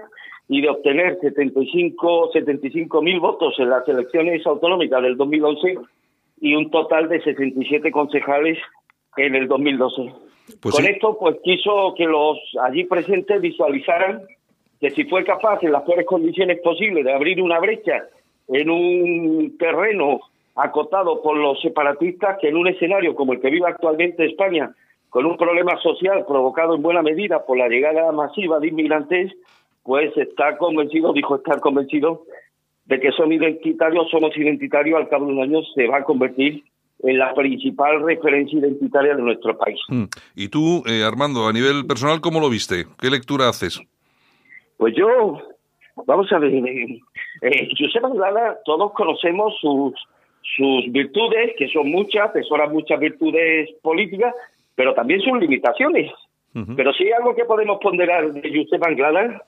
y 0.48 0.60
de 0.60 0.68
obtener 0.70 1.18
75 1.20 2.30
75 2.32 3.02
mil 3.02 3.18
votos 3.18 3.54
en 3.58 3.70
las 3.70 3.86
elecciones 3.88 4.46
autonómicas 4.46 5.02
del 5.02 5.16
2011 5.16 5.78
y 6.40 6.54
un 6.54 6.70
total 6.70 7.08
de 7.08 7.20
67 7.22 7.90
concejales 7.90 8.58
en 9.16 9.34
el 9.34 9.48
2012. 9.48 10.12
Pues 10.60 10.74
Con 10.74 10.84
sí. 10.84 10.90
esto, 10.92 11.18
pues 11.18 11.36
quiso 11.42 11.94
que 11.96 12.04
los 12.04 12.38
allí 12.62 12.84
presentes 12.84 13.40
visualizaran 13.40 14.22
que 14.80 14.90
si 14.90 15.04
fue 15.04 15.24
capaz 15.24 15.62
en 15.62 15.72
las 15.72 15.82
peores 15.82 16.06
condiciones 16.06 16.60
posibles 16.60 17.04
de 17.04 17.12
abrir 17.12 17.40
una 17.40 17.58
brecha 17.58 18.04
en 18.48 18.70
un 18.70 19.56
terreno 19.58 20.20
acotado 20.54 21.22
por 21.22 21.36
los 21.36 21.60
separatistas, 21.60 22.38
que 22.40 22.48
en 22.48 22.56
un 22.56 22.68
escenario 22.68 23.14
como 23.14 23.32
el 23.32 23.40
que 23.40 23.50
vive 23.50 23.68
actualmente 23.68 24.26
España, 24.26 24.74
con 25.10 25.26
un 25.26 25.36
problema 25.36 25.80
social 25.80 26.24
provocado 26.26 26.74
en 26.74 26.82
buena 26.82 27.02
medida 27.02 27.44
por 27.44 27.56
la 27.56 27.68
llegada 27.68 28.10
masiva 28.12 28.60
de 28.60 28.68
inmigrantes, 28.68 29.32
pues 29.82 30.16
está 30.16 30.56
convencido, 30.58 31.12
dijo 31.12 31.36
estar 31.36 31.60
convencido, 31.60 32.24
de 32.86 33.00
que 33.00 33.10
son 33.12 33.32
identitarios, 33.32 34.08
somos 34.10 34.36
identitarios, 34.36 34.98
al 34.98 35.08
cabo 35.08 35.26
de 35.26 35.32
un 35.32 35.42
año 35.42 35.60
se 35.74 35.86
va 35.86 35.98
a 35.98 36.04
convertir 36.04 36.62
en 37.02 37.18
la 37.18 37.34
principal 37.34 38.02
referencia 38.02 38.58
identitaria 38.58 39.14
de 39.14 39.22
nuestro 39.22 39.56
país. 39.58 39.78
Y 40.34 40.48
tú, 40.48 40.82
eh, 40.86 41.02
Armando, 41.04 41.46
a 41.46 41.52
nivel 41.52 41.86
personal, 41.86 42.20
¿cómo 42.20 42.40
lo 42.40 42.48
viste? 42.48 42.86
¿Qué 42.98 43.10
lectura 43.10 43.48
haces? 43.48 43.80
Pues 44.76 44.94
yo, 44.96 45.40
vamos 46.06 46.32
a 46.32 46.38
ver, 46.38 46.54
eh, 46.54 47.00
eh, 47.42 47.68
Josep 47.78 48.04
Anglada, 48.04 48.58
todos 48.64 48.92
conocemos 48.92 49.54
sus, 49.60 49.94
sus 50.56 50.92
virtudes, 50.92 51.54
que 51.58 51.68
son 51.68 51.90
muchas, 51.90 52.32
tesoran 52.32 52.72
muchas 52.72 52.98
virtudes 52.98 53.70
políticas, 53.82 54.34
pero 54.74 54.94
también 54.94 55.20
sus 55.20 55.38
limitaciones. 55.38 56.10
Uh 56.54 56.60
-huh. 56.60 56.76
Pero 56.76 56.92
si 56.94 57.04
hay 57.04 57.12
algo 57.12 57.34
que 57.34 57.44
podemos 57.44 57.78
ponderar 57.80 58.32
de 58.32 58.48
Josep 58.48 58.82
Anglada, 58.82 59.42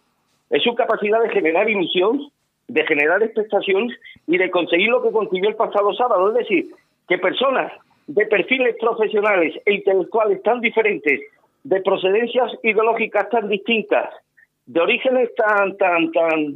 es 0.50 0.62
su 0.62 0.74
capacidad 0.74 1.22
de 1.22 1.30
generar 1.30 1.68
ilusión, 1.68 2.30
de 2.68 2.86
generar 2.86 3.22
expectación 3.22 3.90
y 4.26 4.36
de 4.36 4.50
conseguir 4.50 4.88
lo 4.88 5.02
que 5.02 5.10
consiguió 5.10 5.48
el 5.48 5.56
pasado 5.56 5.92
sábado, 5.94 6.28
es 6.28 6.34
decir, 6.34 6.66
que 7.08 7.18
personas 7.18 7.72
de 8.06 8.26
perfiles 8.26 8.76
profesionales 8.78 9.54
e 9.64 9.74
intelectuales 9.74 10.42
tan 10.42 10.60
diferentes, 10.60 11.20
de 11.64 11.80
procedencias 11.80 12.52
ideológicas 12.62 13.28
tan 13.30 13.48
distintas, 13.48 14.10
de 14.66 14.80
orígenes 14.80 15.34
tan, 15.34 15.76
tan, 15.76 16.12
tan, 16.12 16.54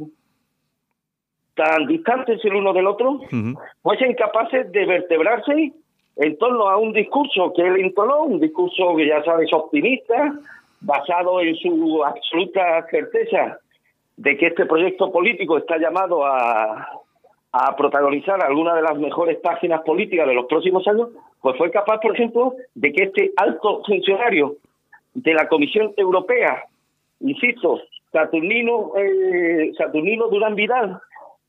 tan 1.55 1.87
distantes 1.87 2.43
el 2.45 2.55
uno 2.55 2.73
del 2.73 2.87
otro, 2.87 3.11
uh 3.11 3.19
-huh. 3.21 3.57
fuesen 3.81 4.13
capaces 4.15 4.71
de 4.71 4.85
vertebrarse 4.85 5.73
en 6.15 6.37
torno 6.37 6.69
a 6.69 6.77
un 6.77 6.93
discurso 6.93 7.53
que 7.55 7.63
él 7.63 7.77
entonó, 7.79 8.23
un 8.23 8.39
discurso 8.39 8.95
que 8.95 9.07
ya 9.07 9.23
sabes 9.23 9.51
optimista, 9.51 10.33
basado 10.81 11.41
en 11.41 11.55
su 11.55 12.03
absoluta 12.03 12.85
certeza 12.89 13.59
de 14.17 14.37
que 14.37 14.47
este 14.47 14.65
proyecto 14.65 15.11
político 15.11 15.57
está 15.57 15.77
llamado 15.77 16.25
a, 16.25 16.87
a 17.51 17.75
protagonizar 17.75 18.43
alguna 18.43 18.75
de 18.75 18.81
las 18.81 18.97
mejores 18.97 19.37
páginas 19.37 19.81
políticas 19.81 20.27
de 20.27 20.33
los 20.33 20.47
próximos 20.47 20.87
años, 20.87 21.09
pues 21.39 21.55
fue 21.57 21.69
capaz, 21.71 21.99
por 21.99 22.15
ejemplo, 22.15 22.55
de 22.73 22.91
que 22.91 23.03
este 23.03 23.31
alto 23.37 23.83
funcionario 23.85 24.55
de 25.13 25.33
la 25.33 25.47
Comisión 25.47 25.93
Europea, 25.95 26.63
insisto, 27.19 27.79
Saturnino, 28.11 28.93
eh, 28.97 29.71
Saturnino 29.77 30.29
Durán 30.29 30.55
Vidal, 30.55 30.99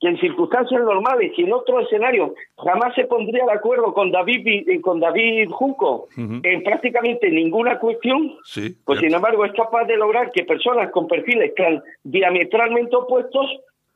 que 0.01 0.09
en 0.09 0.19
circunstancias 0.19 0.83
normales 0.83 1.33
y 1.37 1.43
en 1.43 1.53
otro 1.53 1.81
escenario 1.81 2.35
jamás 2.57 2.95
se 2.95 3.05
pondría 3.05 3.45
de 3.45 3.53
acuerdo 3.53 3.95
con 3.95 4.11
David 4.11 4.81
con 4.83 5.01
David 5.01 5.49
Junco 5.51 6.09
uh 6.17 6.21
-huh. 6.21 6.41
en 6.43 6.63
prácticamente 6.63 7.31
ninguna 7.31 7.79
cuestión, 7.79 8.37
sí, 8.45 8.77
pues 8.85 9.01
sin 9.01 9.15
embargo 9.15 9.45
es 9.45 9.53
capaz 9.53 9.85
de 9.85 9.97
lograr 9.97 10.31
que 10.33 10.45
personas 10.45 10.91
con 10.91 11.07
perfiles 11.07 11.55
tan 11.55 11.83
diametralmente 12.03 12.97
opuestos 12.97 13.47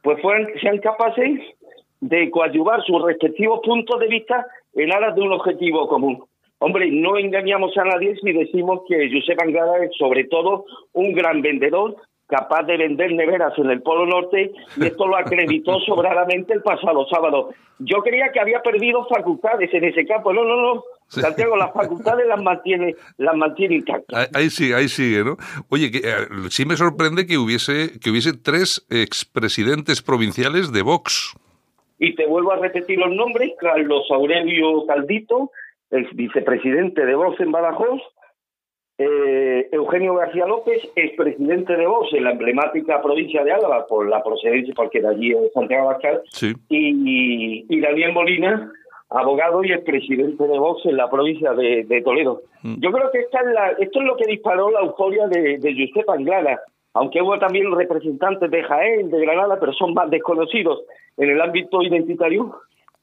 pues 0.03 0.21
fueran, 0.23 0.49
sean 0.61 0.79
capaces 0.79 1.41
de 2.01 2.31
coadyuvar 2.31 2.83
sus 2.85 3.03
respectivos 3.03 3.61
puntos 3.65 3.99
de 4.01 4.07
vista 4.07 4.47
en 4.75 4.93
aras 4.93 5.15
de 5.17 5.23
un 5.23 5.33
objetivo 5.33 5.89
común. 5.89 6.25
Hombre, 6.61 6.91
no 6.91 7.17
engañamos 7.17 7.77
a 7.77 7.85
nadie 7.85 8.17
si 8.17 8.33
decimos 8.33 8.83
que 8.89 9.11
Josep 9.13 9.41
Angada 9.41 9.85
es 9.85 9.91
sobre 9.97 10.25
todo 10.25 10.65
un 10.93 11.13
gran 11.13 11.41
vendedor 11.41 11.97
capaz 12.29 12.63
de 12.65 12.77
vender 12.77 13.13
neveras 13.13 13.59
en 13.59 13.71
el 13.71 13.83
Polo 13.83 14.07
Norte 14.07 14.53
y 14.77 14.87
esto 14.87 15.07
lo 15.07 15.17
acreditó 15.17 15.81
sobradamente 15.87 16.53
el 16.53 16.63
pasado 16.63 17.07
sábado. 17.09 17.51
Yo 17.79 18.03
creía 18.03 18.31
que 18.33 18.41
había 18.41 18.61
perdido 18.61 19.07
facultades 19.07 19.73
en 19.73 19.85
ese 19.85 20.05
campo. 20.07 20.33
No, 20.33 20.45
no, 20.45 20.57
no. 20.57 20.85
Santiago, 21.07 21.57
las 21.57 21.73
facultades 21.73 22.27
las 22.27 22.43
mantiene, 22.43 22.95
las 23.17 23.35
mantiene 23.35 23.77
intactas. 23.77 24.29
Ahí 24.35 24.51
sí, 24.51 24.73
ahí 24.73 24.89
sigue, 24.89 25.25
¿no? 25.25 25.37
Oye, 25.71 25.91
que, 25.91 25.99
eh, 25.99 26.27
sí 26.51 26.67
me 26.67 26.77
sorprende 26.77 27.27
que 27.27 27.39
hubiese, 27.39 27.99
que 27.99 28.11
hubiese 28.11 28.37
tres 28.37 28.87
expresidentes 28.91 30.03
provinciales 30.03 30.71
de 30.71 30.83
Vox. 30.83 31.35
Y 31.99 32.15
te 32.15 32.27
vuelvo 32.27 32.53
a 32.53 32.57
repetir 32.57 32.99
los 32.99 33.11
nombres, 33.11 33.53
Carlos 33.59 34.05
Aurelio 34.11 34.87
Caldito, 34.87 35.51
el 35.91 36.07
vicepresidente 36.13 37.07
de 37.07 37.15
Vox 37.15 37.41
en 37.41 37.53
Badajoz, 37.53 38.03
eh, 38.99 39.69
Eugenio 39.71 40.15
García 40.15 40.45
López, 40.45 40.83
expresidente 40.97 41.77
de 41.77 41.87
Vox 41.87 42.13
en 42.13 42.25
la 42.25 42.33
emblemática 42.33 43.01
provincia 43.01 43.45
de 43.45 43.53
Álava, 43.53 43.87
por 43.87 44.09
la 44.09 44.23
procedencia, 44.25 44.75
porque 44.75 45.01
de 45.01 45.09
allí 45.09 45.33
es 45.33 45.53
Santiago 45.53 45.89
Abascal, 45.89 46.23
sí. 46.31 46.53
y, 46.69 47.65
y, 47.69 47.81
Daniel 47.81 48.13
Molina, 48.13 48.73
abogado 49.09 49.63
y 49.63 49.73
expresidente 49.73 50.43
de 50.43 50.59
Vox 50.59 50.85
en 50.85 50.97
la 50.97 51.09
provincia 51.09 51.55
de, 51.55 51.85
de 51.85 52.03
Toledo. 52.03 52.43
Mm. 52.63 52.81
Yo 52.81 52.91
creo 52.91 53.11
que 53.13 53.21
esta 53.21 53.39
es 53.41 53.47
la, 53.55 53.69
esto 53.79 54.01
es 54.01 54.05
lo 54.05 54.17
que 54.17 54.27
disparó 54.27 54.71
la 54.71 54.81
euforia 54.81 55.29
de, 55.29 55.59
de 55.59 55.75
Josep 55.75 56.11
Anglada, 56.11 56.61
aunque 56.95 57.23
hubo 57.23 57.39
también 57.39 57.71
representantes 57.71 58.51
de 58.51 58.65
Jaén, 58.65 59.11
de 59.11 59.21
Granada, 59.21 59.61
pero 59.61 59.73
son 59.75 59.95
más 59.95 60.11
desconocidos 60.11 60.83
en 61.17 61.31
el 61.31 61.41
ámbito 61.41 61.83
identitario. 61.83 62.57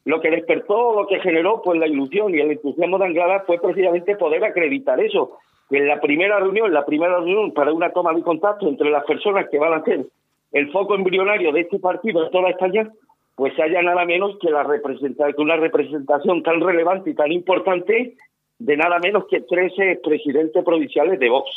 Lo 0.04 0.20
que 0.20 0.30
despertó, 0.30 0.94
lo 0.94 1.08
que 1.08 1.20
generó 1.22 1.62
pues 1.64 1.80
la 1.80 1.88
ilusión 1.88 2.36
y 2.36 2.40
el 2.40 2.52
entusiasmo 2.52 3.00
de 3.00 3.06
Anglada 3.06 3.44
fue 3.48 3.60
precisamente 3.60 4.18
poder 4.18 4.44
acreditar 4.44 5.00
eso, 5.00 5.40
que 5.70 5.78
en 5.78 5.88
la 5.88 6.00
primera 6.00 6.40
reunión, 6.40 6.74
la 6.74 6.86
primera 6.86 7.18
reunión 7.18 7.54
para 7.54 7.74
una 7.74 7.92
toma 7.92 8.14
de 8.14 8.22
contacto 8.22 8.68
entre 8.68 8.90
las 8.90 9.04
personas 9.06 9.48
que 9.50 9.60
van 9.60 9.74
a 9.74 9.84
ser 9.84 10.06
el 10.52 10.72
foco 10.72 10.96
embrionario 10.96 11.52
de 11.52 11.62
este 11.62 11.80
partido 11.80 12.26
en 12.26 12.32
toda 12.32 12.50
España, 12.50 12.90
pues 13.36 13.60
haya 13.60 13.82
nada 13.82 14.06
menos 14.06 14.38
que 14.40 14.50
la 14.50 14.64
representación, 14.64 15.46
una 15.46 15.58
representación 15.58 16.44
tan 16.44 16.62
relevante 16.62 17.10
y 17.10 17.16
tan 17.16 17.32
importante 17.32 18.16
de 18.58 18.78
nada 18.78 19.00
menos 19.00 19.26
que 19.30 19.42
13 19.42 20.00
presidentes 20.04 20.64
provinciales 20.64 21.20
de 21.20 21.30
Vox. 21.30 21.50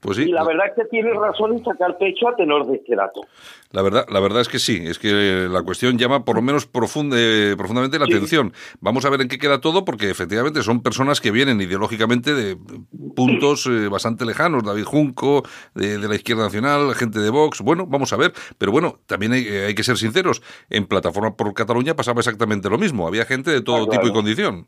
Pues 0.00 0.16
sí. 0.16 0.24
Y 0.24 0.32
la 0.32 0.44
verdad 0.44 0.66
es 0.68 0.74
que 0.74 0.88
tiene 0.88 1.12
razón 1.12 1.52
en 1.52 1.64
sacar 1.64 1.96
pecho 1.96 2.28
a 2.28 2.36
tenor 2.36 2.66
de 2.66 2.76
este 2.76 2.96
dato. 2.96 3.22
La 3.70 3.82
verdad, 3.82 4.04
la 4.10 4.18
verdad 4.18 4.40
es 4.40 4.48
que 4.48 4.58
sí, 4.58 4.82
es 4.84 4.98
que 4.98 5.46
la 5.48 5.62
cuestión 5.62 5.96
llama 5.96 6.24
por 6.24 6.36
lo 6.36 6.42
menos 6.42 6.66
profunde, 6.66 7.54
profundamente 7.56 7.98
la 7.98 8.06
atención. 8.06 8.52
Vamos 8.80 9.04
a 9.04 9.10
ver 9.10 9.20
en 9.20 9.28
qué 9.28 9.38
queda 9.38 9.60
todo, 9.60 9.84
porque 9.84 10.10
efectivamente 10.10 10.62
son 10.62 10.82
personas 10.82 11.20
que 11.20 11.30
vienen 11.30 11.60
ideológicamente 11.60 12.34
de 12.34 12.56
puntos 13.14 13.66
eh, 13.66 13.88
bastante 13.88 14.24
lejanos. 14.24 14.64
David 14.64 14.84
Junco, 14.84 15.44
de, 15.74 15.98
la 15.98 16.14
izquierda 16.14 16.44
nacional, 16.44 16.94
gente 16.94 17.20
de 17.20 17.30
Vox. 17.30 17.60
Bueno, 17.60 17.86
vamos 17.86 18.12
a 18.12 18.16
ver. 18.16 18.32
Pero 18.58 18.72
bueno, 18.72 18.98
también 19.06 19.32
hay, 19.32 19.46
hay 19.46 19.74
que 19.74 19.84
ser 19.84 19.96
sinceros. 19.96 20.42
En 20.68 20.86
Plataforma 20.86 21.36
por 21.36 21.54
Cataluña 21.54 21.94
pasaba 21.94 22.20
exactamente 22.20 22.68
lo 22.68 22.78
mismo. 22.78 23.06
Había 23.06 23.24
gente 23.24 23.52
de 23.52 23.62
todo 23.62 23.86
tipo 23.86 24.08
y 24.08 24.12
condición. 24.12 24.66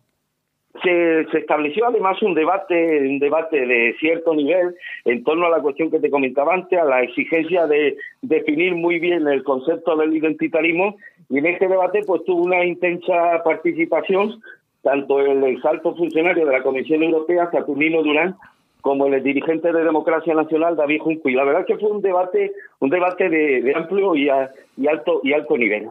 Se, 0.82 1.26
se, 1.30 1.38
estableció 1.38 1.86
además 1.86 2.20
un 2.22 2.34
debate, 2.34 3.08
un 3.08 3.18
debate 3.18 3.66
de 3.66 3.94
cierto 4.00 4.34
nivel 4.34 4.74
en 5.04 5.22
torno 5.22 5.46
a 5.46 5.50
la 5.50 5.60
cuestión 5.60 5.90
que 5.90 6.00
te 6.00 6.10
comentaba 6.10 6.54
antes, 6.54 6.78
a 6.78 6.84
la 6.84 7.02
exigencia 7.02 7.66
de 7.66 7.96
definir 8.20 8.74
muy 8.74 8.98
bien 8.98 9.26
el 9.28 9.44
concepto 9.44 9.96
del 9.96 10.16
identitarismo. 10.16 10.96
Y 11.28 11.38
en 11.38 11.46
este 11.46 11.68
debate 11.68 12.00
pues 12.06 12.24
tuvo 12.24 12.42
una 12.42 12.64
intensa 12.64 13.42
participación 13.44 14.42
tanto 14.82 15.20
el 15.20 15.42
ex 15.44 15.64
alto 15.64 15.94
funcionario 15.94 16.44
de 16.44 16.52
la 16.52 16.62
Comisión 16.62 17.02
Europea, 17.02 17.50
Saturnino 17.50 18.02
Durán, 18.02 18.36
como 18.82 19.06
el 19.06 19.22
dirigente 19.22 19.72
de 19.72 19.82
Democracia 19.82 20.34
Nacional, 20.34 20.76
David 20.76 21.00
Junco. 21.00 21.28
Y 21.28 21.34
la 21.34 21.44
verdad 21.44 21.62
es 21.62 21.66
que 21.68 21.78
fue 21.78 21.90
un 21.90 22.02
debate, 22.02 22.52
un 22.80 22.90
debate 22.90 23.30
de, 23.30 23.72
amplio 23.74 24.14
y, 24.14 24.28
alto 24.28 25.20
y 25.22 25.32
alto 25.32 25.56
nivel. 25.56 25.88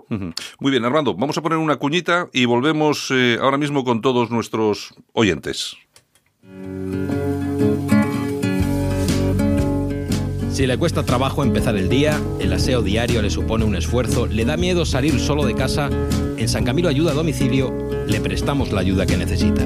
Muy 0.60 0.72
bien, 0.72 0.86
Armando, 0.86 1.16
vamos 1.16 1.38
a 1.38 1.42
poner 1.42 1.58
una 1.58 1.78
cuñita 1.78 2.28
y 2.34 2.46
volvemos 2.46 3.10
eh, 3.12 3.38
ahora 3.42 3.58
mismo 3.58 3.84
con 3.84 4.02
todos 4.02 4.30
nuestros 4.30 4.94
oyentes. 5.14 5.78
Si 10.50 10.68
le 10.68 10.78
cuesta 10.78 11.06
trabajo 11.06 11.44
empezar 11.44 11.78
el 11.78 11.88
día, 11.88 12.20
el 12.40 12.52
aseo 12.52 12.82
diario 12.82 13.22
le 13.22 13.30
supone 13.30 13.64
un 13.64 13.76
esfuerzo, 13.76 14.28
le 14.28 14.44
da 14.44 14.58
miedo 14.58 14.86
salir 14.86 15.18
solo 15.20 15.46
de 15.46 15.56
casa, 15.56 15.90
en 16.38 16.48
San 16.50 16.66
Camilo 16.66 16.90
Ayuda 16.90 17.12
a 17.12 17.16
Domicilio 17.16 17.74
le 18.06 18.20
prestamos 18.20 18.72
la 18.74 18.82
ayuda 18.82 19.06
que 19.06 19.16
necesita. 19.16 19.66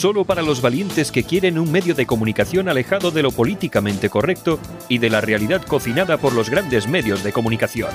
solo 0.00 0.24
para 0.24 0.40
los 0.40 0.62
valientes 0.62 1.12
que 1.12 1.24
quieren 1.24 1.58
un 1.58 1.70
medio 1.70 1.94
de 1.94 2.06
comunicación 2.06 2.70
alejado 2.70 3.10
de 3.10 3.22
lo 3.22 3.32
políticamente 3.32 4.08
correcto 4.08 4.58
y 4.88 4.96
de 4.96 5.10
la 5.10 5.20
realidad 5.20 5.62
cocinada 5.66 6.16
por 6.16 6.32
los 6.32 6.48
grandes 6.48 6.88
medios 6.88 7.22
de 7.22 7.34
comunicación. 7.34 7.90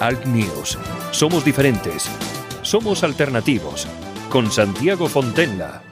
Alt 0.00 0.26
News. 0.26 0.78
Somos 1.10 1.42
diferentes. 1.42 2.06
Somos 2.60 3.02
alternativos. 3.02 3.88
Con 4.28 4.52
Santiago 4.52 5.08
Fontenla. 5.08 5.82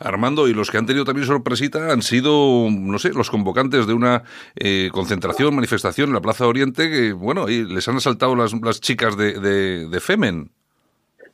Armando, 0.00 0.48
y 0.48 0.52
los 0.52 0.70
que 0.70 0.76
han 0.76 0.84
tenido 0.84 1.06
también 1.06 1.26
sorpresita 1.26 1.90
han 1.90 2.02
sido, 2.02 2.68
no 2.70 2.98
sé, 2.98 3.14
los 3.14 3.30
convocantes 3.30 3.86
de 3.86 3.94
una 3.94 4.24
eh, 4.54 4.90
concentración, 4.92 5.54
manifestación 5.54 6.10
en 6.10 6.14
la 6.14 6.20
Plaza 6.20 6.46
Oriente, 6.46 6.90
que, 6.90 7.12
bueno, 7.14 7.46
les 7.46 7.88
han 7.88 7.96
asaltado 7.96 8.36
las, 8.36 8.52
las 8.52 8.82
chicas 8.82 9.16
de, 9.16 9.40
de, 9.40 9.88
de 9.88 10.00
Femen. 10.00 10.50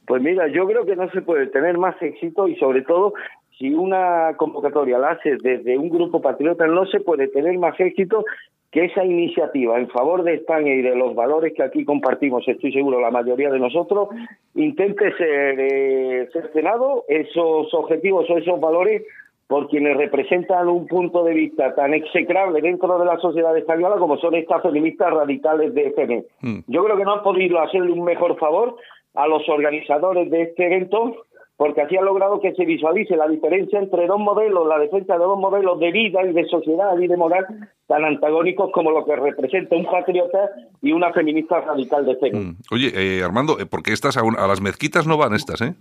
Pues 0.06 0.22
mira, 0.22 0.48
yo 0.48 0.66
creo 0.66 0.84
que 0.84 0.96
no 0.96 1.10
se 1.10 1.22
puede 1.22 1.46
tener 1.46 1.78
más 1.78 2.00
éxito 2.02 2.48
y 2.48 2.56
sobre 2.56 2.82
todo 2.82 3.14
si 3.58 3.72
una 3.74 4.34
convocatoria 4.36 4.98
la 4.98 5.10
hace 5.10 5.36
desde 5.42 5.78
un 5.78 5.88
grupo 5.88 6.20
patriota, 6.20 6.66
no 6.66 6.86
se 6.86 7.00
puede 7.00 7.28
tener 7.28 7.58
más 7.58 7.78
éxito 7.78 8.24
que 8.72 8.86
esa 8.86 9.04
iniciativa 9.04 9.78
en 9.78 9.88
favor 9.90 10.24
de 10.24 10.34
España 10.34 10.72
y 10.72 10.80
de 10.80 10.96
los 10.96 11.14
valores 11.14 11.52
que 11.54 11.62
aquí 11.62 11.84
compartimos, 11.84 12.48
estoy 12.48 12.72
seguro, 12.72 13.00
la 13.00 13.10
mayoría 13.10 13.50
de 13.50 13.60
nosotros, 13.60 14.08
intente 14.54 15.14
ser 15.16 15.60
eh, 15.60 16.28
cercenado 16.32 17.04
esos 17.06 17.72
objetivos 17.74 18.28
o 18.30 18.38
esos 18.38 18.58
valores 18.58 19.02
por 19.46 19.68
quienes 19.68 19.98
representan 19.98 20.68
un 20.68 20.86
punto 20.86 21.22
de 21.24 21.34
vista 21.34 21.74
tan 21.74 21.92
execrable 21.92 22.62
dentro 22.62 22.98
de 22.98 23.04
la 23.04 23.18
sociedad 23.18 23.54
española 23.54 23.96
como 23.98 24.16
son 24.16 24.34
estas 24.34 24.62
feministas 24.62 25.12
radicales 25.12 25.74
de 25.74 25.88
FM. 25.88 26.24
Mm. 26.40 26.58
Yo 26.68 26.82
creo 26.82 26.96
que 26.96 27.04
no 27.04 27.12
han 27.12 27.22
podido 27.22 27.60
hacerle 27.60 27.92
un 27.92 28.02
mejor 28.02 28.38
favor 28.38 28.76
a 29.14 29.26
los 29.26 29.48
organizadores 29.48 30.30
de 30.30 30.42
este 30.42 30.66
evento 30.66 31.26
porque 31.62 31.82
así 31.82 31.96
ha 31.96 32.02
logrado 32.02 32.40
que 32.40 32.52
se 32.54 32.64
visualice 32.64 33.14
la 33.14 33.28
diferencia 33.28 33.78
entre 33.78 34.08
dos 34.08 34.18
modelos, 34.18 34.66
la 34.66 34.80
defensa 34.80 35.12
de 35.12 35.20
dos 35.20 35.38
modelos 35.38 35.78
de 35.78 35.92
vida 35.92 36.20
y 36.24 36.32
de 36.32 36.44
sociedad 36.46 36.98
y 36.98 37.06
de 37.06 37.16
moral 37.16 37.46
tan 37.86 38.04
antagónicos 38.04 38.72
como 38.72 38.90
lo 38.90 39.04
que 39.04 39.14
representa 39.14 39.76
un 39.76 39.84
patriota 39.84 40.50
y 40.80 40.92
una 40.92 41.12
feminista 41.12 41.60
radical 41.60 42.04
de 42.04 42.16
fe. 42.16 42.32
Mm. 42.32 42.56
Oye, 42.72 42.92
eh, 42.94 43.22
Armando, 43.22 43.60
eh, 43.60 43.66
porque 43.66 43.92
estas 43.92 44.16
a 44.16 44.46
las 44.48 44.60
mezquitas 44.60 45.06
no 45.06 45.16
van 45.16 45.34
estas, 45.34 45.60
¿eh? 45.60 45.74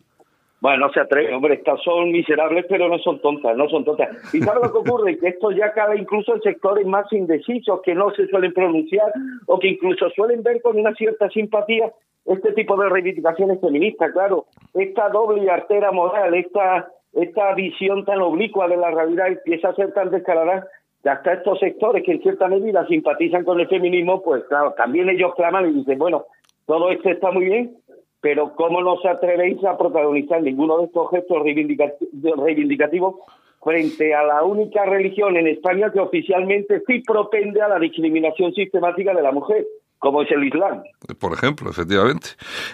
Bueno, 0.61 0.85
no 0.85 0.93
se 0.93 0.99
atreve, 0.99 1.33
hombre, 1.33 1.55
estas 1.55 1.81
son 1.81 2.11
miserables, 2.11 2.67
pero 2.69 2.87
no 2.87 2.99
son 2.99 3.19
tontas, 3.19 3.57
no 3.57 3.67
son 3.67 3.83
tontas. 3.83 4.09
¿Y 4.31 4.41
sabes 4.41 4.61
lo 4.63 4.71
que 4.71 4.89
ocurre? 4.89 5.17
Que 5.17 5.29
esto 5.29 5.49
ya 5.51 5.73
cabe 5.73 5.97
incluso 5.97 6.35
en 6.35 6.41
sectores 6.41 6.85
más 6.85 7.11
indecisos 7.11 7.81
que 7.81 7.95
no 7.95 8.11
se 8.11 8.27
suelen 8.27 8.53
pronunciar 8.53 9.11
o 9.47 9.57
que 9.57 9.69
incluso 9.69 10.07
suelen 10.11 10.43
ver 10.43 10.61
con 10.61 10.77
una 10.77 10.93
cierta 10.93 11.29
simpatía 11.29 11.91
este 12.25 12.53
tipo 12.53 12.77
de 12.77 12.89
reivindicaciones 12.89 13.59
feministas, 13.59 14.11
claro. 14.11 14.45
Esta 14.75 15.09
doble 15.09 15.49
artera 15.49 15.91
moral, 15.91 16.35
esta, 16.35 16.91
esta 17.13 17.55
visión 17.55 18.05
tan 18.05 18.21
oblicua 18.21 18.67
de 18.67 18.77
la 18.77 18.91
realidad 18.91 19.29
empieza 19.29 19.69
a 19.69 19.75
ser 19.75 19.91
tan 19.93 20.11
descarada 20.11 20.67
que 21.01 21.09
hasta 21.09 21.33
estos 21.33 21.59
sectores 21.59 22.03
que 22.03 22.11
en 22.11 22.21
cierta 22.21 22.47
medida 22.47 22.85
simpatizan 22.85 23.43
con 23.43 23.59
el 23.59 23.67
feminismo, 23.67 24.21
pues 24.21 24.43
claro, 24.43 24.73
también 24.77 25.09
ellos 25.09 25.33
claman 25.35 25.71
y 25.71 25.73
dicen, 25.73 25.97
bueno, 25.97 26.25
todo 26.67 26.91
esto 26.91 27.09
está 27.09 27.31
muy 27.31 27.45
bien, 27.45 27.75
pero 28.21 28.53
¿cómo 28.55 28.81
no 28.81 28.97
se 28.97 29.09
atrevéis 29.09 29.63
a 29.65 29.77
protagonizar 29.77 30.41
ninguno 30.41 30.77
de 30.77 30.85
estos 30.85 31.09
gestos 31.09 31.43
reivindicativos 31.43 33.15
frente 33.63 34.13
a 34.13 34.23
la 34.23 34.43
única 34.43 34.85
religión 34.85 35.37
en 35.37 35.47
España 35.47 35.91
que 35.91 35.99
oficialmente 35.99 36.81
sí 36.87 37.01
propende 37.05 37.61
a 37.61 37.67
la 37.67 37.79
discriminación 37.79 38.53
sistemática 38.53 39.13
de 39.13 39.21
la 39.23 39.31
mujer? 39.31 39.65
Como 40.01 40.23
es 40.23 40.31
el 40.31 40.43
Islam. 40.43 40.81
Por 41.19 41.31
ejemplo, 41.31 41.69
efectivamente. 41.69 42.29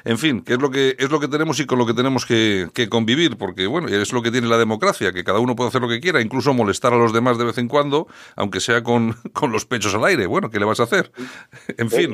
En 0.05 0.17
fin, 0.17 0.41
que 0.41 0.53
es 0.53 0.61
lo 0.61 0.71
que 0.71 0.95
es 0.97 1.11
lo 1.11 1.19
que 1.19 1.27
tenemos 1.27 1.59
y 1.59 1.65
con 1.65 1.77
lo 1.77 1.85
que 1.85 1.93
tenemos 1.93 2.25
que, 2.25 2.69
convivir, 2.89 3.37
porque 3.37 3.67
bueno, 3.67 3.89
es 3.89 4.13
lo 4.13 4.21
que 4.21 4.31
tiene 4.31 4.47
la 4.47 4.57
democracia, 4.57 5.11
que 5.11 5.25
cada 5.25 5.41
uno 5.41 5.53
puede 5.53 5.67
hacer 5.67 5.81
lo 5.81 5.89
que 5.89 5.99
quiera, 5.99 6.21
incluso 6.21 6.53
molestar 6.53 6.93
a 6.93 6.97
los 6.97 7.11
demás 7.11 7.37
de 7.37 7.43
vez 7.43 7.57
en 7.57 7.67
cuando, 7.67 8.07
aunque 8.37 8.61
sea 8.61 8.81
con, 8.81 9.11
con 9.33 9.51
los 9.51 9.65
pechos 9.65 9.93
al 9.93 10.05
aire. 10.05 10.25
Bueno, 10.25 10.49
¿qué 10.49 10.57
le 10.57 10.65
vas 10.65 10.79
a 10.79 10.83
hacer? 10.83 11.11
En 11.77 11.89
fin, 11.91 12.11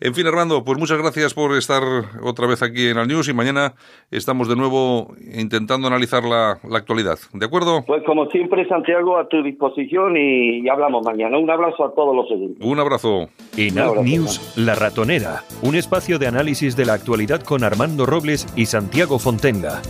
en 0.00 0.14
fin, 0.14 0.26
Armando, 0.26 0.64
pues 0.64 0.78
muchas 0.78 0.98
gracias 0.98 1.34
por 1.34 1.54
estar 1.56 1.82
otra 2.22 2.46
vez 2.46 2.62
aquí 2.62 2.88
en 2.88 2.96
Al 2.96 3.08
News 3.08 3.28
y 3.28 3.34
mañana 3.34 3.74
estamos 4.10 4.48
de 4.48 4.56
nuevo 4.56 5.14
intentando 5.34 5.88
analizar 5.88 6.24
la, 6.24 6.58
actualidad. 6.72 7.18
¿De 7.32 7.44
acuerdo? 7.44 7.84
Pues 7.86 8.02
como 8.04 8.30
siempre, 8.30 8.66
Santiago, 8.66 9.18
a 9.18 9.28
tu 9.28 9.42
disposición 9.42 10.16
y, 10.16 10.66
hablamos 10.68 11.04
mañana. 11.04 11.38
Un 11.38 11.50
abrazo 11.50 11.84
a 11.84 11.92
todos 11.92 12.14
los 12.14 12.30
oyentes. 12.30 12.64
Un 12.64 12.78
abrazo. 12.78 13.28
En 13.56 13.78
Al 13.78 14.04
News 14.04 14.43
la 14.56 14.74
Ratonera, 14.74 15.44
un 15.62 15.74
espacio 15.74 16.18
de 16.18 16.26
análisis 16.26 16.76
de 16.76 16.84
la 16.84 16.94
actualidad 16.94 17.42
con 17.42 17.64
Armando 17.64 18.06
Robles 18.06 18.46
y 18.56 18.66
Santiago 18.66 19.18
Fontenga. 19.18 19.82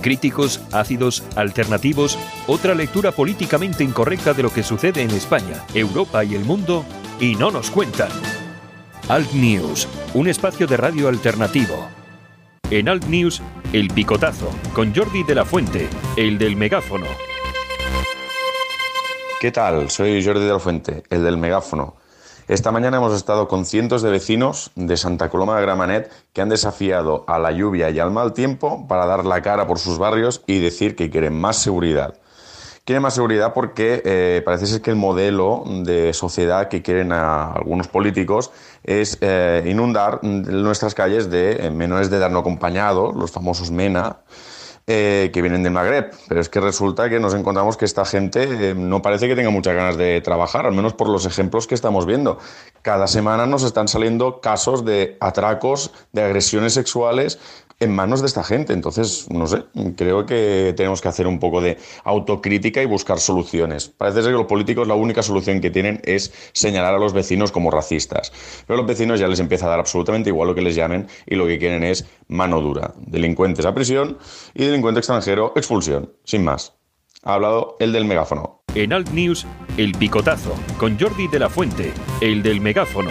Críticos, 0.00 0.60
ácidos, 0.72 1.22
alternativos, 1.36 2.18
otra 2.46 2.74
lectura 2.74 3.12
políticamente 3.12 3.84
incorrecta 3.84 4.34
de 4.34 4.42
lo 4.42 4.52
que 4.52 4.62
sucede 4.62 5.02
en 5.02 5.10
España, 5.10 5.64
Europa 5.74 6.24
y 6.24 6.34
el 6.34 6.44
mundo, 6.44 6.84
y 7.20 7.36
no 7.36 7.50
nos 7.50 7.70
cuentan. 7.70 8.10
Alt 9.08 9.32
News, 9.32 9.86
un 10.14 10.28
espacio 10.28 10.66
de 10.66 10.76
radio 10.76 11.08
alternativo. 11.08 11.88
En 12.70 12.88
Alt 12.88 13.04
News, 13.04 13.42
El 13.72 13.88
Picotazo, 13.88 14.50
con 14.74 14.94
Jordi 14.94 15.22
de 15.24 15.34
la 15.34 15.44
Fuente, 15.44 15.88
el 16.16 16.38
del 16.38 16.56
megáfono. 16.56 17.06
¿Qué 19.40 19.50
tal? 19.50 19.90
Soy 19.90 20.24
Jordi 20.24 20.46
de 20.46 20.52
la 20.52 20.58
Fuente, 20.58 21.02
el 21.10 21.22
del 21.22 21.36
megáfono. 21.36 22.01
Esta 22.48 22.72
mañana 22.72 22.96
hemos 22.96 23.14
estado 23.14 23.46
con 23.46 23.64
cientos 23.64 24.02
de 24.02 24.10
vecinos 24.10 24.72
de 24.74 24.96
Santa 24.96 25.30
Coloma 25.30 25.54
de 25.56 25.62
Gramanet 25.62 26.10
que 26.32 26.40
han 26.40 26.48
desafiado 26.48 27.24
a 27.28 27.38
la 27.38 27.52
lluvia 27.52 27.90
y 27.90 28.00
al 28.00 28.10
mal 28.10 28.32
tiempo 28.32 28.88
para 28.88 29.06
dar 29.06 29.24
la 29.24 29.42
cara 29.42 29.68
por 29.68 29.78
sus 29.78 29.96
barrios 29.96 30.42
y 30.48 30.58
decir 30.58 30.96
que 30.96 31.08
quieren 31.08 31.40
más 31.40 31.56
seguridad. 31.56 32.14
Quieren 32.84 33.02
más 33.02 33.14
seguridad 33.14 33.54
porque 33.54 34.02
eh, 34.04 34.42
parece 34.44 34.66
ser 34.66 34.82
que 34.82 34.90
el 34.90 34.96
modelo 34.96 35.62
de 35.84 36.12
sociedad 36.12 36.66
que 36.66 36.82
quieren 36.82 37.12
algunos 37.12 37.86
políticos 37.86 38.50
es 38.82 39.18
eh, 39.20 39.62
inundar 39.66 40.24
nuestras 40.24 40.94
calles 40.94 41.30
de 41.30 41.66
eh, 41.66 41.70
menores 41.70 42.10
de 42.10 42.16
edad 42.16 42.30
no 42.30 42.40
acompañados, 42.40 43.14
los 43.14 43.30
famosos 43.30 43.70
MENA, 43.70 44.16
eh, 44.86 45.30
que 45.32 45.42
vienen 45.42 45.62
del 45.62 45.72
Magreb. 45.72 46.10
Pero 46.28 46.40
es 46.40 46.48
que 46.48 46.60
resulta 46.60 47.08
que 47.08 47.20
nos 47.20 47.34
encontramos 47.34 47.76
que 47.76 47.84
esta 47.84 48.04
gente 48.04 48.70
eh, 48.70 48.74
no 48.74 49.00
parece 49.00 49.28
que 49.28 49.36
tenga 49.36 49.50
muchas 49.50 49.74
ganas 49.74 49.96
de 49.96 50.20
trabajar, 50.20 50.66
al 50.66 50.72
menos 50.72 50.92
por 50.94 51.08
los 51.08 51.24
ejemplos 51.24 51.66
que 51.66 51.74
estamos 51.74 52.04
viendo. 52.04 52.38
Cada 52.82 53.06
semana 53.06 53.46
nos 53.46 53.62
están 53.62 53.86
saliendo 53.86 54.40
casos 54.40 54.84
de 54.84 55.16
atracos, 55.20 55.92
de 56.12 56.22
agresiones 56.22 56.74
sexuales 56.74 57.38
en 57.82 57.94
manos 57.94 58.20
de 58.20 58.26
esta 58.26 58.44
gente. 58.44 58.72
Entonces, 58.72 59.26
no 59.30 59.46
sé, 59.46 59.64
creo 59.96 60.24
que 60.26 60.72
tenemos 60.76 61.00
que 61.00 61.08
hacer 61.08 61.26
un 61.26 61.38
poco 61.38 61.60
de 61.60 61.78
autocrítica 62.04 62.82
y 62.82 62.86
buscar 62.86 63.18
soluciones. 63.18 63.88
Parece 63.88 64.22
ser 64.22 64.32
que 64.32 64.38
los 64.38 64.46
políticos 64.46 64.86
la 64.86 64.94
única 64.94 65.22
solución 65.22 65.60
que 65.60 65.70
tienen 65.70 66.00
es 66.04 66.32
señalar 66.52 66.94
a 66.94 66.98
los 66.98 67.12
vecinos 67.12 67.52
como 67.52 67.70
racistas. 67.70 68.32
Pero 68.66 68.78
a 68.78 68.82
los 68.82 68.86
vecinos 68.86 69.20
ya 69.20 69.28
les 69.28 69.40
empieza 69.40 69.66
a 69.66 69.70
dar 69.70 69.80
absolutamente 69.80 70.30
igual 70.30 70.48
lo 70.48 70.54
que 70.54 70.62
les 70.62 70.74
llamen 70.74 71.08
y 71.26 71.34
lo 71.34 71.46
que 71.46 71.58
quieren 71.58 71.82
es 71.82 72.06
mano 72.28 72.60
dura. 72.60 72.94
Delincuentes 72.98 73.66
a 73.66 73.74
prisión 73.74 74.18
y 74.54 74.64
delincuente 74.64 75.00
extranjero 75.00 75.52
expulsión. 75.56 76.12
Sin 76.24 76.44
más. 76.44 76.74
Ha 77.24 77.34
hablado 77.34 77.76
el 77.78 77.92
del 77.92 78.04
megáfono. 78.04 78.62
En 78.74 78.92
Alt 78.92 79.10
News, 79.10 79.46
el 79.76 79.92
picotazo, 79.92 80.54
con 80.78 80.98
Jordi 80.98 81.28
de 81.28 81.38
la 81.38 81.48
Fuente, 81.48 81.92
el 82.20 82.42
del 82.42 82.60
megáfono. 82.60 83.10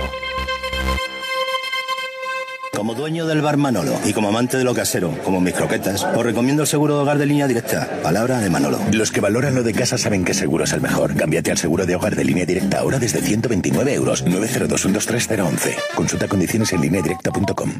Como 2.73 2.95
dueño 2.95 3.27
del 3.27 3.41
bar 3.41 3.57
Manolo 3.57 3.99
y 4.05 4.13
como 4.13 4.29
amante 4.29 4.57
de 4.57 4.63
lo 4.63 4.73
casero, 4.73 5.13
como 5.25 5.41
mis 5.41 5.53
croquetas, 5.53 6.05
os 6.15 6.23
recomiendo 6.23 6.63
el 6.63 6.67
seguro 6.67 6.95
de 6.95 7.01
hogar 7.01 7.17
de 7.17 7.25
línea 7.25 7.45
directa. 7.45 7.99
Palabra 8.01 8.39
de 8.39 8.49
Manolo. 8.49 8.79
Los 8.93 9.11
que 9.11 9.19
valoran 9.19 9.55
lo 9.55 9.63
de 9.63 9.73
casa 9.73 9.97
saben 9.97 10.23
que 10.23 10.33
seguro 10.33 10.63
es 10.63 10.71
el 10.71 10.79
mejor. 10.79 11.13
Cámbiate 11.15 11.51
al 11.51 11.57
seguro 11.57 11.85
de 11.85 11.95
hogar 11.95 12.15
de 12.15 12.23
línea 12.23 12.45
directa 12.45 12.79
ahora 12.79 12.97
desde 12.97 13.19
129 13.19 13.93
euros. 13.93 14.25
902-123-011. 14.25 15.75
Consulta 15.95 16.29
condiciones 16.29 16.71
en 16.71 16.81
lineadirecta.com. 16.81 17.71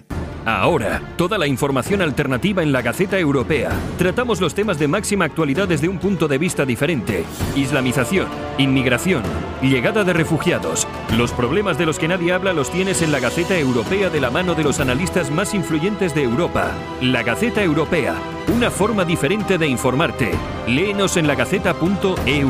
Ahora, 0.46 1.02
toda 1.18 1.38
la 1.38 1.48
información 1.48 2.02
alternativa 2.02 2.62
en 2.62 2.74
la 2.74 2.82
Gaceta 2.82 3.18
Europea. 3.18 3.70
Tratamos 3.98 4.42
los 4.42 4.54
temas 4.54 4.78
de 4.78 4.90
máxima 4.90 5.24
actualidad 5.24 5.70
desde 5.70 5.88
un 5.88 6.00
punto 6.00 6.28
de 6.28 6.38
vista 6.38 6.66
diferente. 6.66 7.24
Islamización, 7.56 8.28
inmigración, 8.58 9.24
llegada 9.62 10.04
de 10.04 10.14
refugiados. 10.14 10.88
Los 11.16 11.32
problemas 11.32 11.78
de 11.78 11.86
los 11.86 11.98
que 12.00 12.08
nadie 12.08 12.34
habla 12.34 12.54
los 12.54 12.72
tienes 12.72 13.02
en 13.04 13.12
la 13.12 13.20
Gaceta 13.20 13.58
Europea 13.58 14.10
de 14.10 14.20
la 14.20 14.32
mano 14.32 14.56
de 14.56 14.64
los 14.64 14.81
analistas 14.82 15.32
más 15.32 15.54
influyentes 15.54 16.14
de 16.14 16.24
Europa. 16.24 16.72
La 17.02 17.24
Gaceta 17.24 17.64
Europea, 17.64 18.16
una 18.54 18.70
forma 18.70 19.06
diferente 19.06 19.58
de 19.58 19.68
informarte. 19.68 20.32
Léenos 20.68 21.16
en 21.18 21.28
lagaceta.eu. 21.28 22.50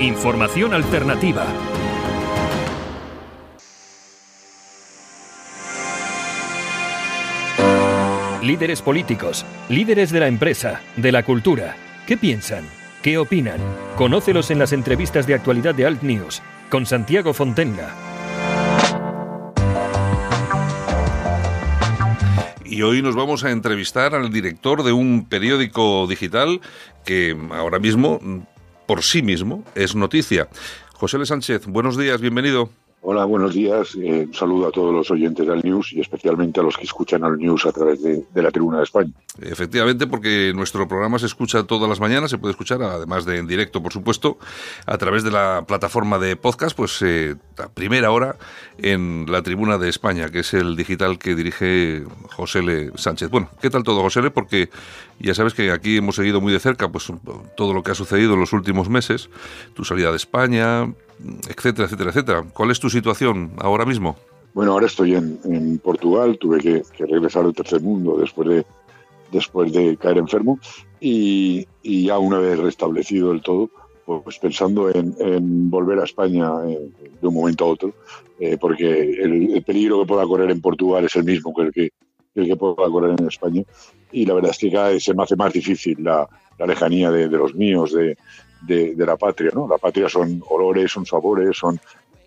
Información 0.00 0.74
alternativa. 0.74 1.46
Líderes 8.42 8.82
políticos, 8.82 9.46
líderes 9.68 10.10
de 10.10 10.20
la 10.20 10.26
empresa, 10.26 10.80
de 10.96 11.12
la 11.12 11.22
cultura. 11.22 11.76
¿Qué 12.06 12.16
piensan? 12.16 12.64
¿Qué 13.00 13.16
opinan? 13.16 13.60
Conócelos 13.96 14.50
en 14.50 14.58
las 14.58 14.72
entrevistas 14.72 15.26
de 15.26 15.34
actualidad 15.34 15.74
de 15.74 15.86
Alt 15.86 16.02
News 16.02 16.42
con 16.68 16.86
Santiago 16.86 17.34
Fontenga. 17.34 18.11
Y 22.72 22.80
hoy 22.80 23.02
nos 23.02 23.14
vamos 23.14 23.44
a 23.44 23.50
entrevistar 23.50 24.14
al 24.14 24.32
director 24.32 24.82
de 24.82 24.92
un 24.92 25.26
periódico 25.28 26.06
digital 26.06 26.62
que 27.04 27.36
ahora 27.50 27.78
mismo, 27.78 28.18
por 28.86 29.02
sí 29.02 29.20
mismo, 29.20 29.62
es 29.74 29.94
noticia. 29.94 30.48
José 30.94 31.18
L. 31.18 31.26
Sánchez, 31.26 31.66
buenos 31.66 31.98
días, 31.98 32.22
bienvenido. 32.22 32.70
Hola, 33.04 33.24
buenos 33.24 33.52
días. 33.52 33.96
Eh, 33.96 34.26
un 34.28 34.32
saludo 34.32 34.68
a 34.68 34.70
todos 34.70 34.94
los 34.94 35.10
oyentes 35.10 35.44
del 35.44 35.60
News 35.64 35.92
y 35.92 36.00
especialmente 36.00 36.60
a 36.60 36.62
los 36.62 36.76
que 36.76 36.84
escuchan 36.84 37.24
al 37.24 37.36
News 37.36 37.66
a 37.66 37.72
través 37.72 38.00
de, 38.00 38.22
de, 38.32 38.42
la 38.42 38.52
Tribuna 38.52 38.78
de 38.78 38.84
España. 38.84 39.10
Efectivamente, 39.40 40.06
porque 40.06 40.52
nuestro 40.54 40.86
programa 40.86 41.18
se 41.18 41.26
escucha 41.26 41.64
todas 41.64 41.88
las 41.88 41.98
mañanas, 41.98 42.30
se 42.30 42.38
puede 42.38 42.52
escuchar, 42.52 42.80
además 42.80 43.24
de 43.24 43.38
en 43.38 43.48
directo, 43.48 43.82
por 43.82 43.92
supuesto, 43.92 44.38
a 44.86 44.98
través 44.98 45.24
de 45.24 45.32
la 45.32 45.64
plataforma 45.66 46.20
de 46.20 46.36
podcast, 46.36 46.76
pues 46.76 47.02
eh, 47.02 47.34
a 47.58 47.68
primera 47.70 48.12
hora 48.12 48.36
en 48.78 49.26
la 49.28 49.42
Tribuna 49.42 49.78
de 49.78 49.88
España, 49.88 50.28
que 50.28 50.38
es 50.38 50.54
el 50.54 50.76
digital 50.76 51.18
que 51.18 51.34
dirige 51.34 52.04
José 52.36 52.60
L. 52.60 52.92
Sánchez. 52.94 53.30
Bueno, 53.30 53.50
¿qué 53.60 53.68
tal 53.68 53.82
todo, 53.82 54.00
José 54.02 54.20
L? 54.20 54.30
Porque 54.30 54.70
ya 55.18 55.34
sabes 55.34 55.54
que 55.54 55.72
aquí 55.72 55.96
hemos 55.96 56.14
seguido 56.14 56.40
muy 56.40 56.52
de 56.52 56.60
cerca 56.60 56.88
pues 56.88 57.12
todo 57.56 57.74
lo 57.74 57.82
que 57.82 57.90
ha 57.90 57.96
sucedido 57.96 58.34
en 58.34 58.40
los 58.40 58.52
últimos 58.52 58.88
meses, 58.88 59.28
tu 59.74 59.84
salida 59.84 60.10
de 60.10 60.18
España, 60.18 60.86
etcétera, 61.48 61.86
etcétera, 61.86 62.10
etcétera. 62.10 62.44
¿Cuál 62.52 62.70
es 62.70 62.80
tu 62.80 62.90
situación 62.90 63.52
ahora 63.58 63.84
mismo? 63.84 64.16
Bueno, 64.54 64.72
ahora 64.72 64.86
estoy 64.86 65.14
en, 65.14 65.78
Portugal, 65.82 66.38
tuve 66.38 66.60
que, 66.60 66.82
regresar 66.98 67.44
al 67.44 67.54
tercer 67.54 67.80
mundo 67.80 68.16
después 68.18 68.48
de, 68.48 68.66
después 69.30 69.72
de 69.72 69.96
caer 69.96 70.18
enfermo 70.18 70.58
y, 71.00 71.66
ya 71.82 72.18
una 72.18 72.38
vez 72.38 72.58
restablecido 72.58 73.32
el 73.32 73.40
todo, 73.40 73.70
pues 74.04 74.38
pensando 74.38 74.90
en, 74.90 75.70
volver 75.70 76.00
a 76.00 76.04
España 76.04 76.50
eh, 76.68 76.90
de 77.20 77.26
un 77.26 77.34
momento 77.34 77.64
a 77.64 77.68
otro, 77.68 77.94
eh, 78.38 78.58
porque 78.60 79.00
el, 79.22 79.54
el, 79.54 79.62
peligro 79.62 80.00
que 80.00 80.06
pueda 80.06 80.26
correr 80.26 80.50
en 80.50 80.60
Portugal 80.60 81.04
es 81.04 81.16
el 81.16 81.24
mismo 81.24 81.54
que 81.54 81.62
el 81.62 81.72
que, 81.72 81.90
el 82.34 82.46
que 82.46 82.56
pueda 82.56 82.90
correr 82.90 83.16
en 83.18 83.28
España 83.28 83.62
y 84.12 84.26
la 84.26 84.34
verdad 84.34 84.50
es 84.50 84.58
que 84.58 84.70
cada 84.70 84.90
vez 84.90 85.02
se 85.02 85.14
me 85.14 85.22
hace 85.22 85.36
más 85.36 85.52
difícil 85.52 85.96
la, 86.04 86.28
la 86.58 86.66
lejanía 86.66 87.10
de, 87.10 87.28
los 87.28 87.54
míos, 87.54 87.92
de, 87.92 88.16
de, 88.66 88.94
la 88.96 89.16
patria. 89.16 89.50
¿no? 89.54 89.68
La 89.68 89.78
patria 89.78 90.08
son 90.08 90.42
olores, 90.48 90.92
son 90.92 91.06
sabores, 91.06 91.56
son, 91.56 91.80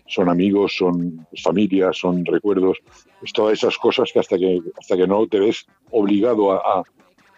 son 0.06 0.28
amigos, 0.28 0.76
son 0.76 1.26
familias, 1.42 1.98
son 1.98 2.24
recuerdos, 2.24 2.78
es 3.22 3.32
todas 3.32 3.54
esas 3.54 3.76
cosas 3.78 4.10
que 4.12 4.20
hasta 4.20 4.38
que, 4.38 4.60
hasta 4.78 4.96
que 4.96 5.06
no 5.06 5.26
te 5.26 5.40
ves 5.40 5.66
obligado 5.90 6.52
a, 6.52 6.84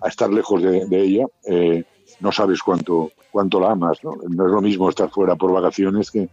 a, 0.01 0.09
estar 0.09 0.31
lejos 0.31 0.63
de, 0.63 0.87
de 0.87 1.03
ella, 1.03 1.27
eh, 1.45 1.85
no 2.21 2.33
sabes 2.33 2.63
cuánto, 2.63 3.13
cuánto 3.31 3.61
la 3.61 3.73
amas. 3.73 4.03
¿no? 4.03 4.13
no 4.29 4.47
es 4.47 4.53
lo 4.53 4.61
mismo 4.61 4.89
estar 4.89 5.11
fuera 5.11 5.37
por 5.37 5.53
vacaciones 5.53 6.11
que, 6.11 6.29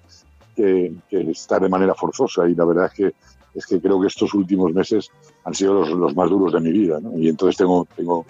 que, 0.55 0.93
que, 1.09 1.31
estar 1.31 1.61
de 1.61 1.69
manera 1.69 1.93
forzosa 1.93 2.47
y 2.49 2.55
la 2.55 2.65
verdad 2.65 2.85
es 2.85 2.93
que, 2.93 3.13
es 3.53 3.65
que 3.65 3.79
creo 3.79 4.01
que 4.01 4.07
estos 4.07 4.33
últimos 4.33 4.73
meses 4.73 5.09
han 5.43 5.53
sido 5.53 5.73
los, 5.73 5.89
los 5.89 6.15
más 6.15 6.29
duros 6.29 6.53
de 6.53 6.59
mi 6.59 6.71
vida 6.71 6.99
¿no? 6.99 7.17
y 7.17 7.29
entonces 7.29 7.57
tengo, 7.57 7.87
tengo 7.95 8.25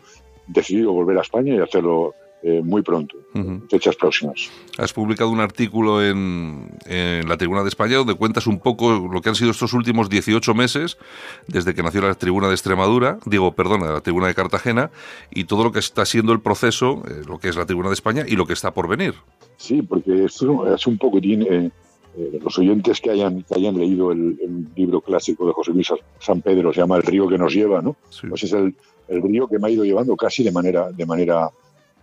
decidido 0.47 0.91
volver 0.91 1.17
a 1.17 1.21
España 1.21 1.55
y 1.55 1.59
hacerlo 1.59 2.13
eh, 2.47 2.61
muy 2.63 2.83
pronto, 2.83 3.17
uh 3.33 3.39
-huh. 3.39 3.69
fechas 3.69 3.95
próximas. 3.95 4.51
Has 4.77 4.93
publicado 4.93 5.31
un 5.31 5.39
artículo 5.39 6.03
en, 6.03 6.69
en, 6.85 7.27
la 7.27 7.37
Tribuna 7.37 7.63
de 7.63 7.69
España 7.69 7.97
donde 7.97 8.13
cuentas 8.13 8.45
un 8.45 8.59
poco 8.59 9.09
lo 9.11 9.19
que 9.21 9.29
han 9.29 9.35
sido 9.35 9.49
estos 9.49 9.73
últimos 9.73 10.09
18 10.09 10.53
meses 10.53 10.99
desde 11.47 11.73
que 11.73 11.81
nació 11.81 12.01
la 12.01 12.13
Tribuna 12.13 12.47
de 12.47 12.53
Extremadura, 12.53 13.17
digo, 13.25 13.53
perdona, 13.53 13.91
la 13.91 14.01
Tribuna 14.01 14.27
de 14.27 14.35
Cartagena, 14.35 14.91
y 15.31 15.45
todo 15.45 15.63
lo 15.63 15.71
que 15.71 15.79
está 15.79 16.05
siendo 16.05 16.33
el 16.33 16.39
proceso, 16.39 17.01
eh, 17.09 17.23
lo 17.27 17.39
que 17.39 17.49
es 17.49 17.55
la 17.55 17.65
Tribuna 17.65 17.89
de 17.89 17.95
España 17.95 18.25
y 18.27 18.35
lo 18.35 18.45
que 18.45 18.53
está 18.53 18.75
por 18.75 18.87
venir. 18.87 19.15
Sí, 19.57 19.81
porque 19.81 20.25
esto 20.25 20.71
es 20.71 20.85
un 20.85 20.99
poco. 20.99 21.17
Eh, 21.17 21.71
eh, 22.17 22.39
los 22.43 22.59
oyentes 22.59 23.01
que 23.01 23.09
hayan, 23.09 23.41
que 23.41 23.55
hayan 23.55 23.75
leído 23.75 24.11
el, 24.11 24.37
el, 24.39 24.67
libro 24.75 25.01
clásico 25.01 25.47
de 25.47 25.53
José 25.53 25.71
Luis 25.71 25.91
San 26.19 26.41
Pedro, 26.41 26.71
se 26.71 26.81
llama 26.81 26.97
El 26.97 27.03
río 27.03 27.27
que 27.27 27.39
nos 27.39 27.53
lleva, 27.53 27.81
¿no? 27.81 27.95
Sí. 28.09 28.27
Pues 28.27 28.43
es 28.43 28.53
el, 28.53 28.75
el, 29.07 29.21
río 29.23 29.47
que 29.47 29.57
me 29.57 29.67
ha 29.67 29.71
ido 29.71 29.83
llevando 29.83 30.15
casi 30.15 30.43
de 30.43 30.51
manera, 30.51 30.91
de 30.91 31.05
manera 31.07 31.49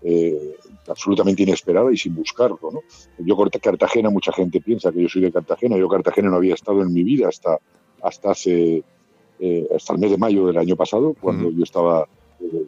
eh, 0.05 0.57
absolutamente 0.89 1.43
inesperada 1.43 1.93
y 1.93 1.97
sin 1.97 2.15
buscarlo. 2.15 2.59
¿no? 2.73 2.81
Yo 3.19 3.37
Cartagena, 3.61 4.11
mucha 4.11 4.33
gente 4.33 4.61
piensa 4.61 4.93
que 4.93 5.03
yo 5.03 5.09
soy 5.09 5.23
de 5.23 5.33
Cartagena, 5.33 5.77
yo 5.77 5.89
Cartagena 5.89 6.31
no 6.31 6.37
había 6.37 6.55
estado 6.55 6.83
en 6.83 6.93
mi 6.93 7.03
vida 7.03 7.29
hasta, 7.29 7.59
hasta 8.03 8.33
hace 8.33 8.83
eh, 9.39 9.69
hasta 9.75 9.93
el 9.95 9.99
mes 9.99 10.11
de 10.11 10.19
mayo 10.19 10.47
del 10.47 10.59
año 10.59 10.77
pasado, 10.77 11.15
cuando 11.21 11.49
uh 11.49 11.51
-huh. 11.51 11.57
yo 11.57 11.65
estaba 11.65 12.07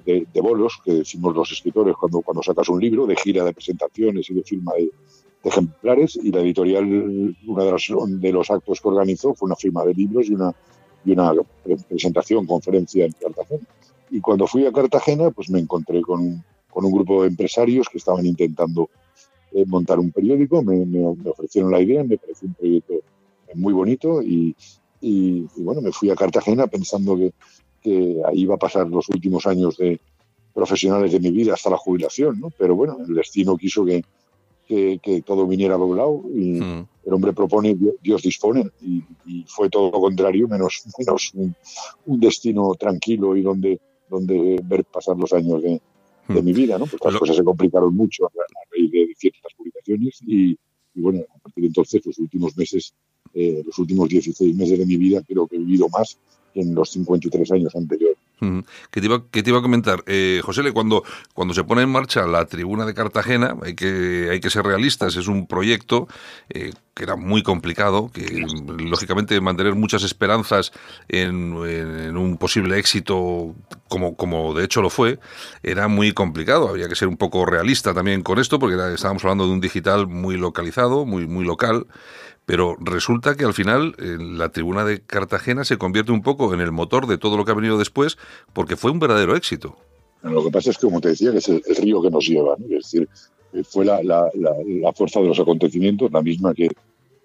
de, 0.05 0.27
de, 0.33 0.41
bolos, 0.41 0.79
que 0.85 0.93
decimos 0.93 1.35
los 1.35 1.51
escritores 1.53 1.97
cuando, 1.97 2.21
cuando 2.23 2.43
sacas 2.43 2.69
un 2.69 2.81
libro, 2.81 3.07
de 3.07 3.17
gira 3.17 3.45
de 3.45 3.53
presentaciones 3.53 4.31
y 4.31 4.35
de 4.35 4.43
firma 4.43 4.73
de, 4.75 4.91
de 5.43 5.51
ejemplares, 5.51 6.17
y 6.17 6.31
la 6.31 6.41
editorial, 6.41 6.85
uno 7.47 7.65
de 7.65 7.71
los, 7.71 7.93
de 8.21 8.33
los 8.33 8.51
actos 8.51 8.81
que 8.81 8.89
organizó 8.89 9.35
fue 9.35 9.47
una 9.47 9.57
firma 9.57 9.85
de 9.85 9.95
libros 9.95 10.29
y 10.29 10.35
una, 10.35 10.53
y 11.05 11.13
una 11.13 11.33
presentación, 11.89 12.47
conferencia 12.47 13.05
en 13.05 13.13
Cartagena. 13.13 13.67
Y 14.11 14.21
cuando 14.21 14.47
fui 14.47 14.67
a 14.67 14.73
Cartagena, 14.73 15.31
pues 15.31 15.51
me 15.51 15.59
encontré 15.59 16.01
con, 16.03 16.45
con 16.75 16.85
un 16.85 16.93
grupo 16.93 17.23
de 17.23 17.29
empresarios 17.29 17.89
que 17.89 17.99
estaban 17.99 18.27
intentando 18.27 18.91
eh, 19.53 19.65
montar 19.67 20.01
un 20.01 20.11
periódico, 20.11 20.63
me, 20.65 20.85
me, 20.85 21.15
me, 21.15 21.31
ofrecieron 21.31 21.71
la 21.71 21.81
idea, 21.81 22.03
me 22.03 22.19
pareció 22.19 22.49
un 22.49 22.55
proyecto 22.55 22.95
muy 23.55 23.73
bonito 23.73 24.21
y, 24.21 24.57
y, 25.01 25.47
y 25.57 25.63
bueno, 25.63 25.81
me 25.81 25.93
fui 25.93 26.11
a 26.11 26.17
Cartagena 26.17 26.67
pensando 26.67 27.17
que, 27.17 27.33
que, 27.81 28.21
ahí 28.27 28.41
iba 28.41 28.57
a 28.57 28.59
pasar 28.59 28.89
los 28.89 29.09
últimos 29.09 29.47
años 29.47 29.77
de 29.77 30.01
profesionales 30.53 31.13
de 31.13 31.21
mi 31.21 31.31
vida 31.31 31.55
hasta 31.55 31.71
la 31.71 31.77
jubilación, 31.77 32.41
¿no? 32.41 32.51
Pero 32.51 32.75
bueno, 32.75 32.97
el 33.07 33.15
destino 33.15 33.57
quiso 33.57 33.85
que, 33.85 34.03
que, 34.67 34.99
que 35.01 35.23
todo 35.23 35.47
viniera 35.47 35.77
doblado 35.77 36.23
y 36.35 36.61
mm. 36.61 36.87
el 37.07 37.13
hombre 37.13 37.33
propone, 37.33 37.77
Dios 38.03 38.23
dispone 38.23 38.65
y, 38.81 39.05
y, 39.25 39.45
fue 39.47 39.71
todo 39.71 39.93
lo 39.93 40.01
contrario, 40.01 40.49
menos, 40.49 40.83
menos 40.99 41.31
un, 41.35 41.55
un 42.07 42.21
destino 42.21 42.75
tranquilo 42.75 43.37
y 43.37 43.43
donde, 43.43 43.81
donde 44.09 44.61
ver 44.65 44.85
pasar 44.85 45.17
los 45.17 45.33
años 45.33 45.63
de, 45.63 45.81
de 46.29 46.43
mi 46.43 46.53
vida, 46.53 46.79
¿no? 46.79 46.87
Pues 46.87 47.01
las 47.05 47.17
cosas 47.17 47.37
se 47.37 47.45
complicaron 47.45 47.95
mucho 47.95 48.27
a, 48.27 48.31
raíz 48.71 48.91
de 48.91 49.15
ciertas 49.17 49.53
publicaciones 49.57 50.19
y, 50.27 50.53
y, 50.95 51.01
bueno, 51.01 51.21
a 51.35 51.39
partir 51.39 51.63
de 51.63 51.69
entonces, 51.69 52.05
los 52.05 52.19
últimos 52.19 52.57
meses, 52.57 52.95
eh, 53.35 53.63
los 53.65 53.79
últimos 53.79 54.09
16 54.09 54.57
meses 54.57 54.79
de 54.79 54.87
mi 54.87 54.97
vida, 54.97 55.23
creo 55.27 55.47
que 55.47 55.57
he 55.57 55.59
vivido 55.59 55.89
más 55.89 56.19
que 56.53 56.61
en 56.61 56.75
los 56.75 56.91
53 56.91 57.53
años 57.53 57.75
anteriores. 57.75 58.19
¿Qué 58.91 59.01
te, 59.01 59.07
iba, 59.07 59.23
te 59.31 59.43
iba 59.49 59.59
a 59.59 59.63
comentar? 59.63 60.03
Eh, 60.07 60.41
José, 60.45 60.73
cuando, 60.73 61.05
cuando 61.33 61.55
se 61.55 61.65
pone 61.65 61.83
en 61.83 61.91
marcha 61.91 62.27
la 62.27 62.47
tribuna 62.47 62.87
de 62.87 62.95
Cartagena, 62.95 63.57
hay 63.63 63.75
que, 63.75 64.29
hay 64.31 64.41
que 64.41 64.51
ser 64.51 64.65
realistas, 64.65 65.17
es 65.17 65.29
un 65.29 65.47
proyecto 65.47 66.09
eh, 66.49 66.73
que 66.95 67.03
era 67.03 67.17
muy 67.17 67.43
complicado, 67.43 68.11
que 68.13 68.47
lógicamente 68.79 69.41
mantener 69.41 69.75
muchas 69.75 70.05
esperanzas 70.05 70.73
en, 71.09 71.55
un 71.55 72.37
posible 72.39 72.79
éxito, 72.79 73.55
como, 73.89 74.17
como 74.17 74.55
de 74.55 74.65
hecho 74.65 74.81
lo 74.81 74.91
fue, 74.91 75.19
era 75.63 75.89
muy 75.89 76.13
complicado. 76.13 76.69
Había 76.69 76.89
que 76.89 76.95
ser 76.95 77.09
un 77.09 77.17
poco 77.17 77.45
realista 77.47 77.93
también 77.95 78.23
con 78.23 78.39
esto, 78.39 78.59
porque 78.59 78.77
estábamos 78.95 79.25
hablando 79.25 79.47
de 79.47 79.53
un 79.53 79.61
digital 79.61 80.07
muy 80.07 80.37
localizado, 80.37 81.05
muy, 81.05 81.27
muy 81.27 81.45
local. 81.45 81.87
Pero 82.47 82.77
resulta 82.79 83.37
que 83.37 83.45
al 83.45 83.55
final 83.55 83.95
la 83.99 84.51
tribuna 84.51 84.85
de 84.85 85.01
Cartagena 85.01 85.65
se 85.65 85.79
convierte 85.79 86.13
un 86.13 86.23
poco 86.23 86.53
en 86.53 86.61
el 86.61 86.73
motor 86.73 87.07
de 87.07 87.19
todo 87.19 87.37
lo 87.37 87.45
que 87.45 87.53
ha 87.53 87.55
venido 87.55 87.79
después, 87.79 88.19
porque 88.53 88.77
fue 88.77 88.91
un 88.91 88.99
verdadero 88.99 89.35
éxito. 89.35 89.77
Lo 90.23 90.43
que 90.43 90.51
pasa 90.51 90.71
es 90.71 90.79
que, 90.79 90.87
como 90.87 91.01
te 91.01 91.11
decía, 91.11 91.33
que 91.33 91.39
es 91.39 91.49
el, 91.49 91.63
río 91.77 92.03
que 92.03 92.11
nos 92.11 92.27
lleva, 92.27 92.57
es 92.59 92.69
decir, 92.69 93.09
eh, 93.53 93.63
fue 93.63 93.85
la, 93.85 94.01
fuerza 94.95 95.21
de 95.21 95.27
los 95.27 95.39
acontecimientos, 95.39 96.11
la 96.11 96.23
misma 96.23 96.55
que, 96.55 96.69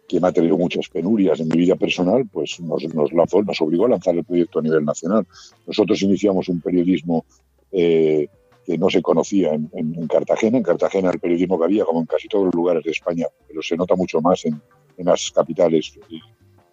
que 0.08 0.20
me 0.20 0.28
ha 0.28 0.32
tenido 0.32 0.58
muchas 0.58 0.90
penurias 0.90 1.40
en 1.40 1.48
mi 1.48 1.58
vida 1.58 1.76
personal, 1.76 2.28
pues 2.32 2.60
nos, 2.60 2.84
nos, 2.94 3.14
nos 3.14 3.62
obligó 3.62 3.86
a 3.86 3.90
lanzar 3.90 4.16
el 4.16 4.26
proyecto 4.26 4.60
a 4.60 4.62
nivel 4.62 4.84
nacional. 4.84 5.26
Nosotros 5.66 6.02
iniciamos 6.02 6.50
un 6.50 6.60
periodismo 6.60 7.26
eh, 7.72 8.28
que 8.66 8.78
no 8.78 8.90
se 8.90 9.02
conocía 9.02 9.54
en, 9.54 9.70
en, 9.74 10.08
Cartagena. 10.08 10.58
En 10.58 10.64
Cartagena 10.64 11.10
el 11.12 11.20
periodismo 11.20 11.58
que 11.58 11.66
había, 11.66 11.86
como 11.86 12.02
en 12.02 12.06
casi 12.06 12.28
todos 12.28 12.46
los 12.46 12.56
lugares 12.56 12.84
de 12.84 12.92
España, 12.92 13.28
pero 13.48 13.62
se 13.62 13.78
nota 13.78 13.96
mucho 13.96 14.20
más 14.22 14.46
en, 14.46 14.62
en 15.00 15.06
las 15.06 15.32
capitales 15.32 15.98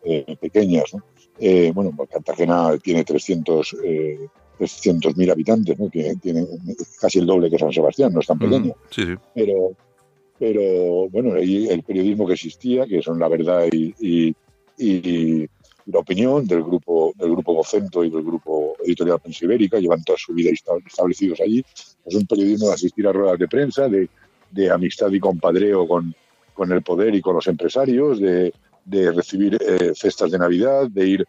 eh, 0.04 0.36
pequeñas. 0.40 0.92
Eh, 1.38 1.70
bueno, 1.74 1.92
Cartagena 2.10 2.76
tiene 2.78 3.04
300 3.04 3.76
eh, 3.84 4.28
300.000 4.58 5.30
habitantes, 5.30 5.78
¿no? 5.78 5.90
tiene, 5.90 6.16
tiene, 6.16 6.46
casi 6.98 7.18
el 7.18 7.26
doble 7.26 7.50
que 7.50 7.58
San 7.58 7.72
Sebastián, 7.72 8.12
no 8.12 8.20
es 8.20 8.26
tan 8.26 8.38
pequeño. 8.38 8.74
sí, 8.90 9.04
sí. 9.04 9.14
Pero, 9.34 9.72
pero 10.38 11.08
bueno, 11.10 11.36
el 11.36 11.82
periodismo 11.82 12.26
que 12.26 12.34
existía, 12.34 12.86
que 12.86 13.02
son 13.02 13.18
la 13.18 13.28
verdad 13.28 13.66
y, 13.70 14.34
y, 14.78 15.46
la 15.86 16.00
opinión 16.00 16.46
del 16.46 16.64
grupo 16.64 17.12
del 17.16 17.30
grupo 17.30 17.54
Vocento 17.54 18.02
y 18.02 18.10
del 18.10 18.24
grupo 18.24 18.76
Editorial 18.84 19.20
Prensa 19.20 19.44
Ibérica, 19.44 19.78
llevan 19.78 20.02
toda 20.02 20.18
su 20.18 20.32
vida 20.32 20.50
establecidos 20.50 21.40
allí. 21.40 21.64
Es 22.04 22.14
un 22.14 22.26
periodismo 22.26 22.68
de 22.68 22.74
asistir 22.74 23.06
a 23.06 23.12
ruedas 23.12 23.38
de 23.38 23.46
prensa, 23.46 23.88
de, 23.88 24.08
de 24.50 24.70
amistad 24.70 25.12
y 25.12 25.20
compadreo 25.20 25.86
con, 25.86 26.14
con 26.56 26.72
el 26.72 26.82
poder 26.82 27.14
y 27.14 27.20
con 27.20 27.34
los 27.34 27.46
empresarios, 27.46 28.18
de, 28.18 28.52
de 28.84 29.12
recibir 29.12 29.58
eh, 29.60 29.92
cestas 29.94 30.30
de 30.30 30.38
Navidad, 30.38 30.88
de 30.88 31.06
ir 31.06 31.26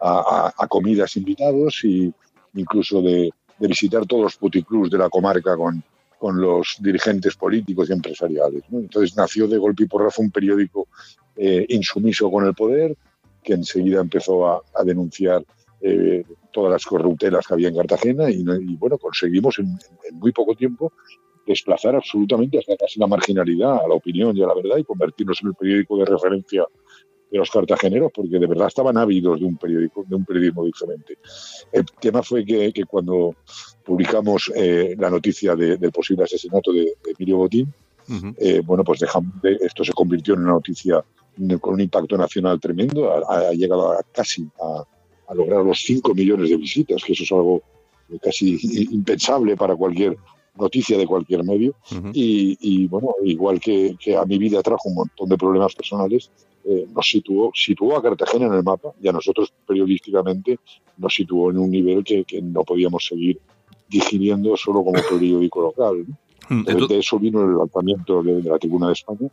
a, 0.00 0.66
comidas 0.68 1.16
invitados 1.16 1.82
y 1.84 2.12
incluso 2.54 3.00
de, 3.00 3.30
visitar 3.58 4.04
todos 4.04 4.24
los 4.24 4.36
puticlubs 4.36 4.90
de 4.90 4.98
la 4.98 5.08
comarca 5.08 5.56
con, 5.56 5.82
con 6.18 6.38
los 6.38 6.76
dirigentes 6.78 7.34
políticos 7.36 7.88
y 7.88 7.94
empresariales. 7.94 8.64
Entonces 8.70 9.16
nació 9.16 9.48
de 9.48 9.56
golpe 9.56 9.84
y 9.84 9.86
porrazo 9.86 10.20
un 10.20 10.30
periódico 10.30 10.88
eh, 11.36 11.64
insumiso 11.70 12.30
con 12.30 12.44
el 12.44 12.54
poder, 12.54 12.94
que 13.42 13.54
enseguida 13.54 14.00
empezó 14.00 14.46
a, 14.46 14.62
denunciar 14.84 15.42
eh, 15.80 16.22
todas 16.52 16.72
las 16.72 16.84
corruptelas 16.84 17.46
que 17.46 17.54
había 17.54 17.68
en 17.68 17.76
Cartagena 17.76 18.30
y, 18.30 18.42
bueno, 18.76 18.98
conseguimos 18.98 19.58
en, 19.58 19.78
muy 20.12 20.32
poco 20.32 20.54
tiempo 20.54 20.92
desplazar 21.46 21.94
absolutamente 21.94 22.58
hasta 22.58 22.76
casi 22.76 22.98
la 22.98 23.06
marginalidad 23.06 23.84
a 23.84 23.88
la 23.88 23.94
opinión 23.94 24.36
y 24.36 24.42
a 24.42 24.46
la 24.46 24.54
verdad 24.54 24.76
y 24.78 24.84
convertirnos 24.84 25.40
en 25.42 25.48
el 25.48 25.54
periódico 25.54 25.96
de 25.98 26.04
referencia 26.04 26.64
de 27.30 27.38
los 27.38 27.50
cartageneros 27.50 28.10
porque 28.14 28.38
de 28.38 28.46
verdad 28.46 28.68
estaban 28.68 28.96
ávidos 28.96 29.40
de 29.40 29.46
un 29.46 29.56
periódico 29.56 30.04
de 30.06 30.14
un 30.14 30.24
periodismo 30.24 30.64
diferente. 30.64 31.18
El 31.72 31.84
tema 32.00 32.22
fue 32.22 32.44
que, 32.44 32.72
cuando 32.88 33.34
publicamos 33.84 34.50
eh, 34.54 34.94
la 34.98 35.10
noticia 35.10 35.54
del 35.56 35.92
posible 35.92 36.24
asesinato 36.24 36.72
de, 36.72 36.94
Emilio 37.16 37.38
Botín 37.38 37.72
eh, 38.38 38.60
bueno 38.64 38.84
pues 38.84 39.00
dejamos, 39.00 39.32
esto 39.42 39.84
se 39.84 39.92
convirtió 39.92 40.34
en 40.34 40.40
una 40.40 40.52
noticia 40.52 41.04
con 41.60 41.74
un 41.74 41.80
impacto 41.80 42.16
nacional 42.16 42.60
tremendo 42.60 43.12
ha, 43.28 43.52
llegado 43.52 43.92
a 43.92 44.02
casi 44.12 44.48
a, 44.60 44.84
a, 45.28 45.34
lograr 45.34 45.64
los 45.64 45.80
5 45.80 46.14
millones 46.14 46.50
de 46.50 46.56
visitas 46.56 47.02
que 47.02 47.12
eso 47.12 47.24
es 47.24 47.32
algo 47.32 47.62
casi 48.22 48.58
impensable 48.92 49.56
para 49.56 49.74
cualquier 49.74 50.16
noticia 50.58 50.98
de 50.98 51.06
cualquier 51.06 51.44
medio. 51.44 51.74
y, 52.12 52.86
bueno, 52.86 53.14
igual 53.24 53.60
que, 53.60 53.96
a 54.16 54.24
mi 54.24 54.38
vida 54.38 54.62
trajo 54.62 54.88
un 54.88 54.96
montón 54.96 55.28
de 55.28 55.36
problemas 55.36 55.74
personales, 55.74 56.30
eh, 56.64 56.86
nos 56.92 57.06
situó, 57.06 57.52
situó 57.54 57.96
a 57.96 58.02
Cartagena 58.02 58.46
en 58.46 58.54
el 58.54 58.64
mapa 58.64 58.90
y 59.00 59.06
a 59.06 59.12
nosotros 59.12 59.52
periodísticamente 59.66 60.58
nos 60.96 61.14
situó 61.14 61.50
en 61.50 61.58
un 61.58 61.70
nivel 61.70 62.02
que, 62.02 62.24
no 62.42 62.64
podíamos 62.64 63.06
seguir 63.06 63.38
digiriendo 63.88 64.56
solo 64.56 64.82
como 64.82 65.00
periódico 65.08 65.62
local. 65.62 66.04
De 66.48 66.98
eso 66.98 67.18
vino 67.18 67.42
el 67.42 67.50
levantamiento 67.50 68.22
de, 68.22 68.42
la 68.42 68.58
Tribuna 68.58 68.88
de 68.88 68.92
España 68.92 69.28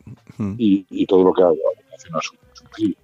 y, 0.58 1.06
todo 1.06 1.24
lo 1.24 1.32
que 1.32 1.42
ha 1.42 1.50
relacionado 1.50 2.18
a 2.18 2.22
su, 2.22 2.34
su 2.52 2.94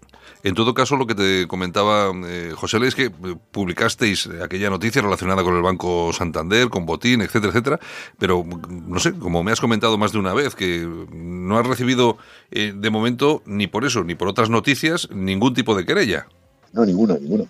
en 0.43 0.55
todo 0.55 0.72
caso, 0.74 0.97
lo 0.97 1.07
que 1.07 1.14
te 1.14 1.47
comentaba 1.47 2.12
eh, 2.26 2.53
José 2.57 2.78
es 2.87 2.95
que 2.95 3.07
eh, 3.07 3.12
publicasteis 3.51 4.28
aquella 4.43 4.70
noticia 4.70 5.03
relacionada 5.03 5.43
con 5.43 5.55
el 5.55 5.62
Banco 5.62 6.12
Santander, 6.12 6.68
con 6.68 6.87
Botín, 6.87 7.20
etcétera, 7.20 7.53
etcétera, 7.53 7.81
pero 8.18 8.45
no 8.70 8.99
sé, 8.99 9.12
como 9.12 9.43
me 9.43 9.53
has 9.53 9.61
comentado 9.61 9.99
más 9.99 10.12
de 10.12 10.18
una 10.18 10.33
vez, 10.33 10.55
que 10.55 10.89
no 11.12 11.59
has 11.59 11.66
recibido 11.66 12.16
eh, 12.51 12.72
de 12.74 12.91
momento, 12.91 13.43
ni 13.45 13.66
por 13.66 13.85
eso, 13.85 14.03
ni 14.03 14.14
por 14.14 14.28
otras 14.28 14.49
noticias, 14.49 15.11
ningún 15.11 15.53
tipo 15.53 15.76
de 15.76 15.85
querella. 15.85 16.26
No, 16.72 16.87
ninguna, 16.87 17.18
ninguna. 17.18 17.45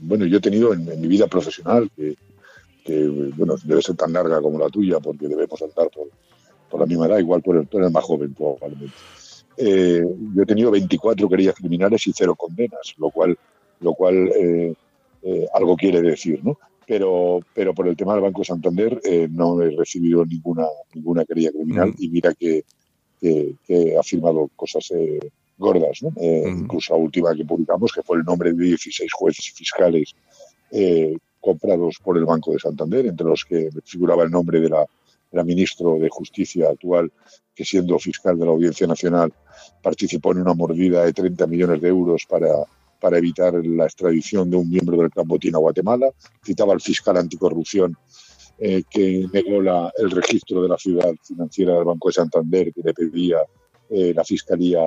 bueno, 0.00 0.24
yo 0.24 0.38
he 0.38 0.40
tenido 0.40 0.72
en, 0.72 0.86
mi 1.00 1.06
vida 1.06 1.26
profesional, 1.26 1.90
que, 1.94 2.16
bueno, 3.36 3.54
debe 3.64 3.82
ser 3.82 3.94
tan 3.94 4.12
larga 4.12 4.40
como 4.40 4.58
la 4.58 4.70
tuya, 4.70 4.98
porque 5.00 5.28
debemos 5.28 5.60
andar 5.62 5.88
por, 5.90 6.80
la 6.80 6.86
misma 6.86 7.06
edad, 7.06 7.18
igual 7.18 7.42
por 7.42 7.56
el, 7.56 7.68
tú 7.68 7.78
eres 7.78 7.92
más 7.92 8.02
joven 8.02 8.34
probablemente. 8.34 8.96
Eh, 9.56 10.04
yo 10.34 10.42
he 10.42 10.46
tenido 10.46 10.70
24 10.70 11.28
querellas 11.28 11.54
criminales 11.54 12.06
y 12.06 12.12
cero 12.14 12.34
condenas, 12.34 12.94
lo 12.98 13.10
cual, 13.10 13.38
lo 13.80 13.94
cual 13.94 14.28
eh, 14.28 14.74
eh, 15.22 15.46
algo 15.54 15.76
quiere 15.76 16.02
decir, 16.02 16.40
¿no? 16.44 16.58
Pero, 16.86 17.40
pero 17.54 17.72
por 17.72 17.88
el 17.88 17.96
tema 17.96 18.12
del 18.12 18.22
Banco 18.22 18.44
Santander 18.44 19.00
no 19.30 19.62
he 19.62 19.70
recibido 19.70 20.24
ninguna, 20.26 20.66
ninguna 20.92 21.24
querella 21.24 21.50
criminal 21.50 21.90
mm. 21.90 21.94
y 21.98 22.08
mira 22.10 22.34
que, 22.34 22.64
que, 23.20 23.96
ha 23.98 24.02
firmado 24.02 24.50
cosas 24.54 24.92
gordas, 25.56 26.02
¿no? 26.02 26.10
Mm. 26.10 26.64
Incluso 26.64 26.92
la 26.92 27.00
última 27.00 27.34
que 27.34 27.44
publicamos, 27.46 27.90
que 27.90 28.02
fue 28.02 28.18
el 28.18 28.24
nombre 28.24 28.52
de 28.52 28.64
16 28.64 29.10
jueces 29.14 29.48
y 29.48 29.52
fiscales 29.52 30.14
comprados 31.40 31.96
por 32.02 32.18
el 32.18 32.26
Banco 32.26 32.52
de 32.52 32.58
Santander, 32.58 33.06
entre 33.06 33.26
los 33.26 33.46
que 33.46 33.70
figuraba 33.84 34.24
el 34.24 34.30
nombre 34.30 34.60
de 34.60 34.68
la, 34.68 34.86
la 35.34 35.44
ministro 35.44 35.98
de 35.98 36.08
Justicia 36.08 36.68
actual, 36.70 37.12
que 37.54 37.64
siendo 37.64 37.98
fiscal 37.98 38.38
de 38.38 38.44
la 38.44 38.52
Audiencia 38.52 38.86
Nacional 38.86 39.32
participó 39.82 40.32
en 40.32 40.38
una 40.38 40.54
mordida 40.54 41.04
de 41.04 41.12
30 41.12 41.46
millones 41.46 41.80
de 41.80 41.88
euros 41.88 42.24
para, 42.28 42.48
para 43.00 43.18
evitar 43.18 43.54
la 43.64 43.84
extradición 43.84 44.50
de 44.50 44.56
un 44.56 44.68
miembro 44.68 44.96
del 44.96 45.10
Clan 45.10 45.28
Botín 45.28 45.54
a 45.54 45.58
Guatemala. 45.58 46.10
Citaba 46.44 46.72
al 46.72 46.80
fiscal 46.80 47.16
anticorrupción 47.16 47.96
eh, 48.58 48.82
que 48.88 49.26
negó 49.32 49.60
la, 49.60 49.92
el 49.96 50.10
registro 50.10 50.62
de 50.62 50.68
la 50.68 50.78
ciudad 50.78 51.12
financiera 51.22 51.74
del 51.74 51.84
Banco 51.84 52.08
de 52.08 52.14
Santander 52.14 52.72
que 52.72 52.82
le 52.82 52.94
pedía 52.94 53.38
eh, 53.90 54.12
la 54.14 54.24
Fiscalía 54.24 54.80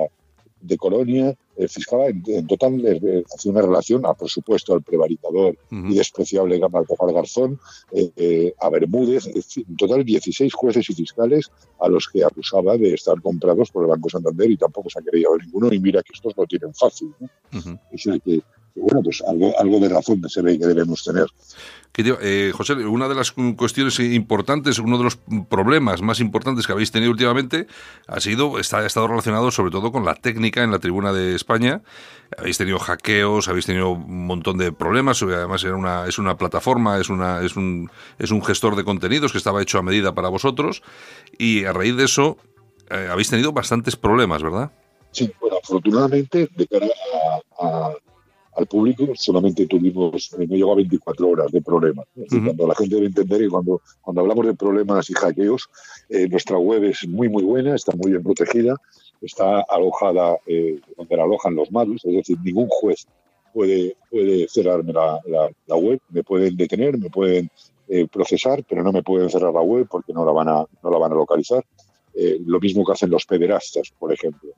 de 0.60 0.76
Colonia, 0.76 1.36
eh, 1.56 1.68
fiscal 1.68 2.00
en, 2.26 2.46
total 2.46 2.80
eh, 2.84 3.24
hacía 3.34 3.52
una 3.52 3.62
relación 3.62 4.06
a, 4.06 4.14
por 4.14 4.28
supuesto, 4.28 4.74
al 4.74 4.82
prevaricador 4.82 5.56
y 5.70 5.94
despreciable 5.94 6.58
Baltasar 6.58 7.12
Garzón, 7.12 7.60
eh, 7.92 8.54
a 8.60 8.68
Bermúdez, 8.70 9.26
en 9.26 9.76
total 9.76 10.04
16 10.04 10.52
jueces 10.54 10.88
y 10.90 10.94
fiscales 10.94 11.50
a 11.80 11.88
los 11.88 12.08
que 12.08 12.24
acusaba 12.24 12.76
de 12.76 12.94
estar 12.94 13.20
comprados 13.20 13.70
por 13.70 13.84
el 13.84 13.90
Banco 13.90 14.08
Santander 14.08 14.50
y 14.50 14.56
tampoco 14.56 14.90
se 14.90 15.00
ha 15.00 15.02
creído 15.02 15.36
ninguno 15.36 15.72
y 15.72 15.80
mira 15.80 16.02
que 16.02 16.12
estos 16.14 16.36
lo 16.36 16.46
tienen 16.46 16.74
fácil. 16.74 17.12
Es 17.50 18.04
decir, 18.04 18.20
que 18.22 18.42
bueno, 18.80 19.02
pues 19.02 19.22
algo, 19.26 19.52
algo 19.58 19.80
de 19.80 19.88
razón 19.88 20.22
se 20.28 20.42
ve 20.42 20.58
que 20.58 20.66
debemos 20.66 21.02
tener. 21.04 21.26
Eh, 21.96 22.52
José, 22.54 22.74
una 22.74 23.08
de 23.08 23.16
las 23.16 23.32
cuestiones 23.32 23.98
importantes, 23.98 24.78
uno 24.78 24.98
de 24.98 25.04
los 25.04 25.18
problemas 25.48 26.00
más 26.00 26.20
importantes 26.20 26.64
que 26.64 26.72
habéis 26.72 26.92
tenido 26.92 27.10
últimamente 27.10 27.66
ha 28.06 28.20
sido, 28.20 28.60
está, 28.60 28.78
ha 28.78 28.86
estado 28.86 29.08
relacionado 29.08 29.50
sobre 29.50 29.72
todo 29.72 29.90
con 29.90 30.04
la 30.04 30.14
técnica 30.14 30.62
en 30.62 30.70
la 30.70 30.78
tribuna 30.78 31.12
de 31.12 31.34
España. 31.34 31.82
Habéis 32.38 32.56
tenido 32.56 32.78
hackeos, 32.78 33.48
habéis 33.48 33.66
tenido 33.66 33.90
un 33.90 34.26
montón 34.26 34.58
de 34.58 34.70
problemas, 34.70 35.20
además 35.22 35.64
era 35.64 35.74
una, 35.74 36.06
es 36.06 36.18
una 36.18 36.36
plataforma, 36.36 36.98
es, 37.00 37.08
una, 37.08 37.42
es, 37.42 37.56
un, 37.56 37.90
es 38.18 38.30
un 38.30 38.44
gestor 38.44 38.76
de 38.76 38.84
contenidos 38.84 39.32
que 39.32 39.38
estaba 39.38 39.60
hecho 39.60 39.78
a 39.78 39.82
medida 39.82 40.14
para 40.14 40.28
vosotros 40.28 40.82
y 41.36 41.64
a 41.64 41.72
raíz 41.72 41.96
de 41.96 42.04
eso 42.04 42.38
eh, 42.90 43.08
habéis 43.10 43.28
tenido 43.28 43.52
bastantes 43.52 43.96
problemas, 43.96 44.40
¿verdad? 44.40 44.70
Sí, 45.10 45.32
bueno, 45.40 45.56
afortunadamente, 45.62 46.48
de 46.54 46.66
cara 46.66 46.86
a 47.58 47.92
al 48.58 48.66
público 48.66 49.06
solamente 49.14 49.66
tuvimos, 49.66 50.32
eh, 50.36 50.46
no 50.48 50.56
llegó 50.56 50.72
a 50.72 50.76
24 50.76 51.28
horas 51.28 51.52
de 51.52 51.62
problemas. 51.62 52.06
Cuando 52.28 52.66
la 52.66 52.74
gente 52.74 52.96
debe 52.96 53.06
entender 53.06 53.40
que 53.40 53.48
cuando, 53.48 53.80
cuando 54.00 54.20
hablamos 54.20 54.46
de 54.46 54.54
problemas 54.54 55.08
y 55.10 55.14
hackeos, 55.14 55.70
eh, 56.08 56.28
nuestra 56.28 56.58
web 56.58 56.84
es 56.84 57.06
muy, 57.06 57.28
muy 57.28 57.44
buena, 57.44 57.76
está 57.76 57.92
muy 57.96 58.10
bien 58.10 58.22
protegida, 58.22 58.74
está 59.22 59.60
alojada 59.60 60.38
eh, 60.46 60.80
donde 60.96 61.16
la 61.16 61.22
alojan 61.22 61.54
los 61.54 61.70
malos, 61.70 62.04
es 62.04 62.12
decir, 62.12 62.36
ningún 62.42 62.68
juez 62.68 63.06
puede, 63.54 63.96
puede 64.10 64.48
cerrarme 64.48 64.92
la, 64.92 65.20
la, 65.66 65.76
web, 65.76 66.00
me 66.10 66.24
pueden 66.24 66.56
detener, 66.56 66.98
me 66.98 67.10
pueden 67.10 67.48
eh, 67.88 68.08
procesar, 68.08 68.64
pero 68.68 68.82
no 68.82 68.92
me 68.92 69.04
pueden 69.04 69.30
cerrar 69.30 69.54
la 69.54 69.62
web 69.62 69.86
porque 69.88 70.12
no 70.12 70.24
la 70.24 70.32
van 70.32 70.48
a, 70.48 70.66
no 70.82 70.90
la 70.90 70.98
van 70.98 71.12
a 71.12 71.16
localizar. 71.16 71.64
Lo 72.46 72.58
mismo 72.58 72.84
que 72.84 72.90
hacen 72.90 73.10
los 73.10 73.24
pederastas, 73.26 73.92
por 73.96 74.12
ejemplo. 74.12 74.50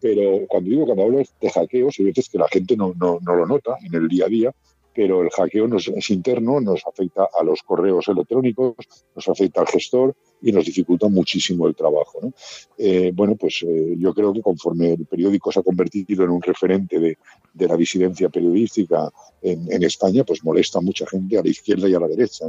Pero 0.00 0.46
cuando 0.48 0.70
digo, 0.70 0.84
cuando 0.84 1.04
hablo 1.04 1.18
de 1.18 1.50
hackeos, 1.50 1.96
hay 1.98 2.04
veces 2.06 2.28
que 2.28 2.38
la 2.38 2.48
gente 2.48 2.76
no, 2.76 2.92
no, 2.98 3.18
no 3.20 3.34
lo 3.34 3.46
nota 3.46 3.76
en 3.84 3.94
el 3.94 4.08
día 4.08 4.26
a 4.26 4.28
día, 4.28 4.54
pero 4.96 5.22
el 5.22 5.28
hackeo 5.28 5.68
nos, 5.68 5.88
es 5.88 6.08
interno, 6.08 6.58
nos 6.58 6.80
afecta 6.86 7.28
a 7.38 7.44
los 7.44 7.62
correos 7.62 8.08
electrónicos, 8.08 8.76
nos 9.14 9.28
afecta 9.28 9.60
al 9.60 9.66
gestor 9.66 10.16
y 10.40 10.52
nos 10.52 10.64
dificulta 10.64 11.06
muchísimo 11.08 11.68
el 11.68 11.74
trabajo. 11.74 12.32
Eh, 12.78 13.12
bueno, 13.14 13.36
pues 13.36 13.62
eh, 13.62 13.94
yo 13.98 14.14
creo 14.14 14.32
que 14.32 14.40
conforme 14.40 14.94
el 14.94 15.04
periódico 15.04 15.52
se 15.52 15.60
ha 15.60 15.62
convertido 15.62 16.24
en 16.24 16.30
un 16.30 16.40
referente 16.40 16.98
de, 16.98 17.18
la 17.66 17.76
disidencia 17.76 18.30
periodística 18.30 19.10
en, 19.42 19.82
España, 19.82 20.24
pues 20.24 20.42
molesta 20.42 20.78
a 20.78 20.82
mucha 20.82 21.06
gente 21.06 21.38
a 21.38 21.42
la 21.42 21.50
izquierda 21.50 21.88
y 21.90 21.94
a 21.94 22.00
la 22.00 22.08
derecha. 22.08 22.46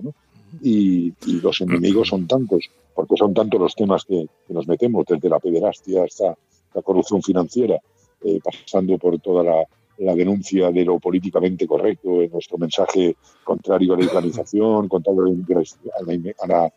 Y, 0.64 1.14
los 1.42 1.60
enemigos 1.60 2.08
son 2.08 2.28
tantos, 2.28 2.70
porque 2.96 3.18
son 3.18 3.34
tantos 3.34 3.60
los 3.60 3.76
temas 3.76 4.06
que, 4.06 4.26
nos 4.48 4.68
metemos, 4.68 5.06
desde 5.06 5.28
la 5.28 5.40
pederastia 5.40 6.06
hasta 6.06 6.38
la 6.74 6.82
corrupción 6.82 7.22
financiera, 7.22 7.80
eh, 8.24 8.40
pasando 8.44 8.98
por 8.98 9.20
toda 9.20 9.44
la 9.44 10.16
denuncia 10.16 10.72
de 10.72 10.86
lo 10.86 11.00
políticamente 11.00 11.66
correcto 11.66 12.22
en 12.22 12.32
nuestro 12.32 12.58
mensaje 12.58 13.16
contrario 13.44 13.94
a 13.94 13.98
la 13.98 14.06
islamización, 14.06 14.88
contrario 14.88 15.24
a 15.26 16.48
la, 16.48 16.74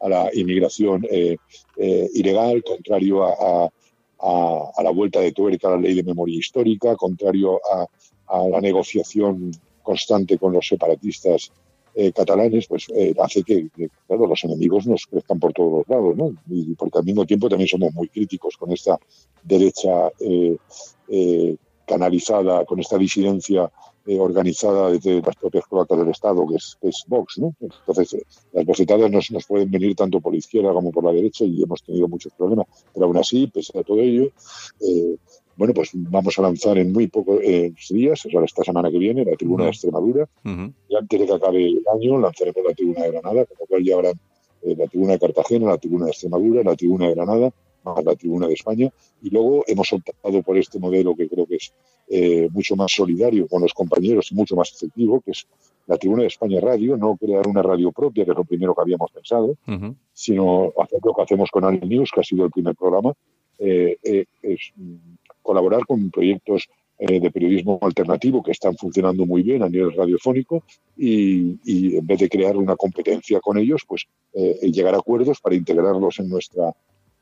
a 0.00 0.08
la, 0.08 0.30
inmigración 0.34 1.04
eh, 1.10 1.36
eh, 1.76 2.08
ilegal, 2.14 2.62
contrario 2.62 3.24
a, 3.24 3.68
a, 4.22 4.82
la 4.82 4.90
vuelta 4.90 5.20
de 5.20 5.32
tuerca 5.32 5.68
a 5.68 5.72
la 5.72 5.78
ley 5.78 5.94
de 5.94 6.04
memoria 6.04 6.38
histórica, 6.38 6.94
contrario 6.96 7.60
a, 7.70 7.86
la 8.48 8.60
negociación 8.62 9.50
constante 9.82 10.38
con 10.38 10.54
los 10.54 10.66
separatistas 10.66 11.52
eh, 11.94 12.12
catalanes, 12.12 12.66
pues 12.66 12.86
hace 13.20 13.42
que, 13.42 13.68
claro, 14.06 14.26
los 14.26 14.44
enemigos 14.44 14.86
nos 14.86 15.06
crezcan 15.06 15.38
por 15.38 15.52
todos 15.52 15.72
los 15.78 15.88
lados, 15.88 16.16
¿no? 16.16 16.34
Y 16.48 16.74
porque 16.74 16.98
al 16.98 17.04
mismo 17.04 17.24
tiempo 17.24 17.48
también 17.48 17.68
somos 17.68 17.92
muy 17.92 18.08
críticos 18.08 18.56
con 18.56 18.72
esta 18.72 18.98
derecha 19.42 20.10
canalizada 21.86 22.64
con 22.64 22.80
esta 22.80 22.96
disidencia 22.96 23.70
eh, 24.04 24.18
organizada 24.18 24.90
desde 24.90 25.22
las 25.22 25.36
propias 25.36 25.64
cloacas 25.66 25.98
del 25.98 26.08
Estado, 26.08 26.44
que 26.48 26.56
es, 26.56 27.04
Vox. 27.06 27.38
¿no? 27.38 27.54
Entonces, 27.60 28.14
eh, 28.14 28.24
las 28.52 28.64
bofetadas 28.64 29.10
nos, 29.10 29.30
nos, 29.30 29.46
pueden 29.46 29.70
venir 29.70 29.94
tanto 29.94 30.20
por 30.20 30.32
la 30.32 30.38
izquierda 30.38 30.72
como 30.72 30.90
por 30.90 31.04
la 31.04 31.12
derecha 31.12 31.44
y 31.44 31.62
hemos 31.62 31.82
tenido 31.84 32.08
muchos 32.08 32.32
problemas. 32.32 32.66
Pero 32.92 33.06
aún 33.06 33.16
así, 33.16 33.46
pese 33.46 33.78
a 33.78 33.84
todo 33.84 34.00
ello, 34.00 34.32
eh, 34.80 35.16
bueno, 35.62 35.74
pues 35.74 35.90
vamos 35.94 36.36
a 36.36 36.42
lanzar 36.42 36.76
en 36.76 36.92
muy 36.92 37.06
pocos 37.06 37.38
días, 37.88 38.26
o 38.26 38.42
esta 38.42 38.64
semana 38.64 38.90
que 38.90 38.98
viene, 38.98 39.24
la 39.24 39.36
tribuna 39.36 39.62
de 39.62 39.70
Extremadura. 39.70 40.28
Y 40.88 40.96
antes 40.96 41.20
de 41.20 41.24
que 41.24 41.32
acabe 41.32 41.66
el 41.66 41.84
año, 41.94 42.18
lanzaremos 42.18 42.64
la 42.66 42.74
tribuna 42.74 43.02
de 43.04 43.10
Granada, 43.12 43.44
con 43.46 43.56
lo 43.60 43.66
cual 43.66 43.84
ya 43.84 43.94
habrá 43.94 44.12
la 44.62 44.86
tribuna 44.88 45.12
de 45.12 45.18
Cartagena, 45.20 45.68
la 45.68 45.78
tribuna 45.78 46.06
de 46.06 46.10
Extremadura, 46.10 46.64
la 46.64 46.74
tribuna 46.74 47.06
de 47.06 47.14
Granada 47.14 47.52
más 47.84 48.04
la 48.04 48.16
tribuna 48.16 48.48
de 48.48 48.54
España. 48.54 48.90
Y 49.22 49.30
luego 49.30 49.62
hemos 49.68 49.92
optado 49.92 50.42
por 50.42 50.58
este 50.58 50.80
modelo 50.80 51.14
que 51.14 51.28
creo 51.28 51.46
que 51.46 51.56
es 51.56 51.72
eh, 52.08 52.48
mucho 52.52 52.74
más 52.74 52.92
solidario 52.92 53.46
con 53.46 53.62
los 53.62 53.72
compañeros 53.72 54.32
y 54.32 54.34
mucho 54.34 54.56
más 54.56 54.72
efectivo, 54.74 55.20
que 55.20 55.30
es 55.30 55.46
la 55.86 55.96
tribuna 55.96 56.22
de 56.22 56.28
España 56.28 56.60
Radio, 56.60 56.96
no 56.96 57.16
crear 57.16 57.46
una 57.46 57.62
radio 57.62 57.92
propia, 57.92 58.24
que 58.24 58.32
es 58.32 58.36
lo 58.36 58.44
primero 58.44 58.74
que 58.74 58.82
habíamos 58.82 59.10
pensado, 59.10 59.56
sino 60.12 60.72
hacer 60.76 61.00
lo 61.04 61.14
que 61.14 61.22
hacemos 61.22 61.50
con 61.50 61.64
Alien 61.64 61.88
News, 61.88 62.10
que 62.12 62.20
ha 62.20 62.24
sido 62.24 62.44
el 62.44 62.50
primer 62.50 62.74
programa, 62.74 63.12
eh, 63.58 63.96
eh, 64.02 64.24
es 64.42 64.72
colaborar 65.42 65.84
con 65.86 66.10
proyectos 66.10 66.68
de 66.98 67.30
periodismo 67.32 67.80
alternativo 67.82 68.44
que 68.44 68.52
están 68.52 68.76
funcionando 68.76 69.26
muy 69.26 69.42
bien 69.42 69.64
a 69.64 69.68
nivel 69.68 69.92
radiofónico 69.92 70.62
y, 70.96 71.96
en 71.96 72.06
vez 72.06 72.20
de 72.20 72.28
crear 72.28 72.56
una 72.56 72.76
competencia 72.76 73.40
con 73.40 73.58
ellos, 73.58 73.82
pues 73.88 74.06
llegar 74.32 74.94
a 74.94 74.98
acuerdos 74.98 75.40
para 75.40 75.56
integrarlos 75.56 76.20
en 76.20 76.28
nuestra 76.28 76.72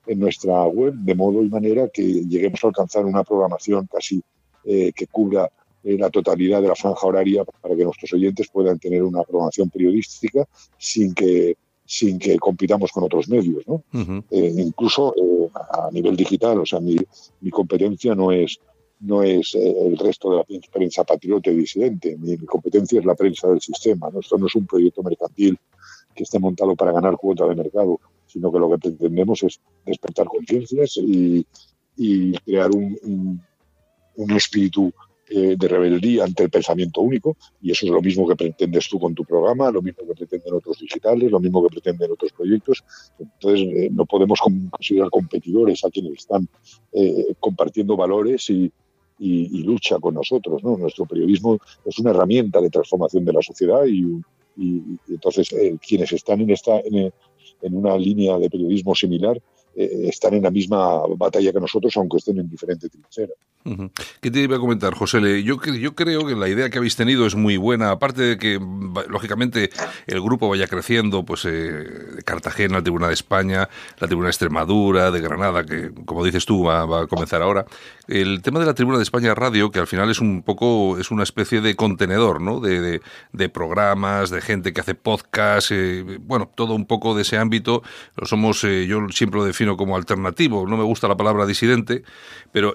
en 0.07 0.18
nuestra 0.18 0.64
web, 0.64 0.95
de 0.95 1.14
modo 1.14 1.43
y 1.43 1.49
manera 1.49 1.89
que 1.89 2.03
lleguemos 2.03 2.62
a 2.64 2.68
alcanzar 2.68 3.05
una 3.05 3.25
programación 3.25 3.87
casi 3.87 4.23
eh, 4.64 4.93
que 4.93 5.07
cubra 5.07 5.51
eh, 5.83 5.97
la 5.99 6.11
totalidad 6.11 6.61
de 6.61 6.68
la 6.68 6.75
franja 6.75 7.07
horaria 7.07 7.45
para 7.45 7.77
que 7.77 7.85
nuestros 7.85 8.12
oyentes 8.12 8.49
puedan 8.53 8.79
tener 8.79 9.03
una 9.03 9.23
programación 9.23 9.71
periodística 9.71 10.47
sin 10.79 11.14
que 11.14 11.57
sin 11.91 12.20
que 12.20 12.38
compitamos 12.38 12.93
con 12.93 13.03
otros 13.03 13.28
medios, 13.28 13.66
¿no? 13.66 13.82
Eh, 14.30 14.55
incluso 14.59 15.12
a 15.53 15.91
nivel 15.91 16.14
digital, 16.14 16.61
o 16.61 16.64
sea, 16.64 16.78
mi, 16.78 16.97
mi 17.41 17.51
competencia 17.51 18.14
no 18.14 18.30
es 18.30 18.61
no 19.01 19.24
es 19.24 19.57
el 19.57 19.99
resto 19.99 20.30
de 20.30 20.36
la 20.36 20.45
prensa 20.70 21.03
patriota 21.03 21.51
y 21.51 21.57
disidente, 21.57 22.16
mi, 22.16 22.36
competencia 22.38 23.01
es 23.01 23.05
la 23.05 23.16
prensa 23.16 23.49
del 23.49 23.61
sistema, 23.61 24.09
¿no? 24.09 24.20
Esto 24.20 24.38
no 24.38 24.47
es 24.47 24.55
un 24.55 24.66
proyecto 24.66 25.03
mercantil 25.03 25.59
que 26.14 26.22
esté 26.22 26.38
montado 26.38 26.76
para 26.76 26.93
ganar 26.93 27.16
cuota 27.16 27.45
de 27.49 27.57
mercado, 27.57 27.99
sino 28.26 28.53
que 28.53 28.59
lo 28.61 28.70
que 28.70 28.78
pretendemos 28.78 29.43
es 29.43 29.59
despertar 29.84 30.28
conciencias 30.28 30.97
y, 30.97 31.45
crear 32.45 32.70
un, 32.70 33.43
espíritu 34.36 34.93
eh, 35.33 35.55
de 35.57 35.68
rebeldía 35.68 36.24
ante 36.24 36.43
el 36.43 36.51
pensamiento 36.51 37.01
único, 37.03 37.37
y 37.62 37.70
eso 37.70 37.87
es 37.87 37.93
lo 37.93 38.03
mismo 38.03 38.26
que 38.26 38.35
pretendes 38.35 38.89
tú 38.89 38.99
con 38.99 39.14
tu 39.14 39.24
programa, 39.24 39.70
lo 39.70 39.81
mismo 39.81 40.05
que 40.05 40.14
pretenden 40.14 40.55
otros 40.55 40.81
digitales, 40.81 41.31
lo 41.31 41.39
mismo 41.39 41.62
que 41.62 41.68
pretenden 41.68 42.11
otros 42.11 42.33
proyectos. 42.33 42.83
Entonces, 43.16 43.61
eh, 43.61 43.91
no 43.93 44.07
podemos 44.07 44.41
considerar 44.41 45.09
competidores 45.09 45.85
a 45.85 45.91
quienes 45.91 46.14
están 46.14 46.49
eh, 46.93 47.33
compartiendo 47.39 47.97
valores 47.97 48.51
y, 48.51 48.72
lucha 49.20 50.01
con 50.01 50.14
nosotros. 50.14 50.64
Nuestro 50.64 51.07
periodismo 51.07 51.59
es 51.85 51.99
una 52.01 52.11
herramienta 52.11 52.61
de 52.61 52.70
transformación 52.70 53.24
de 53.24 53.33
la 53.35 53.43
sociedad 53.43 53.85
y, 53.87 54.20
entonces 55.09 55.49
quienes 55.87 56.12
están 56.12 56.41
en 56.41 56.51
esta, 56.51 56.81
en 56.81 57.12
una 57.76 57.97
línea 57.97 58.37
de 58.39 58.51
periodismo 58.51 58.95
similar, 58.95 59.41
eh, 59.75 60.09
están 60.09 60.35
en 60.35 60.43
la 60.43 60.51
misma 60.51 61.07
batalla 61.16 61.53
que 61.53 61.61
nosotros, 61.61 61.97
aunque 61.97 62.18
estén 62.18 62.39
en 62.39 62.49
diferente 62.49 62.89
trinchera. 62.89 63.33
¿Qué 64.23 64.31
te 64.31 64.41
iba 64.41 64.57
a 64.57 64.59
comentar, 64.59 64.95
José? 64.95 65.43
Yo, 65.43 65.61
yo 65.62 65.95
creo 65.95 66.27
que 66.27 66.35
la 66.35 66.49
idea 66.49 66.71
que 66.71 66.79
habéis 66.79 66.97
tenido 66.97 67.27
es 67.27 67.35
muy 67.35 67.59
buena, 67.59 67.91
aparte 67.91 68.23
de 68.23 68.39
que, 68.39 68.59
lógicamente, 69.09 69.68
el 70.07 70.21
grupo 70.23 70.49
vaya 70.49 70.66
creciendo, 70.66 71.25
pues 71.25 71.45
eh, 71.45 71.85
Cartagena, 72.25 72.79
la 72.79 72.83
Tribuna 72.83 73.09
de 73.09 73.14
España, 73.14 73.68
la 73.99 74.07
Tribuna 74.07 74.29
de 74.29 74.31
Extremadura, 74.31 75.11
de 75.11 75.21
Granada, 75.21 75.64
que, 75.66 75.91
como 76.07 76.25
dices 76.25 76.47
tú, 76.47 76.64
va, 76.64 77.03
a 77.03 77.07
comenzar 77.07 77.43
ahora. 77.43 77.66
El 78.09 78.41
tema 78.41 78.61
de 78.61 78.66
la 78.66 78.75
Tribuna 78.75 78.97
de 78.97 79.03
España 79.03 79.35
Radio, 79.35 79.71
que 79.71 79.79
al 79.79 79.87
final 79.87 80.11
es 80.11 80.21
un 80.21 80.43
poco, 80.43 80.99
es 80.99 81.11
una 81.11 81.23
especie 81.23 81.61
de 81.61 81.77
contenedor, 81.77 82.41
¿no? 82.41 82.61
De, 82.61 83.01
de, 83.33 83.49
programas, 83.51 84.31
de 84.31 84.41
gente 84.41 84.73
que 84.73 84.81
hace 84.81 84.95
podcast, 84.95 85.71
eh, 85.71 86.18
bueno, 86.21 86.51
todo 86.55 86.75
un 86.75 86.87
poco 86.87 87.14
de 87.14 87.23
ese 87.23 87.37
ámbito. 87.37 87.83
Lo 88.16 88.27
somos, 88.27 88.64
eh, 88.64 88.87
yo 88.87 89.07
siempre 89.11 89.39
lo 89.39 89.45
defino 89.45 89.59
como 89.76 89.96
alternativo, 89.96 90.66
no 90.66 90.76
me 90.76 90.84
gusta 90.84 91.08
la 91.08 91.16
palabra 91.16 91.46
disidente, 91.46 92.02
pero 92.52 92.74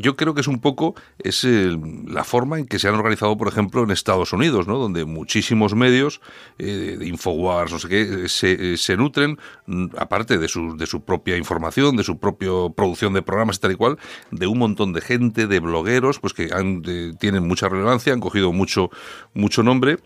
yo 0.00 0.16
creo 0.16 0.34
que 0.34 0.40
es 0.40 0.48
un 0.48 0.60
poco 0.60 0.94
es 1.18 1.44
la 1.44 2.24
forma 2.24 2.58
en 2.58 2.66
que 2.66 2.78
se 2.78 2.88
han 2.88 2.94
organizado, 2.94 3.36
por 3.36 3.48
ejemplo, 3.48 3.82
en 3.82 3.90
Estados 3.90 4.32
Unidos, 4.32 4.66
¿no? 4.66 4.78
donde 4.78 5.04
muchísimos 5.04 5.74
medios 5.74 6.20
eh, 6.58 6.96
de 6.98 7.06
Infowars, 7.06 7.72
no 7.72 7.78
sé 7.78 7.88
qué, 7.88 8.28
se, 8.28 8.76
se 8.76 8.96
nutren, 8.96 9.38
mm, 9.66 9.86
aparte 9.98 10.38
de 10.38 10.48
su, 10.48 10.76
de 10.76 10.86
su 10.86 11.02
propia 11.02 11.36
información, 11.36 11.96
de 11.96 12.04
su 12.04 12.18
propia 12.18 12.50
producción 12.74 13.12
de 13.14 13.22
programas 13.22 13.60
tal 13.60 13.72
y 13.72 13.76
cual, 13.76 13.98
de 14.30 14.46
un 14.46 14.58
montón 14.58 14.92
de 14.92 15.00
gente, 15.00 15.46
de 15.46 15.60
blogueros, 15.60 16.20
pues 16.20 16.32
que 16.34 16.50
han, 16.52 16.82
tienen 17.18 17.46
mucha 17.46 17.68
relevancia, 17.68 18.12
han 18.12 18.20
cogido 18.20 18.52
mucho, 18.52 18.90
mucho 19.34 19.62
nombre. 19.62 19.98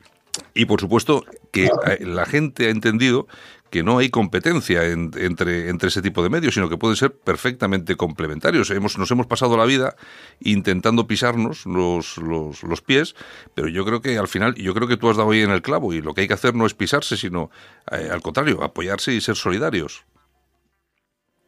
Y 0.54 0.64
por 0.64 0.80
supuesto 0.80 1.24
que 1.50 1.66
eh, 1.66 1.70
la 2.00 2.24
gente 2.24 2.66
ha 2.66 2.70
entendido 2.70 3.26
que 3.72 3.82
no 3.82 3.96
hay 3.96 4.10
competencia 4.10 4.84
entre, 4.84 5.70
entre 5.70 5.88
ese 5.88 6.02
tipo 6.02 6.22
de 6.22 6.28
medios, 6.28 6.52
sino 6.52 6.68
que 6.68 6.76
pueden 6.76 6.94
ser 6.94 7.14
perfectamente 7.14 7.96
complementarios. 7.96 8.70
Hemos, 8.70 8.98
nos 8.98 9.10
hemos 9.10 9.26
pasado 9.26 9.56
la 9.56 9.64
vida 9.64 9.96
intentando 10.40 11.06
pisarnos 11.06 11.64
los, 11.64 12.18
los, 12.18 12.82
pies, 12.82 13.14
pero 13.54 13.68
yo 13.68 13.86
creo 13.86 14.02
que 14.02 14.18
al 14.18 14.28
final, 14.28 14.54
yo 14.56 14.74
creo 14.74 14.88
que 14.88 14.98
tú 14.98 15.08
has 15.08 15.16
dado 15.16 15.30
ahí 15.30 15.40
en 15.40 15.50
el 15.50 15.62
clavo 15.62 15.94
y 15.94 16.02
lo 16.02 16.12
que 16.12 16.20
hay 16.20 16.28
que 16.28 16.34
hacer 16.34 16.54
no 16.54 16.66
es 16.66 16.74
pisarse, 16.74 17.16
sino 17.16 17.50
eh, 17.90 18.10
al 18.12 18.20
contrario, 18.20 18.62
apoyarse 18.62 19.14
y 19.14 19.22
ser 19.22 19.36
solidarios. 19.36 20.04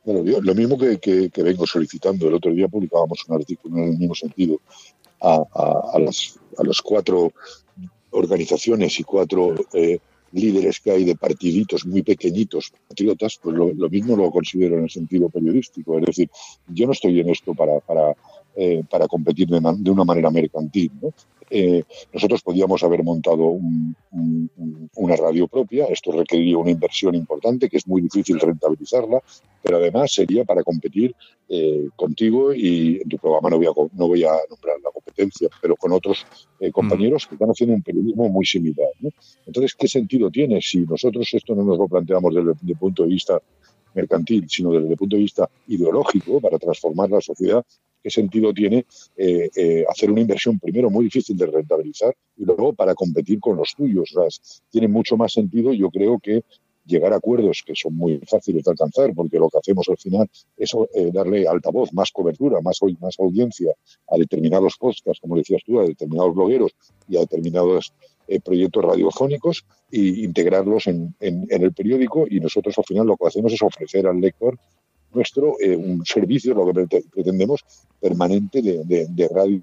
Bueno, 0.02 0.22
lo 0.40 0.54
mismo 0.54 0.78
que, 0.78 1.30
vengo 1.36 1.66
solicitando. 1.66 2.28
El 2.28 2.34
otro 2.34 2.52
día 2.52 2.68
publicábamos 2.68 3.22
un 3.28 3.36
artículo 3.36 3.76
en 3.76 3.92
el 3.92 3.98
mismo 3.98 4.14
sentido 4.14 4.62
a, 5.20 5.42
a, 5.92 5.98
las, 5.98 6.38
a 6.56 6.62
los 6.62 6.80
cuatro 6.80 7.34
organizaciones 8.12 8.98
y 8.98 9.04
cuatro 9.04 9.54
eh, 9.74 9.98
líderes 10.34 10.80
que 10.80 10.90
hay 10.90 11.04
de 11.04 11.16
partiditos 11.16 11.86
muy 11.86 12.02
pequeñitos, 12.02 12.72
patriotas, 12.88 13.38
pues 13.42 13.56
lo, 13.56 13.88
mismo 13.88 14.16
lo 14.16 14.30
considero 14.30 14.76
en 14.76 14.84
el 14.84 14.90
sentido 14.90 15.30
periodístico. 15.30 15.98
Es 15.98 16.06
decir, 16.06 16.30
yo 16.68 16.86
no 16.86 16.92
estoy 16.92 17.20
en 17.20 17.30
esto 17.30 17.54
para, 17.54 17.80
para, 17.80 18.14
eh, 18.56 18.82
para 18.88 19.08
competir 19.08 19.48
de, 19.48 19.60
de, 19.78 19.90
una 19.90 20.04
manera 20.04 20.30
mercantil. 20.30 20.90
¿no? 21.00 21.12
Eh, 21.50 21.84
nosotros 22.12 22.42
podíamos 22.42 22.82
haber 22.82 23.02
montado 23.04 23.44
un, 23.44 23.94
un, 24.12 24.90
una 24.96 25.16
radio 25.16 25.46
propia. 25.46 25.86
Esto 25.86 26.12
requeriría 26.12 26.58
una 26.58 26.70
inversión 26.70 27.14
importante 27.14 27.68
que 27.68 27.76
es 27.76 27.86
muy 27.86 28.02
difícil 28.02 28.40
rentabilizarla, 28.40 29.22
pero 29.62 29.76
además 29.76 30.12
sería 30.12 30.44
para 30.44 30.62
competir 30.62 31.14
eh, 31.48 31.88
contigo 31.96 32.54
y 32.54 33.00
en 33.02 33.08
tu 33.08 33.18
programa 33.18 33.50
no 33.50 33.58
voy, 33.58 33.66
a, 33.66 33.70
no 33.92 34.08
voy 34.08 34.24
a 34.24 34.32
nombrar 34.48 34.76
la 34.82 34.90
competencia, 34.90 35.48
pero 35.60 35.76
con 35.76 35.92
otros 35.92 36.26
eh, 36.60 36.70
compañeros 36.70 37.26
que 37.26 37.34
están 37.34 37.50
haciendo 37.50 37.74
un 37.74 37.82
periodismo 37.82 38.28
muy 38.28 38.46
similar. 38.46 38.88
Entonces, 39.46 39.74
¿qué 39.74 39.88
sentido 39.88 40.30
tiene 40.30 40.60
si 40.60 40.80
nosotros 40.80 41.28
esto 41.32 41.54
no 41.54 41.64
nos 41.64 41.78
lo 41.78 41.88
planteamos 41.88 42.34
desde 42.34 42.50
el 42.66 42.76
punto 42.76 43.02
de 43.02 43.10
vista 43.10 43.40
mercantil, 43.94 44.46
sino 44.48 44.72
desde 44.72 44.90
el 44.90 44.96
punto 44.96 45.16
de 45.16 45.22
vista 45.22 45.48
ideológico 45.68 46.40
para 46.40 46.58
transformar 46.58 47.10
la 47.10 47.20
sociedad, 47.20 47.64
qué 48.04 48.10
sentido 48.10 48.52
tiene 48.52 48.84
eh, 49.16 49.48
eh, 49.56 49.84
hacer 49.88 50.10
una 50.10 50.20
inversión 50.20 50.58
primero 50.58 50.90
muy 50.90 51.06
difícil 51.06 51.38
de 51.38 51.46
rentabilizar 51.46 52.14
y 52.36 52.44
luego 52.44 52.74
para 52.74 52.94
competir 52.94 53.40
con 53.40 53.56
los 53.56 53.74
tuyos. 53.74 54.14
tiene 54.70 54.88
mucho 54.88 55.16
más 55.16 55.32
sentido, 55.32 55.72
yo 55.72 55.88
creo, 55.90 56.18
que 56.18 56.42
llegar 56.84 57.14
a 57.14 57.16
acuerdos 57.16 57.62
que 57.64 57.74
son 57.74 57.96
muy 57.96 58.20
fáciles 58.28 58.62
de 58.62 58.72
alcanzar, 58.72 59.14
porque 59.14 59.38
lo 59.38 59.48
que 59.48 59.56
hacemos 59.56 59.88
al 59.88 59.96
final 59.96 60.28
es 60.58 60.72
eh, 60.94 61.10
darle 61.14 61.48
altavoz, 61.48 61.94
más 61.94 62.10
cobertura, 62.12 62.60
más, 62.60 62.78
más 63.00 63.18
audiencia 63.18 63.72
a 64.06 64.18
determinados 64.18 64.76
podcasts, 64.76 65.20
como 65.22 65.36
decías 65.36 65.62
tú, 65.64 65.80
a 65.80 65.84
determinados 65.84 66.34
blogueros 66.34 66.72
y 67.08 67.16
a 67.16 67.20
determinados 67.20 67.94
proyectos 68.42 68.84
radiofónicos 68.84 69.66
e 69.92 70.00
integrarlos 70.00 70.86
en, 70.86 71.14
el 71.20 71.72
periódico 71.72 72.26
y 72.28 72.40
nosotros 72.40 72.76
al 72.78 72.84
final 72.84 73.06
lo 73.06 73.16
que 73.16 73.26
hacemos 73.26 73.52
es 73.52 73.60
ofrecer 73.62 74.06
al 74.06 74.18
lector 74.18 74.58
nuestro 75.14 75.56
eh, 75.60 75.76
un 75.76 76.04
servicio, 76.04 76.54
lo 76.54 76.72
que 76.72 77.02
pretendemos, 77.10 77.64
permanente 78.00 78.60
de, 78.62 79.28
radio 79.28 79.62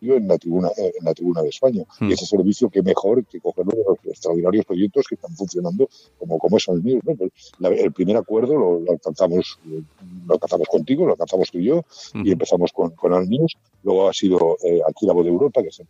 en 0.00 0.28
la 0.28 0.38
tribuna 0.38 0.68
eh, 0.76 0.92
en 0.98 1.04
la 1.04 1.14
tribuna 1.14 1.42
de 1.42 1.48
España 1.48 1.82
y 2.00 2.04
hmm. 2.04 2.12
ese 2.12 2.26
servicio 2.26 2.70
que 2.70 2.82
mejor 2.82 3.24
que 3.26 3.40
coger 3.40 3.66
los 3.66 3.98
extraordinarios 4.04 4.64
proyectos 4.64 5.06
que 5.08 5.16
están 5.16 5.34
funcionando 5.34 5.88
como 6.18 6.38
como 6.38 6.56
es 6.56 6.68
el 6.68 6.82
mío 6.82 7.00
pues, 7.04 7.52
el 7.60 7.92
primer 7.92 8.16
acuerdo 8.16 8.54
lo, 8.54 8.92
alcanzamos 8.92 9.58
lo 9.64 10.34
alcanzamos 10.34 10.68
contigo 10.68 11.04
lo 11.04 11.12
alcanzamos 11.12 11.50
tú 11.50 11.58
y 11.58 11.64
yo 11.64 11.84
y 12.14 12.18
hmm. 12.18 12.32
empezamos 12.32 12.72
con 12.72 12.90
con 12.90 13.28
News 13.28 13.56
luego 13.82 14.08
ha 14.08 14.12
sido 14.12 14.56
eh, 14.62 14.80
aquí 14.88 15.06
la 15.06 15.12
voz 15.12 15.24
de 15.24 15.30
Europa 15.30 15.62
que 15.62 15.72
se 15.72 15.84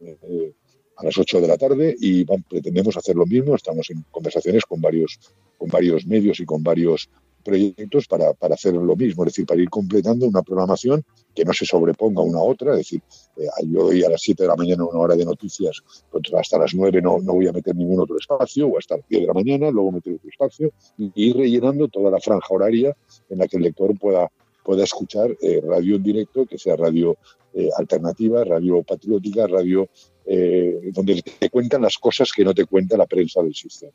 eh, 0.00 0.52
a 0.96 1.04
las 1.04 1.16
8 1.16 1.40
de 1.40 1.48
la 1.48 1.56
tarde 1.56 1.94
y 1.98 2.24
pretendemos 2.24 2.96
hacer 2.96 3.14
lo 3.14 3.26
mismo 3.26 3.54
estamos 3.54 3.88
en 3.90 4.04
conversaciones 4.10 4.64
con 4.64 4.80
varios 4.80 5.18
con 5.56 5.68
varios 5.68 6.06
medios 6.06 6.40
y 6.40 6.44
con 6.44 6.62
varios 6.62 7.08
proyectos 7.42 8.06
para, 8.06 8.32
para, 8.34 8.54
hacer 8.54 8.74
lo 8.74 8.96
mismo, 8.96 9.24
es 9.24 9.32
decir, 9.32 9.46
para 9.46 9.60
ir 9.60 9.70
completando 9.70 10.26
una 10.26 10.42
programación 10.42 11.04
que 11.34 11.44
no 11.44 11.52
se 11.52 11.64
sobreponga 11.66 12.22
una 12.22 12.40
otra, 12.40 12.72
es 12.72 12.78
decir, 12.78 13.02
eh, 13.36 13.46
yo 13.66 13.86
hoy 13.86 14.02
a 14.04 14.10
las 14.10 14.22
7 14.22 14.42
de 14.42 14.48
la 14.48 14.56
mañana 14.56 14.84
una 14.84 15.00
hora 15.00 15.16
de 15.16 15.24
noticias, 15.24 15.80
pues 16.10 16.24
hasta 16.34 16.58
las 16.58 16.74
9 16.74 17.00
no, 17.02 17.18
no 17.18 17.34
voy 17.34 17.48
a 17.48 17.52
meter 17.52 17.74
ningún 17.74 18.00
otro 18.00 18.16
espacio, 18.18 18.68
o 18.68 18.78
hasta 18.78 18.96
las 18.96 19.08
10 19.08 19.22
de 19.22 19.26
la 19.26 19.34
mañana, 19.34 19.70
luego 19.70 19.92
meter 19.92 20.14
otro 20.14 20.28
espacio, 20.28 20.72
y 20.98 21.12
ir 21.14 21.36
rellenando 21.36 21.88
toda 21.88 22.10
la 22.10 22.20
franja 22.20 22.54
horaria 22.54 22.96
en 23.28 23.38
la 23.38 23.46
que 23.46 23.56
el 23.56 23.62
lector 23.62 23.98
pueda, 23.98 24.30
pueda 24.64 24.84
escuchar 24.84 25.36
eh, 25.40 25.60
radio 25.66 25.96
en 25.96 26.02
directo, 26.02 26.46
que 26.46 26.58
sea 26.58 26.76
radio 26.76 27.16
eh, 27.52 27.68
alternativa, 27.76 28.44
radio 28.44 28.82
patriótica, 28.84 29.46
radio 29.46 29.88
eh, 30.32 30.92
donde 30.92 31.22
te 31.22 31.50
cuentan 31.50 31.82
las 31.82 31.98
cosas 31.98 32.30
que 32.30 32.44
no 32.44 32.54
te 32.54 32.64
cuenta 32.64 32.96
la 32.96 33.06
prensa 33.06 33.42
del 33.42 33.52
sistema. 33.52 33.90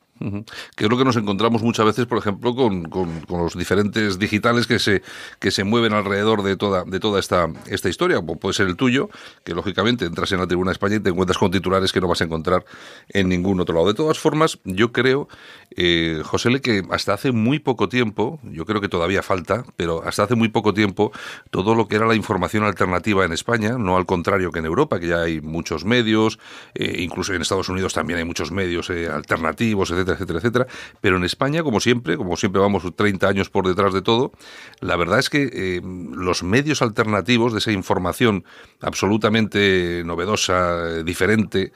Que 0.75 0.83
es 0.83 0.89
lo 0.89 0.97
que 0.97 1.05
nos 1.05 1.15
encontramos 1.15 1.63
muchas 1.63 1.85
veces, 1.85 2.07
por 2.07 2.17
ejemplo, 2.17 2.53
con, 2.53 2.83
con, 2.89 3.23
los 3.29 3.57
diferentes 3.57 4.19
digitales 4.19 4.67
que 4.67 4.79
se, 4.79 5.01
que 5.39 5.51
se 5.51 5.63
mueven 5.63 5.93
alrededor 5.93 6.43
de 6.43 6.57
toda, 6.57 6.83
de 6.83 6.99
toda 6.99 7.21
esta, 7.21 7.47
esta 7.67 7.87
historia, 7.87 8.17
como 8.17 8.35
puede 8.35 8.53
ser 8.53 8.67
el 8.67 8.75
tuyo, 8.75 9.09
que 9.45 9.53
lógicamente 9.53 10.03
entras 10.03 10.29
en 10.33 10.39
la 10.39 10.47
Tribuna 10.47 10.71
de 10.71 10.73
España 10.73 10.95
y 10.97 10.99
te 10.99 11.09
encuentras 11.09 11.37
con 11.37 11.51
titulares 11.51 11.93
que 11.93 12.01
no 12.01 12.09
vas 12.09 12.19
a 12.19 12.25
encontrar 12.25 12.65
en 13.07 13.29
ningún 13.29 13.61
otro 13.61 13.75
lado. 13.75 13.87
De 13.87 13.93
todas 13.93 14.19
formas, 14.19 14.59
yo 14.65 14.91
creo, 14.91 15.29
eh, 15.77 16.21
José 16.25 16.49
que 16.61 16.83
hasta 16.89 17.13
hace 17.13 17.31
muy 17.31 17.59
poco 17.59 17.87
tiempo, 17.87 18.39
yo 18.43 18.65
creo 18.65 18.81
que 18.81 18.89
todavía 18.89 19.23
falta, 19.23 19.63
pero 19.77 20.03
hasta 20.03 20.23
hace 20.23 20.35
muy 20.35 20.49
poco 20.49 20.73
tiempo, 20.73 21.11
todo 21.49 21.75
lo 21.75 21.87
que 21.87 21.95
era 21.95 22.05
la 22.05 22.15
información 22.15 22.63
alternativa 22.63 23.23
en 23.23 23.31
España, 23.31 23.77
no 23.77 23.95
al 23.95 24.05
contrario 24.05 24.51
que 24.51 24.59
en 24.59 24.65
Europa, 24.65 24.99
que 24.99 25.07
ya 25.07 25.21
hay 25.21 25.39
muchos 25.39 25.85
medios, 25.85 26.24
eh, 26.73 26.95
incluso 26.99 27.33
en 27.33 27.41
Estados 27.41 27.69
Unidos 27.69 27.93
también 27.93 28.19
hay 28.19 28.25
muchos 28.25 28.51
medios 28.51 28.89
eh, 28.89 29.07
alternativos, 29.07 29.91
etcétera, 29.91 30.15
etcétera, 30.15 30.39
etcétera. 30.39 30.67
Pero 31.01 31.17
en 31.17 31.23
España, 31.23 31.63
como 31.63 31.79
siempre, 31.79 32.17
como 32.17 32.35
siempre 32.37 32.61
vamos 32.61 32.83
30 32.95 33.27
años 33.27 33.49
por 33.49 33.67
detrás 33.67 33.93
de 33.93 34.01
todo, 34.01 34.31
la 34.79 34.95
verdad 34.95 35.19
es 35.19 35.29
que 35.29 35.49
eh, 35.51 35.81
los 35.83 36.43
medios 36.43 36.81
alternativos 36.81 37.53
de 37.53 37.59
esa 37.59 37.71
información 37.71 38.45
absolutamente 38.81 40.03
novedosa, 40.05 41.03
diferente, 41.03 41.71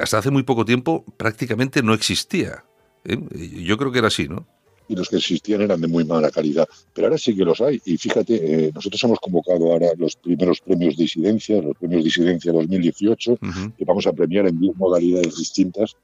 hasta 0.00 0.18
hace 0.18 0.30
muy 0.30 0.42
poco 0.42 0.64
tiempo 0.64 1.04
prácticamente 1.16 1.82
no 1.82 1.94
existía. 1.94 2.64
Yo 3.04 3.76
creo 3.76 3.92
que 3.92 3.98
era 3.98 4.08
así, 4.08 4.28
¿no? 4.28 4.46
Y 4.88 4.96
los 4.96 5.08
que 5.08 5.16
existían 5.16 5.62
eran 5.62 5.80
de 5.80 5.88
muy 5.88 6.04
mala 6.04 6.30
calidad. 6.30 6.68
Pero 6.92 7.06
ahora 7.06 7.18
sí 7.18 7.34
que 7.34 7.44
los 7.44 7.60
hay. 7.60 7.80
Y 7.84 7.96
fíjate, 7.96 8.66
eh, 8.66 8.72
nosotros 8.74 9.02
hemos 9.04 9.18
convocado 9.18 9.72
ahora 9.72 9.88
los 9.96 10.16
primeros 10.16 10.60
premios 10.60 10.96
Disidencia, 10.96 11.60
los 11.60 11.76
premios 11.76 12.04
Disidencia 12.04 12.52
2018, 12.52 13.38
que 13.76 13.84
vamos 13.84 14.06
a 14.06 14.12
premiar 14.12 14.46
en 14.46 14.60
10 14.60 14.76
modalidades 14.76 15.36
distintas 15.36 15.96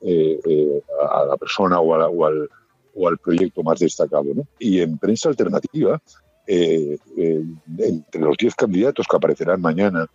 eh, 0.00 0.38
eh, 0.44 0.82
a 1.10 1.24
la 1.24 1.36
persona 1.36 1.80
o, 1.80 1.88
o, 1.88 2.24
al, 2.24 2.48
o, 2.94 3.08
al, 3.08 3.18
proyecto 3.18 3.62
más 3.62 3.78
destacado. 3.78 4.26
¿no? 4.34 4.46
Y 4.58 4.80
en 4.80 4.98
prensa 4.98 5.28
alternativa, 5.28 6.00
entre 6.46 8.20
los 8.20 8.36
10 8.38 8.54
candidatos 8.54 9.06
que 9.08 9.16
aparecerán 9.16 9.60
mañana, 9.60 10.06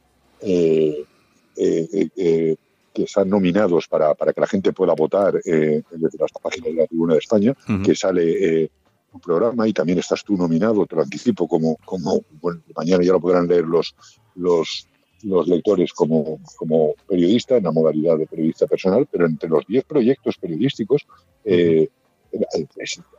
que 2.94 3.04
están 3.04 3.30
nominados 3.30 3.88
para, 3.88 4.14
para, 4.14 4.34
que 4.34 4.42
la 4.42 4.48
gente 4.48 4.74
pueda 4.74 4.94
votar 4.94 5.36
eh, 5.46 5.82
desde 5.92 6.18
las 6.18 6.32
páginas 6.32 6.70
de 6.70 6.82
la 6.82 6.88
Tribuna 6.88 7.14
de 7.14 7.20
España, 7.20 7.56
que 7.84 7.96
sale 7.96 8.64
eh, 8.64 8.72
un 9.12 9.20
programa 9.20 9.68
y 9.68 9.74
también 9.74 10.00
estás 10.00 10.24
tú 10.24 10.36
nominado, 10.36 10.86
te 10.86 10.96
lo 10.96 11.02
anticipo, 11.02 11.48
como, 11.48 11.78
como 11.86 12.22
bueno, 12.42 12.62
mañana 12.76 13.04
ya 13.04 13.14
lo 13.14 13.20
podrán 13.20 13.48
leer 13.48 13.66
los, 13.66 13.96
los, 14.36 14.88
los 15.24 15.48
lectores 15.48 15.94
como, 15.94 16.40
como 16.56 16.94
periodista, 17.08 17.58
en 17.58 17.64
la 17.64 17.72
modalidad 17.72 18.18
de 18.18 18.28
periodista 18.28 18.68
personal, 18.68 19.08
pero 19.12 19.26
entre 19.26 19.50
los 19.50 19.66
10 19.66 19.86
proyectos 19.86 20.38
periodísticos 20.38 21.06
eh, 21.46 21.90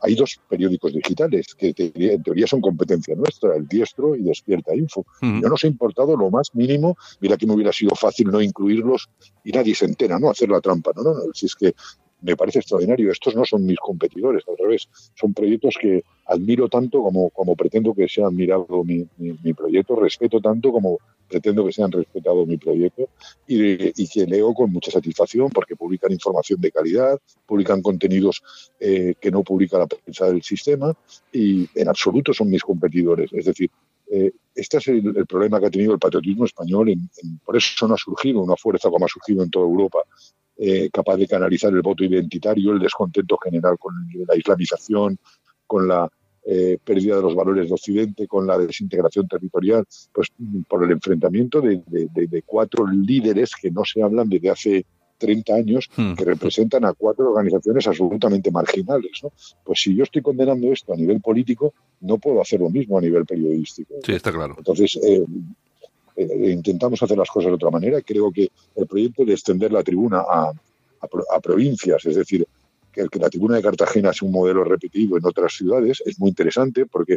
hay 0.01 0.15
dos 0.15 0.39
periódicos 0.49 0.93
digitales 0.93 1.55
que 1.55 1.73
en 1.77 2.23
teoría 2.23 2.47
son 2.47 2.61
competencia 2.61 3.15
nuestra, 3.15 3.55
el 3.55 3.67
Diestro 3.67 4.15
y 4.15 4.23
Despierta 4.23 4.75
Info. 4.75 5.05
No 5.21 5.49
nos 5.49 5.63
ha 5.63 5.67
importado 5.67 6.15
lo 6.15 6.29
más 6.29 6.53
mínimo, 6.53 6.97
mira 7.19 7.37
que 7.37 7.47
me 7.47 7.53
hubiera 7.53 7.71
sido 7.71 7.95
fácil 7.95 8.27
no 8.27 8.41
incluirlos 8.41 9.09
y 9.43 9.51
nadie 9.51 9.75
se 9.75 9.85
entera, 9.85 10.19
¿no? 10.19 10.29
Hacer 10.29 10.49
la 10.49 10.61
trampa, 10.61 10.91
no, 10.95 11.03
no, 11.03 11.13
no. 11.13 11.33
Si 11.33 11.45
es 11.45 11.55
que 11.55 11.73
me 12.21 12.35
parece 12.35 12.59
extraordinario. 12.59 13.11
Estos 13.11 13.35
no 13.35 13.45
son 13.45 13.65
mis 13.65 13.77
competidores, 13.79 14.43
al 14.47 14.57
revés. 14.57 14.87
Son 15.15 15.33
proyectos 15.33 15.75
que 15.79 16.03
admiro 16.25 16.67
tanto 16.69 17.01
como, 17.01 17.29
como 17.29 17.55
pretendo 17.55 17.93
que 17.93 18.07
sean 18.07 18.27
admirado 18.27 18.83
mi, 18.83 19.07
mi, 19.17 19.53
proyecto, 19.53 19.95
respeto 19.95 20.39
tanto 20.41 20.71
como 20.71 20.97
pretendo 21.27 21.65
que 21.65 21.71
sean 21.71 21.91
respetado 21.91 22.45
mi 22.45 22.57
proyecto 22.57 23.09
y, 23.47 24.07
que 24.07 24.25
leo 24.25 24.53
con 24.53 24.71
mucha 24.71 24.91
satisfacción 24.91 25.49
porque 25.49 25.75
publican 25.75 26.11
información 26.11 26.61
de 26.61 26.71
calidad, 26.71 27.19
publican 27.45 27.81
contenidos 27.81 28.41
eh, 28.79 29.15
que 29.19 29.31
no 29.31 29.43
publica 29.43 29.77
la 29.77 29.87
prensa 29.87 30.27
del 30.27 30.41
sistema 30.41 30.95
y 31.31 31.67
en 31.75 31.89
absoluto 31.89 32.33
son 32.33 32.49
mis 32.49 32.63
competidores. 32.63 33.31
Es 33.33 33.45
decir, 33.45 33.69
eh, 34.11 34.31
este 34.53 34.77
es 34.77 34.87
el, 34.87 35.25
problema 35.25 35.59
que 35.59 35.65
ha 35.65 35.71
tenido 35.71 35.93
el 35.93 35.99
patriotismo 35.99 36.45
español, 36.45 36.93
por 37.43 37.57
eso 37.57 37.87
no 37.87 37.95
ha 37.95 37.97
surgido 37.97 38.41
una 38.41 38.55
fuerza 38.55 38.89
como 38.89 39.05
ha 39.05 39.09
surgido 39.09 39.43
en 39.43 39.49
toda 39.49 39.65
Europa, 39.65 39.99
eh, 40.57 40.89
capaz 40.91 41.17
de 41.17 41.27
canalizar 41.27 41.73
el 41.73 41.81
voto 41.81 42.03
identitario, 42.03 42.73
el 42.73 42.79
descontento 42.79 43.37
general 43.37 43.77
con 43.77 43.93
la 44.27 44.35
islamización, 44.35 45.17
con 45.67 45.87
la 45.87 46.09
eh, 46.47 46.77
pérdida 46.83 47.15
de 47.15 47.23
los 47.23 47.33
valores 47.33 47.67
de 47.67 47.73
Occidente, 47.73 48.27
con 48.27 48.45
la 48.45 48.57
desintegración 48.57 49.27
territorial, 49.27 49.83
pues 50.13 50.31
por 50.67 50.83
el 50.83 50.91
enfrentamiento 50.91 51.59
de, 51.59 52.43
cuatro 52.45 52.85
líderes 52.85 53.53
que 53.59 53.71
no 53.71 53.83
se 53.83 54.03
hablan 54.03 54.29
desde 54.29 54.51
hace 54.51 54.85
30 55.17 55.55
años, 55.55 55.89
hmm. 55.95 56.13
que 56.13 56.23
representan 56.23 56.85
a 56.85 56.93
cuatro 56.93 57.31
organizaciones 57.31 57.87
absolutamente 57.87 58.51
marginales. 58.51 59.21
¿no? 59.23 59.31
Pues 59.63 59.81
si 59.81 59.95
yo 59.95 60.03
estoy 60.03 60.21
condenando 60.21 60.71
esto 60.71 60.93
a 60.93 60.95
nivel 60.95 61.19
político, 61.19 61.73
no 62.01 62.19
puedo 62.19 62.39
hacer 62.41 62.59
lo 62.59 62.69
mismo 62.69 62.97
a 62.97 63.01
nivel 63.01 63.25
periodístico. 63.25 63.95
Sí, 64.05 64.11
está 64.11 64.31
claro. 64.31 64.53
Entonces, 64.57 64.99
eh, 65.03 65.25
eh, 66.15 66.51
intentamos 66.51 67.01
hacer 67.01 67.17
las 67.17 67.29
cosas 67.29 67.49
de 67.49 67.55
otra 67.55 67.69
manera. 67.69 68.01
Creo 68.01 68.31
que 68.31 68.49
el 68.75 68.87
proyecto 68.87 69.25
de 69.25 69.33
extender 69.33 69.71
la 69.71 69.83
tribuna 69.83 70.19
a, 70.19 70.51
provincias, 71.41 72.03
es 72.05 72.15
decir, 72.15 72.47
que, 72.91 73.07
que, 73.09 73.19
la 73.19 73.29
tribuna 73.29 73.57
de 73.57 73.61
Cartagena 73.61 74.09
es 74.09 74.21
un 74.23 74.31
modelo 74.31 74.63
repetido 74.63 75.17
en 75.17 75.25
otras 75.25 75.53
ciudades, 75.53 76.01
es 76.03 76.19
muy 76.19 76.29
interesante 76.29 76.87
porque 76.87 77.15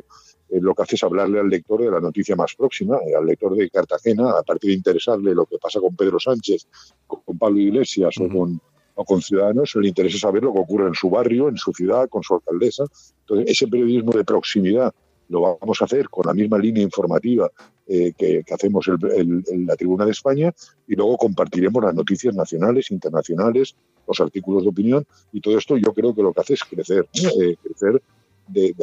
eh, 0.50 0.60
lo 0.60 0.74
que 0.74 0.82
hace 0.82 0.96
es 0.96 1.02
hablarle 1.04 1.40
al 1.40 1.48
lector 1.48 1.80
de 1.80 1.90
la 1.90 2.00
noticia 2.00 2.36
más 2.36 2.54
próxima, 2.54 2.98
eh, 3.06 3.14
al 3.16 3.24
lector 3.24 3.56
de 3.56 3.70
Cartagena, 3.70 4.32
a 4.32 4.42
partir 4.42 4.70
de 4.70 4.76
interesarle 4.76 5.34
lo 5.34 5.46
que 5.46 5.56
pasa 5.56 5.80
con 5.80 5.96
Pedro 5.96 6.20
Sánchez, 6.20 6.66
con, 7.06 7.38
Pablo 7.38 7.60
Iglesias 7.60 8.14
o 8.18 8.28
con 8.28 8.60
o 9.00 9.04
con 9.04 9.22
ciudadanos, 9.22 9.76
le 9.76 9.86
interesa 9.86 10.18
saber 10.18 10.42
lo 10.42 10.52
que 10.52 10.58
ocurre 10.58 10.88
en 10.88 10.94
su 10.94 11.08
barrio, 11.08 11.48
en 11.48 11.56
su 11.56 11.72
ciudad, 11.72 12.08
con 12.08 12.24
su 12.24 12.34
alcaldesa. 12.34 12.82
Entonces, 13.20 13.48
ese 13.48 13.68
periodismo 13.68 14.10
de 14.10 14.24
proximidad 14.24 14.92
lo 15.28 15.56
vamos 15.60 15.80
a 15.80 15.84
hacer 15.84 16.08
con 16.08 16.26
la 16.26 16.34
misma 16.34 16.58
línea 16.58 16.82
informativa 16.82 17.48
eh, 17.90 18.12
que, 18.12 18.44
hacemos 18.52 18.86
en 18.86 19.66
la 19.66 19.74
Tribuna 19.74 20.04
de 20.04 20.10
España 20.10 20.52
y 20.86 20.94
luego 20.94 21.16
compartiremos 21.16 21.82
las 21.82 21.94
noticias 21.94 22.34
nacionales, 22.34 22.90
internacionales, 22.90 23.74
los 24.06 24.20
artículos 24.20 24.64
de 24.64 24.68
opinión 24.68 25.06
y 25.32 25.40
todo 25.40 25.56
esto 25.56 25.74
yo 25.78 25.94
creo 25.94 26.14
que 26.14 26.22
lo 26.22 26.34
que 26.34 26.40
hace 26.42 26.52
es 26.52 26.64
crecer, 26.64 27.08
eh, 27.14 27.56
crecer 27.62 28.02
de, 28.46 28.74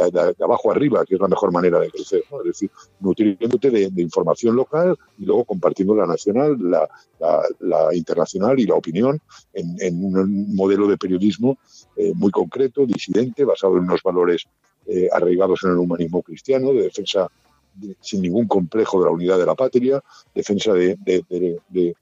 abajo 0.43 0.71
arriba, 0.71 1.05
que 1.05 1.13
es 1.13 1.21
la 1.21 1.27
mejor 1.27 1.51
manera 1.51 1.79
de 1.79 1.91
crecer, 1.91 2.23
es 2.39 2.45
decir, 2.45 2.71
nutriéndote 2.99 3.69
de, 3.69 4.01
información 4.01 4.55
local 4.55 4.97
y 5.19 5.25
luego 5.25 5.45
compartiendo 5.45 5.93
la 5.93 6.07
nacional, 6.07 6.57
la, 6.59 7.93
internacional 7.93 8.59
y 8.59 8.65
la 8.65 8.73
opinión 8.73 9.19
en, 9.53 10.03
un 10.03 10.55
modelo 10.55 10.87
de 10.87 10.97
periodismo 10.97 11.59
eh, 11.95 12.11
muy 12.15 12.31
concreto, 12.31 12.87
disidente, 12.87 13.45
basado 13.45 13.77
en 13.77 13.83
unos 13.83 14.01
valores 14.01 14.47
arraigados 15.11 15.63
en 15.63 15.71
el 15.71 15.77
humanismo 15.77 16.23
cristiano, 16.23 16.71
de 16.73 16.83
defensa 16.83 17.27
sin 18.01 18.21
ningún 18.21 18.47
complejo 18.47 18.99
de 18.99 19.05
la 19.05 19.11
unidad 19.11 19.37
de 19.37 19.45
la 19.45 19.55
patria, 19.55 20.01
defensa 20.33 20.73
de, 20.73 20.97
del 21.03 21.95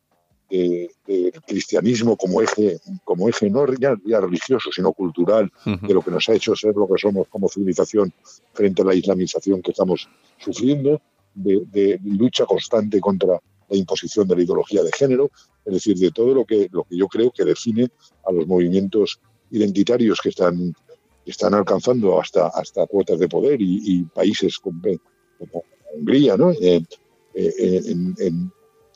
cristianismo 1.47 2.15
como 2.15 2.41
eje, 2.41 2.80
como 3.03 3.28
eje 3.28 3.49
no 3.49 3.65
ya, 3.74 3.95
religioso, 4.19 4.69
sino 4.71 4.93
cultural, 4.93 5.51
de 5.65 5.93
lo 5.93 6.01
que 6.01 6.11
nos 6.11 6.30
ha 6.30 6.34
hecho 6.34 6.55
ser 6.55 6.76
lo 6.76 6.88
que 6.88 6.99
somos 6.99 7.28
como 7.28 7.49
civilización 7.49 8.13
frente 8.53 8.82
a 8.82 8.86
la 8.86 8.93
islamización 8.93 9.61
que 9.61 9.71
estamos 9.71 10.07
sufriendo, 10.38 11.01
de, 11.34 11.99
lucha 12.03 12.45
constante 12.45 12.99
contra 12.99 13.39
la 13.69 13.78
imposición 13.78 14.28
de 14.28 14.36
la 14.36 14.43
ideología 14.43 14.84
de 14.84 14.91
género, 14.91 15.32
es 15.65 15.74
decir, 15.74 15.97
de 15.97 16.11
todo 16.11 16.34
lo 16.34 16.45
que, 16.45 16.67
lo 16.71 16.84
que 16.84 16.97
yo 16.97 17.07
creo 17.07 17.32
que 17.32 17.43
define 17.43 17.89
a 18.26 18.32
los 18.32 18.45
movimientos 18.45 19.19
identitarios 19.49 20.19
que 20.21 20.30
están, 20.30 20.76
están 21.26 21.53
alcanzando 21.53 22.19
hasta, 22.19 22.47
hasta 22.47 22.86
cuotas 22.86 23.19
de 23.19 23.28
poder 23.28 23.61
y, 23.61 23.80
y 23.84 24.03
países 24.03 24.59
con, 24.59 24.82
como 25.52 25.64
Hungría, 25.94 26.38
¿no? 26.38 26.52
Eh, 26.52 26.84
eh, 27.36 27.82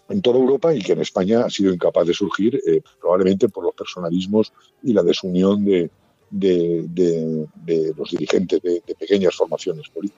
en, 0.10 0.22
toda 0.22 0.40
Europa 0.40 0.74
y 0.74 0.82
que 0.82 0.94
en 0.94 1.02
España 1.02 1.46
ha 1.46 1.50
sido 1.50 1.74
incapaz 1.74 2.08
de 2.08 2.14
surgir 2.14 2.60
eh, 2.66 2.82
probablemente 3.00 3.50
por 3.50 3.64
los 3.64 3.76
personalismos 3.76 4.54
y 4.82 4.94
la 4.94 5.04
desunión 5.04 5.66
de, 5.66 5.90
de, 6.30 7.94
los 7.96 8.12
dirigentes 8.12 8.62
de, 8.62 8.82
pequeñas 8.98 9.36
formaciones 9.36 9.90
políticas. 9.90 10.16